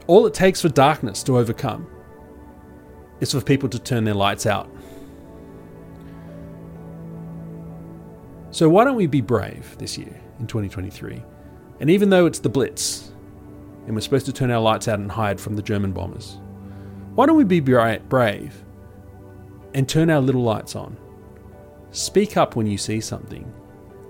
All 0.07 0.25
it 0.25 0.33
takes 0.33 0.61
for 0.61 0.69
darkness 0.69 1.21
to 1.23 1.37
overcome 1.37 1.87
is 3.19 3.31
for 3.31 3.41
people 3.41 3.69
to 3.69 3.79
turn 3.79 4.03
their 4.03 4.13
lights 4.13 4.45
out. 4.45 4.69
So, 8.51 8.67
why 8.67 8.83
don't 8.83 8.95
we 8.95 9.07
be 9.07 9.21
brave 9.21 9.77
this 9.77 9.97
year 9.97 10.19
in 10.39 10.47
2023? 10.47 11.23
And 11.79 11.89
even 11.89 12.09
though 12.09 12.25
it's 12.25 12.39
the 12.39 12.49
Blitz, 12.49 13.11
and 13.85 13.95
we're 13.95 14.01
supposed 14.01 14.25
to 14.25 14.33
turn 14.33 14.51
our 14.51 14.59
lights 14.59 14.87
out 14.87 14.99
and 14.99 15.11
hide 15.11 15.39
from 15.39 15.55
the 15.55 15.61
German 15.61 15.91
bombers, 15.91 16.39
why 17.15 17.25
don't 17.25 17.37
we 17.37 17.43
be 17.43 17.59
brave 17.59 18.63
and 19.73 19.87
turn 19.87 20.09
our 20.09 20.19
little 20.19 20.43
lights 20.43 20.75
on? 20.75 20.97
Speak 21.91 22.37
up 22.37 22.55
when 22.55 22.67
you 22.67 22.77
see 22.77 23.01
something. 23.01 23.51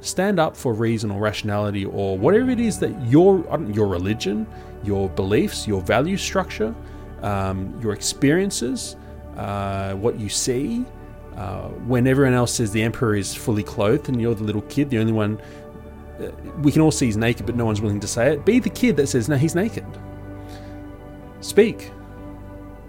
Stand 0.01 0.39
up 0.39 0.55
for 0.55 0.73
reason 0.73 1.11
or 1.11 1.19
rationality 1.19 1.85
or 1.85 2.17
whatever 2.17 2.49
it 2.49 2.59
is 2.59 2.79
that 2.79 2.93
your 3.07 3.43
your 3.73 3.87
religion, 3.87 4.47
your 4.83 5.09
beliefs, 5.09 5.67
your 5.67 5.81
value 5.81 6.17
structure, 6.17 6.73
um, 7.21 7.77
your 7.81 7.93
experiences, 7.93 8.95
uh, 9.39 9.93
what 9.93 10.19
you 10.19 10.29
see. 10.29 10.85
Uh, 11.37 11.69
when 11.87 12.05
everyone 12.05 12.33
else 12.33 12.53
says 12.53 12.71
the 12.71 12.81
emperor 12.81 13.15
is 13.15 13.33
fully 13.33 13.63
clothed 13.63 14.09
and 14.09 14.19
you're 14.19 14.35
the 14.35 14.43
little 14.43 14.63
kid, 14.63 14.89
the 14.89 14.97
only 14.97 15.13
one 15.13 15.39
uh, 16.19 16.31
we 16.61 16.71
can 16.71 16.81
all 16.81 16.91
see 16.91 17.05
he's 17.05 17.15
naked, 17.15 17.45
but 17.45 17.55
no 17.55 17.63
one's 17.63 17.79
willing 17.79 18.01
to 18.01 18.07
say 18.07 18.33
it. 18.33 18.45
Be 18.45 18.59
the 18.59 18.69
kid 18.69 18.97
that 18.97 19.07
says, 19.07 19.29
"No, 19.29 19.37
he's 19.37 19.55
naked." 19.55 19.85
Speak, 21.39 21.91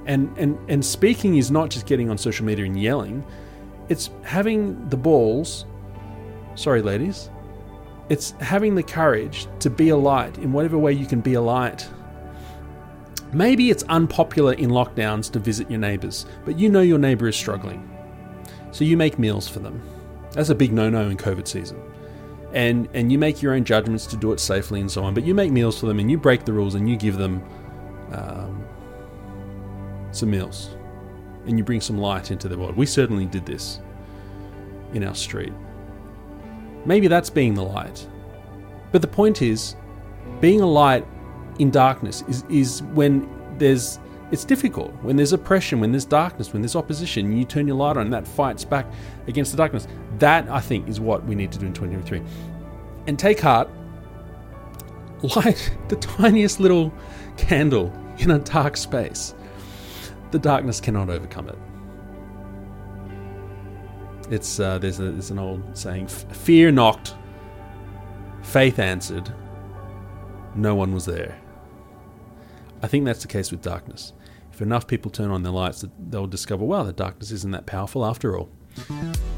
and 0.06 0.36
and 0.36 0.58
and 0.68 0.84
speaking 0.84 1.36
is 1.36 1.50
not 1.52 1.70
just 1.70 1.86
getting 1.86 2.10
on 2.10 2.18
social 2.18 2.44
media 2.44 2.64
and 2.64 2.80
yelling; 2.80 3.24
it's 3.88 4.10
having 4.22 4.88
the 4.88 4.96
balls. 4.96 5.66
Sorry, 6.56 6.82
ladies. 6.82 7.30
It's 8.08 8.32
having 8.40 8.74
the 8.74 8.82
courage 8.82 9.46
to 9.60 9.70
be 9.70 9.90
a 9.90 9.96
light 9.96 10.36
in 10.38 10.52
whatever 10.52 10.76
way 10.76 10.92
you 10.92 11.06
can 11.06 11.20
be 11.20 11.34
a 11.34 11.40
light 11.40 11.88
Maybe 13.32 13.70
it's 13.70 13.84
unpopular 13.84 14.54
in 14.54 14.70
lockdowns 14.70 15.30
to 15.32 15.38
visit 15.38 15.70
your 15.70 15.78
neighbours, 15.78 16.26
but 16.44 16.58
you 16.58 16.68
know 16.68 16.80
your 16.80 16.98
neighbour 16.98 17.28
is 17.28 17.36
struggling. 17.36 17.88
So 18.72 18.84
you 18.84 18.96
make 18.96 19.18
meals 19.18 19.48
for 19.48 19.60
them. 19.60 19.82
That's 20.32 20.48
a 20.48 20.54
big 20.54 20.72
no 20.72 20.90
no 20.90 21.08
in 21.08 21.16
COVID 21.16 21.46
season. 21.46 21.80
And, 22.52 22.88
and 22.94 23.12
you 23.12 23.18
make 23.18 23.42
your 23.42 23.54
own 23.54 23.64
judgments 23.64 24.06
to 24.06 24.16
do 24.16 24.32
it 24.32 24.40
safely 24.40 24.80
and 24.80 24.90
so 24.90 25.04
on, 25.04 25.14
but 25.14 25.24
you 25.24 25.34
make 25.34 25.52
meals 25.52 25.78
for 25.78 25.86
them 25.86 26.00
and 26.00 26.10
you 26.10 26.18
break 26.18 26.44
the 26.44 26.52
rules 26.52 26.74
and 26.74 26.90
you 26.90 26.96
give 26.96 27.16
them 27.16 27.42
um, 28.12 28.64
some 30.10 30.30
meals 30.30 30.70
and 31.46 31.56
you 31.56 31.64
bring 31.64 31.80
some 31.80 31.98
light 31.98 32.32
into 32.32 32.48
the 32.48 32.58
world. 32.58 32.76
We 32.76 32.86
certainly 32.86 33.26
did 33.26 33.46
this 33.46 33.80
in 34.92 35.04
our 35.04 35.14
street. 35.14 35.52
Maybe 36.84 37.06
that's 37.06 37.30
being 37.30 37.54
the 37.54 37.62
light. 37.62 38.06
But 38.90 39.02
the 39.02 39.08
point 39.08 39.42
is, 39.42 39.76
being 40.40 40.60
a 40.60 40.66
light 40.66 41.06
in 41.60 41.70
darkness 41.70 42.24
is, 42.26 42.42
is 42.48 42.82
when 42.94 43.28
there's 43.58 44.00
it's 44.30 44.44
difficult 44.44 44.92
when 45.02 45.16
there's 45.16 45.32
oppression, 45.32 45.80
when 45.80 45.90
there's 45.90 46.04
darkness, 46.04 46.52
when 46.52 46.62
there's 46.62 46.76
opposition, 46.76 47.36
you 47.36 47.44
turn 47.44 47.66
your 47.66 47.76
light 47.76 47.96
on 47.96 48.04
and 48.04 48.12
that 48.12 48.26
fights 48.26 48.64
back 48.64 48.86
against 49.26 49.50
the 49.50 49.56
darkness. 49.56 49.86
That 50.18 50.48
I 50.48 50.60
think 50.60 50.88
is 50.88 51.00
what 51.00 51.24
we 51.24 51.34
need 51.34 51.50
to 51.52 51.58
do 51.58 51.66
in 51.66 51.72
2023. 51.72 52.22
And 53.06 53.18
take 53.18 53.40
heart, 53.40 53.68
light 55.36 55.76
the 55.88 55.96
tiniest 55.96 56.60
little 56.60 56.92
candle 57.36 57.92
in 58.18 58.30
a 58.30 58.38
dark 58.38 58.76
space. 58.76 59.34
The 60.30 60.38
darkness 60.38 60.80
cannot 60.80 61.10
overcome 61.10 61.48
it. 61.48 61.58
It's 64.30 64.60
uh, 64.60 64.78
there's, 64.78 65.00
a, 65.00 65.10
there's 65.10 65.32
an 65.32 65.40
old 65.40 65.76
saying: 65.76 66.06
"Fear 66.06 66.70
knocked, 66.70 67.16
faith 68.42 68.78
answered, 68.78 69.34
no 70.54 70.76
one 70.76 70.94
was 70.94 71.04
there." 71.04 71.39
I 72.82 72.86
think 72.86 73.04
that's 73.04 73.22
the 73.22 73.28
case 73.28 73.50
with 73.50 73.62
darkness. 73.62 74.12
If 74.52 74.62
enough 74.62 74.86
people 74.86 75.10
turn 75.10 75.30
on 75.30 75.42
their 75.42 75.52
lights, 75.52 75.84
they'll 75.98 76.26
discover, 76.26 76.64
wow, 76.64 76.82
the 76.82 76.92
darkness 76.92 77.30
isn't 77.30 77.50
that 77.52 77.66
powerful 77.66 78.04
after 78.04 78.36
all. 78.36 78.48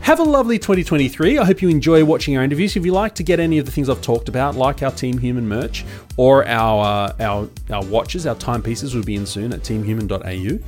Have 0.00 0.18
a 0.18 0.24
lovely 0.24 0.58
2023. 0.58 1.38
I 1.38 1.44
hope 1.44 1.62
you 1.62 1.68
enjoy 1.68 2.04
watching 2.04 2.36
our 2.36 2.42
interviews. 2.42 2.76
If 2.76 2.84
you 2.84 2.92
like 2.92 3.14
to 3.14 3.22
get 3.22 3.40
any 3.40 3.58
of 3.58 3.66
the 3.66 3.72
things 3.72 3.88
I've 3.88 4.02
talked 4.02 4.28
about, 4.28 4.56
like 4.56 4.82
our 4.82 4.90
Team 4.90 5.18
Human 5.18 5.48
merch 5.48 5.84
or 6.16 6.46
our 6.46 6.84
uh, 6.84 7.16
our 7.20 7.48
our 7.70 7.84
watches, 7.84 8.26
our 8.26 8.34
timepieces 8.34 8.94
will 8.94 9.04
be 9.04 9.14
in 9.14 9.24
soon 9.24 9.52
at 9.52 9.60
teamhuman.au, 9.60 10.58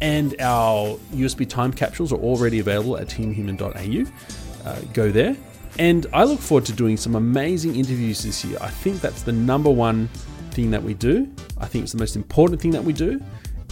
and 0.00 0.36
our 0.40 0.96
USB 1.12 1.48
time 1.48 1.72
capsules 1.72 2.12
are 2.12 2.20
already 2.20 2.60
available 2.60 2.96
at 2.96 3.08
teamhuman.au. 3.08 4.68
Uh, 4.68 4.80
go 4.92 5.10
there. 5.10 5.36
And 5.78 6.06
I 6.12 6.22
look 6.22 6.38
forward 6.38 6.64
to 6.66 6.72
doing 6.72 6.96
some 6.96 7.16
amazing 7.16 7.74
interviews 7.74 8.22
this 8.22 8.44
year. 8.44 8.58
I 8.60 8.68
think 8.68 9.00
that's 9.00 9.22
the 9.22 9.32
number 9.32 9.70
one 9.70 10.08
thing 10.54 10.70
that 10.70 10.82
we 10.82 10.94
do. 10.94 11.30
I 11.58 11.66
think 11.66 11.84
it's 11.84 11.92
the 11.92 11.98
most 11.98 12.16
important 12.16 12.60
thing 12.60 12.70
that 12.72 12.84
we 12.84 12.92
do. 12.92 13.20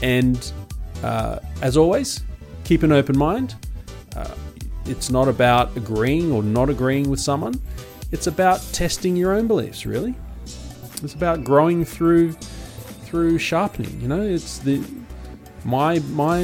And 0.02 0.52
uh, 1.02 1.38
as 1.60 1.76
always, 1.76 2.22
keep 2.64 2.82
an 2.82 2.92
open 2.92 3.16
mind. 3.16 3.54
Uh, 4.16 4.34
it's 4.84 5.10
not 5.10 5.28
about 5.28 5.76
agreeing 5.76 6.32
or 6.32 6.42
not 6.42 6.68
agreeing 6.68 7.08
with 7.08 7.20
someone. 7.20 7.60
It's 8.10 8.26
about 8.26 8.60
testing 8.72 9.16
your 9.16 9.32
own 9.32 9.46
beliefs, 9.46 9.86
really. 9.86 10.14
It's 11.02 11.14
about 11.14 11.44
growing 11.44 11.84
through 11.84 12.32
through 12.32 13.38
sharpening. 13.38 14.00
You 14.00 14.08
know, 14.08 14.22
it's 14.22 14.58
the 14.58 14.82
my 15.64 15.98
my 16.10 16.42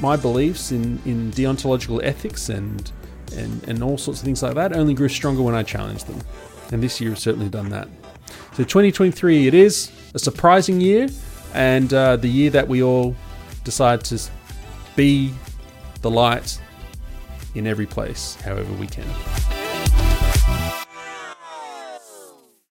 my 0.00 0.16
beliefs 0.16 0.72
in, 0.72 1.00
in 1.04 1.30
deontological 1.32 2.02
ethics 2.02 2.48
and, 2.48 2.90
and 3.36 3.66
and 3.68 3.82
all 3.82 3.98
sorts 3.98 4.20
of 4.20 4.24
things 4.24 4.42
like 4.42 4.54
that 4.54 4.76
only 4.76 4.94
grew 4.94 5.08
stronger 5.08 5.42
when 5.42 5.54
I 5.54 5.62
challenged 5.62 6.06
them. 6.06 6.20
And 6.70 6.82
this 6.82 7.00
year 7.00 7.10
has 7.10 7.20
certainly 7.20 7.48
done 7.48 7.70
that. 7.70 7.88
So 8.58 8.64
2023, 8.64 9.46
it 9.46 9.54
is 9.54 9.92
a 10.14 10.18
surprising 10.18 10.80
year, 10.80 11.08
and 11.54 11.94
uh, 11.94 12.16
the 12.16 12.26
year 12.26 12.50
that 12.50 12.66
we 12.66 12.82
all 12.82 13.14
decide 13.62 14.02
to 14.06 14.20
be 14.96 15.32
the 16.02 16.10
light 16.10 16.60
in 17.54 17.68
every 17.68 17.86
place, 17.86 18.34
however 18.42 18.72
we 18.72 18.88
can. 18.88 19.57